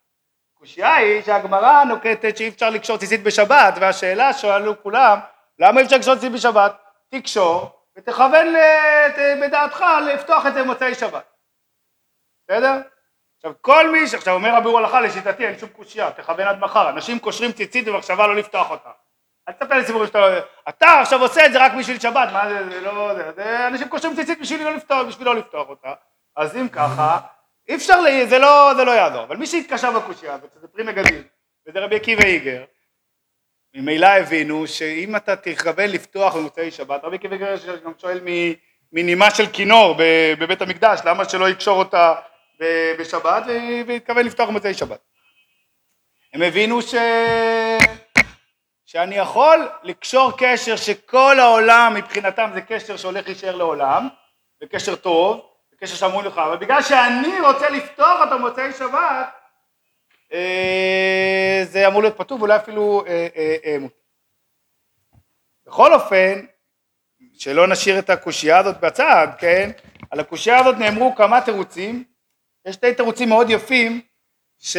הקושייה 0.56 0.94
היא 0.94 1.22
שהגמרא 1.22 1.84
נוקטת 1.84 2.36
שאי 2.36 2.48
אפשר 2.48 2.70
לקשור 2.70 2.98
ציצית 2.98 3.22
בשבת, 3.22 3.74
והשאלה 3.80 4.32
שואלו 4.32 4.82
כולם, 4.82 5.18
למה 5.58 5.80
אי 5.80 5.84
אפשר 5.84 5.96
לקשור 5.96 6.14
ציצית 6.14 6.32
בשבת? 6.32 6.82
תקשור 7.08 7.70
ותכוון 7.96 8.54
בדעתך 9.42 9.84
לפתוח 10.06 10.46
את 10.46 10.54
זה 10.54 10.62
במוצאי 10.62 10.94
שבת, 10.94 11.32
בסדר? 12.48 12.80
עכשיו 13.36 13.52
כל 13.60 13.90
מי, 13.90 14.06
ש... 14.06 14.14
עכשיו 14.14 14.34
אומר 14.34 14.50
הביאור 14.50 14.78
הלכה 14.78 15.00
לשיטתי 15.00 15.46
אין 15.46 15.58
שום 15.58 15.68
קושייה, 15.68 16.10
תכוון 16.10 16.46
עד 16.46 16.58
מחר, 16.58 16.90
אנשים 16.90 17.18
קושרים 17.18 17.52
ציצית 17.52 17.84
במחשבה 17.84 18.26
לא 18.26 18.36
לפתוח 18.36 18.70
אותה, 18.70 18.90
אל 19.48 19.52
תספר 19.52 19.74
לי 19.74 19.84
סיפורים 19.84 20.06
שאתה 20.06 20.20
לא... 20.20 20.26
אתה 20.68 21.00
עכשיו 21.00 21.22
עושה 21.22 21.46
את 21.46 21.52
זה 21.52 21.64
רק 21.64 21.72
בשביל 21.78 22.00
שבת, 22.00 22.28
מה 22.32 22.48
זה, 22.48 22.68
זה 22.70 22.80
לא... 22.80 23.14
זה, 23.14 23.32
זה 23.36 23.66
אנשים 23.66 23.88
קושרים 23.88 24.16
ציצית 24.16 24.40
בשביל 24.40 24.64
לא 24.64 24.74
לפתוח, 24.74 25.06
בשביל 25.06 25.26
לא 25.26 25.34
לפתוח 25.34 25.68
אותה, 25.68 25.92
אז 26.36 26.56
אם 26.56 26.68
ככה, 26.68 27.18
אי 27.68 27.74
אפשר, 27.74 28.00
לי, 28.00 28.26
זה 28.26 28.38
לא, 28.38 28.72
זה 28.76 28.84
לא 28.84 28.90
יעזור, 28.90 29.22
אבל 29.24 29.36
מי 29.36 29.46
שהתקשר 29.46 29.90
בקושייה 29.90 30.34
הזאת, 30.34 30.50
שזה 30.54 30.68
פרי 30.68 30.84
מגדים, 30.84 31.22
וזה 31.68 31.80
רבי 31.80 31.96
עקיבא 31.96 32.24
איגר, 32.24 32.64
ממילא 33.74 34.06
הבינו 34.06 34.66
שאם 34.66 35.16
אתה 35.16 35.36
תכוון 35.36 35.90
לפתוח 35.90 36.36
במוצאי 36.36 36.70
שבת, 36.70 37.04
רבי 37.04 37.16
עקיבא 37.16 37.34
איגר 37.34 37.76
גם 37.84 37.92
שואל 37.98 38.20
מנימה 38.92 39.30
של 39.30 39.46
כינור 39.52 39.96
בבית 40.38 40.62
המקדש, 40.62 41.00
למה 41.04 41.24
שלא 41.24 41.48
יקשור 41.48 41.78
אותה 41.78 42.14
בשבת 42.98 43.42
והתכוון 43.86 44.26
לפתוח 44.26 44.48
במוצאי 44.48 44.74
שבת. 44.74 45.00
הם 46.34 46.42
הבינו 46.42 46.82
ש... 46.82 46.94
שאני 48.84 49.14
יכול 49.14 49.68
לקשור 49.82 50.32
קשר 50.38 50.76
שכל 50.76 51.40
העולם 51.40 51.92
מבחינתם 51.96 52.50
זה 52.54 52.60
קשר 52.60 52.96
שהולך 52.96 53.26
להישאר 53.26 53.56
לעולם, 53.56 54.08
וקשר 54.62 54.94
טוב, 54.94 55.40
וקשר 55.74 55.96
שאמרו 55.96 56.22
לך, 56.22 56.38
אבל 56.38 56.56
בגלל 56.56 56.82
שאני 56.82 57.40
רוצה 57.40 57.70
לפתוח 57.70 58.20
אותו 58.20 58.38
במוצאי 58.38 58.72
שבת, 58.72 59.26
זה 61.64 61.86
אמור 61.86 62.02
להיות 62.02 62.16
פתור 62.16 62.38
ואולי 62.38 62.56
אפילו 62.56 63.04
אה, 63.06 63.26
אה, 63.64 63.76
מותר. 63.80 63.94
בכל 65.66 65.94
אופן, 65.94 66.46
שלא 67.32 67.66
נשאיר 67.66 67.98
את 67.98 68.10
הקושייה 68.10 68.58
הזאת 68.58 68.80
בצד, 68.80 69.28
כן? 69.38 69.70
על 70.10 70.20
הקושייה 70.20 70.58
הזאת 70.60 70.76
נאמרו 70.78 71.14
כמה 71.14 71.40
תירוצים, 71.40 72.04
יש 72.66 72.74
שתי 72.74 72.94
תירוצים 72.94 73.28
מאוד 73.28 73.50
יפים 73.50 74.00
ש... 74.58 74.76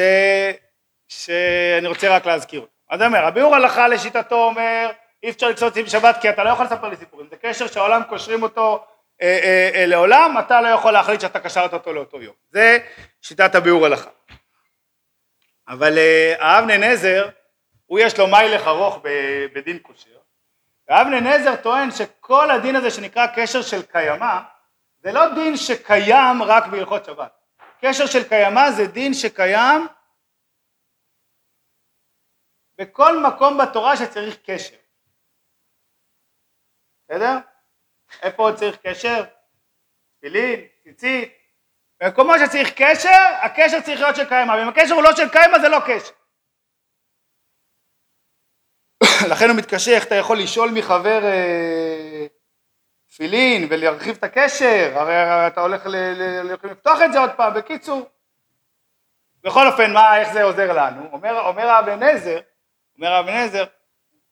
שאני 1.07 1.87
רוצה 1.87 2.15
רק 2.15 2.25
להזכיר 2.25 2.59
אותם. 2.59 2.71
אז 2.89 3.01
אני 3.01 3.07
אומר, 3.07 3.25
הביאור 3.25 3.55
הלכה 3.55 3.87
לשיטתו 3.87 4.43
אומר 4.43 4.91
אי 5.23 5.29
אפשר 5.29 5.49
לקשור 5.49 5.69
ציצית 5.69 5.85
בשבת 5.85 6.17
כי 6.21 6.29
אתה 6.29 6.43
לא 6.43 6.49
יכול 6.49 6.65
לספר 6.65 6.89
לי 6.89 6.95
סיפורים, 6.95 7.27
זה 7.29 7.35
קשר 7.35 7.67
שהעולם 7.67 8.01
קושרים 8.09 8.43
אותו 8.43 8.85
אה, 9.21 9.39
אה, 9.43 9.69
אה, 9.75 9.85
לעולם, 9.85 10.35
אתה 10.39 10.61
לא 10.61 10.67
יכול 10.67 10.93
להחליט 10.93 11.21
שאתה 11.21 11.39
קשרת 11.39 11.73
אותו 11.73 11.93
לאותו 11.93 12.21
יום, 12.21 12.33
זה 12.51 12.77
שיטת 13.21 13.55
הביאור 13.55 13.85
הלכה. 13.85 14.09
אבל 15.67 15.97
אה, 15.97 16.35
האבנה 16.39 16.77
נזר, 16.77 17.29
הוא 17.85 17.99
יש 17.99 18.19
לו 18.19 18.27
מיילך 18.27 18.67
ארוך 18.67 18.97
בדין 19.53 19.79
קושר, 19.79 20.19
ואבנה 20.87 21.19
נזר 21.19 21.55
טוען 21.55 21.91
שכל 21.91 22.51
הדין 22.51 22.75
הזה 22.75 22.91
שנקרא 22.91 23.27
קשר 23.35 23.61
של 23.61 23.81
קיימא, 23.81 24.39
זה 24.97 25.11
לא 25.11 25.35
דין 25.35 25.57
שקיים 25.57 26.43
רק 26.43 26.63
בהלכות 26.71 27.05
שבת, 27.05 27.31
קשר 27.81 28.05
של 28.05 28.29
קיימא 28.29 28.71
זה 28.71 28.87
דין 28.87 29.13
שקיים 29.13 29.87
בכל 32.77 33.19
מקום 33.27 33.57
בתורה 33.57 33.97
שצריך 33.97 34.37
קשר. 34.45 34.75
בסדר? 37.03 37.37
איפה 38.21 38.43
עוד 38.43 38.55
צריך 38.55 38.77
קשר? 38.77 39.23
תפילין, 40.17 40.59
ציצית. 40.83 41.44
במקומות 42.03 42.35
שצריך 42.45 42.71
קשר, 42.75 43.09
הקשר 43.41 43.81
צריך 43.81 44.01
להיות 44.01 44.15
של 44.15 44.25
קיימא. 44.25 44.51
ואם 44.51 44.67
הקשר 44.67 44.93
הוא 44.93 45.03
לא 45.03 45.15
של 45.15 45.29
קיימא 45.29 45.59
זה 45.59 45.69
לא 45.69 45.79
קשר. 45.87 46.13
לכן 49.31 49.49
הוא 49.49 49.57
מתקשה 49.57 49.91
איך 49.91 50.05
אתה 50.05 50.15
יכול 50.15 50.37
לשאול 50.39 50.69
מחבר 50.71 51.25
אה, 51.25 52.27
תפילין 53.09 53.67
ולהרחיב 53.69 54.15
את 54.17 54.23
הקשר, 54.23 54.91
הרי 54.95 55.47
אתה 55.47 55.61
הולך 55.61 55.85
לפתוח 56.63 56.99
את 57.05 57.13
זה 57.13 57.19
עוד 57.19 57.31
פעם, 57.37 57.53
בקיצור. 57.53 58.09
בכל 59.43 59.67
אופן, 59.67 59.93
מה, 59.93 60.17
איך 60.17 60.33
זה 60.33 60.43
עוזר 60.43 60.73
לנו? 60.73 61.09
אומר, 61.11 61.47
אומר 61.47 61.79
אבן 61.79 62.03
עזר, 62.03 62.39
אומר 62.97 63.19
אבן 63.19 63.33
עזר, 63.33 63.65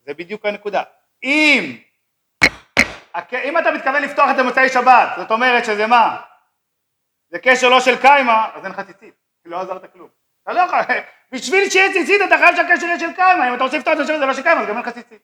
זה 0.05 0.13
בדיוק 0.13 0.45
הנקודה. 0.45 0.83
אם, 1.23 1.77
אם 3.47 3.57
אתה 3.57 3.71
מתכוון 3.71 4.01
לפתוח 4.01 4.29
את 4.29 4.35
זה 4.35 4.43
במוצאי 4.43 4.69
שבת, 4.69 5.09
זאת 5.17 5.31
אומרת 5.31 5.65
שזה 5.65 5.87
מה? 5.87 6.21
זה 7.33 7.39
קשר 7.39 7.69
לא 7.69 7.79
של 7.79 8.01
קיימא, 8.01 8.47
אז 8.53 8.63
אין 8.65 8.71
לך 8.71 8.79
ציצית, 8.79 9.13
כי 9.43 9.49
לא 9.49 9.61
עזרת 9.61 9.93
כלום. 9.93 10.09
אתה 10.43 10.53
לא 10.53 10.59
יכול, 10.59 10.79
בשביל 11.31 11.69
שיהיה 11.69 11.93
ציצית 11.93 12.21
אתה 12.27 12.37
חייב 12.37 12.55
שהקשר 12.55 12.85
יהיה 12.85 12.99
של 12.99 13.13
קיימא, 13.15 13.49
אם 13.49 13.55
אתה 13.55 13.63
רוצה 13.63 13.77
לפתוח 13.77 13.93
את 14.01 14.07
זה 14.07 14.17
לא 14.17 14.33
של 14.33 14.43
קיימא, 14.43 14.61
אז 14.61 14.67
גם 14.67 14.77
אין 14.77 14.85
לך 14.85 14.89
ציצית. 14.89 15.21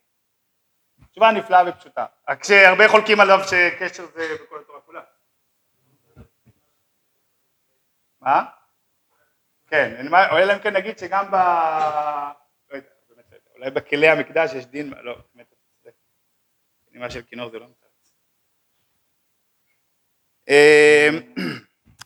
תשובה 1.12 1.32
נפלאה 1.32 1.64
ופשוטה, 1.68 2.06
רק 2.30 2.44
שהרבה 2.44 2.90
חולקים 2.90 3.20
עליו 3.20 3.40
שקשר 3.44 4.06
זה 4.06 4.36
בכל 4.44 4.60
התורה 4.60 4.82
כולה. 4.82 5.02
מה? 8.22 8.46
כן, 9.68 10.08
או 10.32 10.38
אלא 10.38 10.54
אם 10.54 10.60
כן 10.60 10.76
נגיד 10.76 11.00
שגם 11.00 11.32
ב... 11.32 11.36
לא 11.36 12.78
לא 13.10 13.24
אולי 13.56 13.72
בכלי 13.72 14.08
המקדש 14.08 14.54
יש 14.54 14.66
דין, 14.66 14.94
לא, 15.02 15.18
באמת, 15.36 15.54
נימה 16.92 17.10
של 17.10 17.22
כינור 17.22 17.50
זה 17.50 17.60
לא 17.60 17.66
מתרץ. 17.66 18.14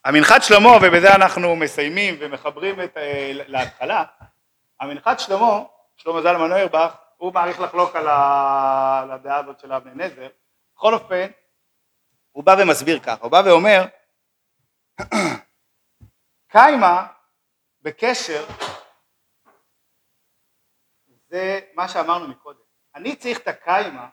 המנחת 0.06 0.44
שלמה, 0.44 0.70
ובזה 0.82 1.16
אנחנו 1.16 1.56
מסיימים 1.56 2.16
ומחברים 2.20 2.82
את, 2.82 2.98
אה, 2.98 3.32
להתחלה, 3.34 4.04
המנחת 4.80 5.20
שלמה, 5.20 5.64
שלמה 5.98 6.22
זלמן 6.22 6.52
אוירבך, 6.52 6.96
הוא 7.18 7.34
מעריך 7.34 7.60
לחלוק 7.60 7.96
על, 7.96 8.08
הדעה 9.12 9.38
הזאת 9.38 9.60
של 9.60 9.74
אבני 9.74 10.06
נזר, 10.06 10.28
בכל 10.76 10.94
אופן, 10.94 11.28
הוא 12.32 12.44
בא 12.44 12.56
ומסביר 12.60 13.00
ככה, 13.00 13.24
הוא 13.24 13.32
בא 13.32 13.42
ואומר, 13.46 13.86
קיימה 16.52 17.08
בקשר 17.82 18.46
זה 21.30 21.60
מה 21.74 21.88
שאמרנו 21.88 22.28
מקודם. 22.28 22.60
אני 22.96 23.16
צריך 23.16 23.40
את 23.40 23.48
הקיימה 23.48 24.10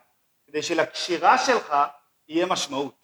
כדי 0.47 0.63
שלקשירה 0.63 1.37
שלך 1.37 1.75
יהיה 2.27 2.45
משמעות. 2.45 3.00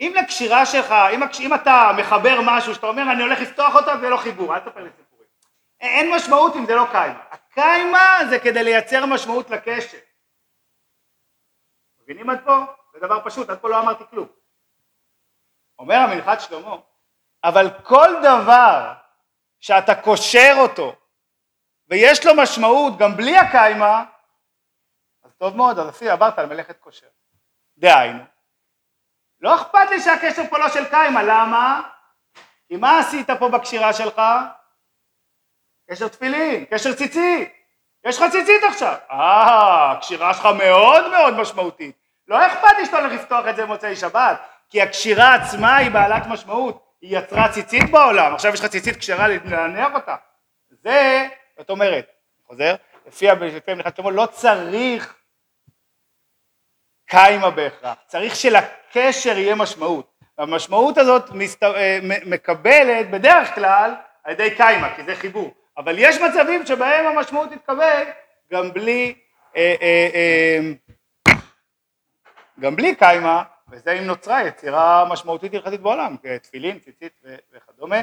אם 0.00 0.12
לקשירה 0.16 0.66
שלך, 0.66 0.94
אם, 1.14 1.20
אם 1.40 1.54
אתה 1.54 1.90
מחבר 1.98 2.38
משהו 2.44 2.74
שאתה 2.74 2.86
אומר 2.86 3.02
אני 3.12 3.22
הולך 3.22 3.40
לפתוח 3.40 3.74
אותה 3.74 3.98
זה 4.00 4.08
לא 4.08 4.16
חיבור, 4.16 4.54
אל 4.54 4.60
תספר 4.60 4.84
לי 4.84 4.90
סיפורים. 4.96 5.26
אין 5.80 6.14
משמעות 6.14 6.56
אם 6.56 6.66
זה 6.66 6.74
לא 6.74 6.84
קיימה. 6.90 7.22
הקיימה 7.30 8.18
זה 8.30 8.38
כדי 8.38 8.64
לייצר 8.64 9.06
משמעות 9.06 9.50
לקשר. 9.50 9.98
מבינים 12.02 12.30
עד 12.30 12.44
פה? 12.44 12.64
זה 12.92 12.98
דבר 13.00 13.20
פשוט, 13.24 13.50
עד 13.50 13.58
פה 13.58 13.68
לא 13.68 13.80
אמרתי 13.80 14.04
כלום. 14.10 14.28
אומר 15.78 15.94
המנחת 15.94 16.40
שלמה, 16.40 16.76
אבל 17.44 17.66
כל 17.82 18.08
דבר 18.22 18.92
שאתה 19.60 19.94
קושר 19.94 20.54
אותו 20.58 20.96
ויש 21.88 22.26
לו 22.26 22.32
משמעות 22.36 22.98
גם 22.98 23.16
בלי 23.16 23.38
הקיימה, 23.38 24.04
אז 25.22 25.34
טוב 25.38 25.56
מאוד, 25.56 25.78
אז 25.78 25.88
אפילו 25.88 26.10
עברת 26.10 26.38
על 26.38 26.46
מלאכת 26.46 26.78
קושר. 26.78 27.06
דהיינו, 27.78 28.22
לא 29.40 29.54
אכפת 29.54 29.90
לי 29.90 30.00
שהקשר 30.00 30.42
פה 30.50 30.58
לא 30.58 30.68
של 30.68 30.84
קיימה, 30.84 31.22
למה? 31.22 31.80
כי 32.68 32.76
מה 32.76 32.98
עשית 32.98 33.30
פה 33.30 33.48
בקשירה 33.48 33.92
שלך? 33.92 34.22
קשר 35.90 36.08
תפילין, 36.08 36.64
קשר 36.64 36.92
ציצית, 36.92 37.52
יש 38.04 38.18
לך 38.18 38.24
ציצית 38.32 38.64
עכשיו. 38.68 38.94
אה, 39.10 39.92
הקשירה 39.92 40.34
שלך 40.34 40.48
מאוד 40.58 41.10
מאוד 41.10 41.34
משמעותית. 41.34 41.96
לא 42.28 42.46
אכפת 42.46 42.78
לי 42.78 42.86
שאתה 42.86 42.98
הולך 42.98 43.12
לפתוח 43.12 43.46
את 43.48 43.56
זה 43.56 43.62
במוצאי 43.62 43.96
שבת, 43.96 44.40
כי 44.70 44.82
הקשירה 44.82 45.34
עצמה 45.34 45.76
היא 45.76 45.90
בעלת 45.90 46.26
משמעות. 46.26 46.88
היא 47.00 47.18
יצרה 47.18 47.48
ציצית 47.48 47.90
בעולם, 47.90 48.34
עכשיו 48.34 48.54
יש 48.54 48.60
לך 48.60 48.66
ציצית 48.66 48.96
כשרה 48.96 49.28
להניח 49.28 49.94
אותה. 49.94 50.16
זה 50.70 51.28
זאת 51.58 51.70
אומרת, 51.70 52.06
חוזר, 52.46 52.74
לפי 53.06 53.30
המנחת 53.70 53.96
שלמה, 53.96 54.10
לא 54.10 54.26
צריך 54.26 55.14
קיימה 57.08 57.50
בהכרח, 57.50 57.96
צריך 58.06 58.36
שלקשר 58.36 59.38
יהיה 59.38 59.54
משמעות. 59.54 60.18
המשמעות 60.38 60.98
הזאת 60.98 61.30
מסת... 61.30 61.62
אה, 61.62 61.98
מקבלת 62.26 63.10
בדרך 63.10 63.54
כלל 63.54 63.94
על 64.24 64.32
ידי 64.32 64.56
קיימה, 64.56 64.94
כי 64.96 65.02
זה 65.04 65.16
חיבור, 65.16 65.54
אבל 65.78 65.94
יש 65.98 66.20
מצבים 66.20 66.66
שבהם 66.66 67.06
המשמעות 67.06 67.48
תתקבל 67.50 68.02
גם 68.52 68.72
בלי, 68.72 69.14
אה, 69.56 69.74
אה, 69.82 70.58
גם 72.60 72.76
בלי 72.76 72.94
קיימה, 72.94 73.42
וזה 73.70 73.92
אם 73.92 74.04
נוצרה 74.04 74.46
יצירה 74.46 75.04
משמעותית 75.10 75.54
הלכתית 75.54 75.80
בעולם, 75.80 76.16
כתפילין, 76.22 76.78
ציצית 76.78 77.20
וכדומה, 77.52 77.96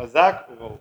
חזק 0.00 0.34
וברור. 0.50 0.78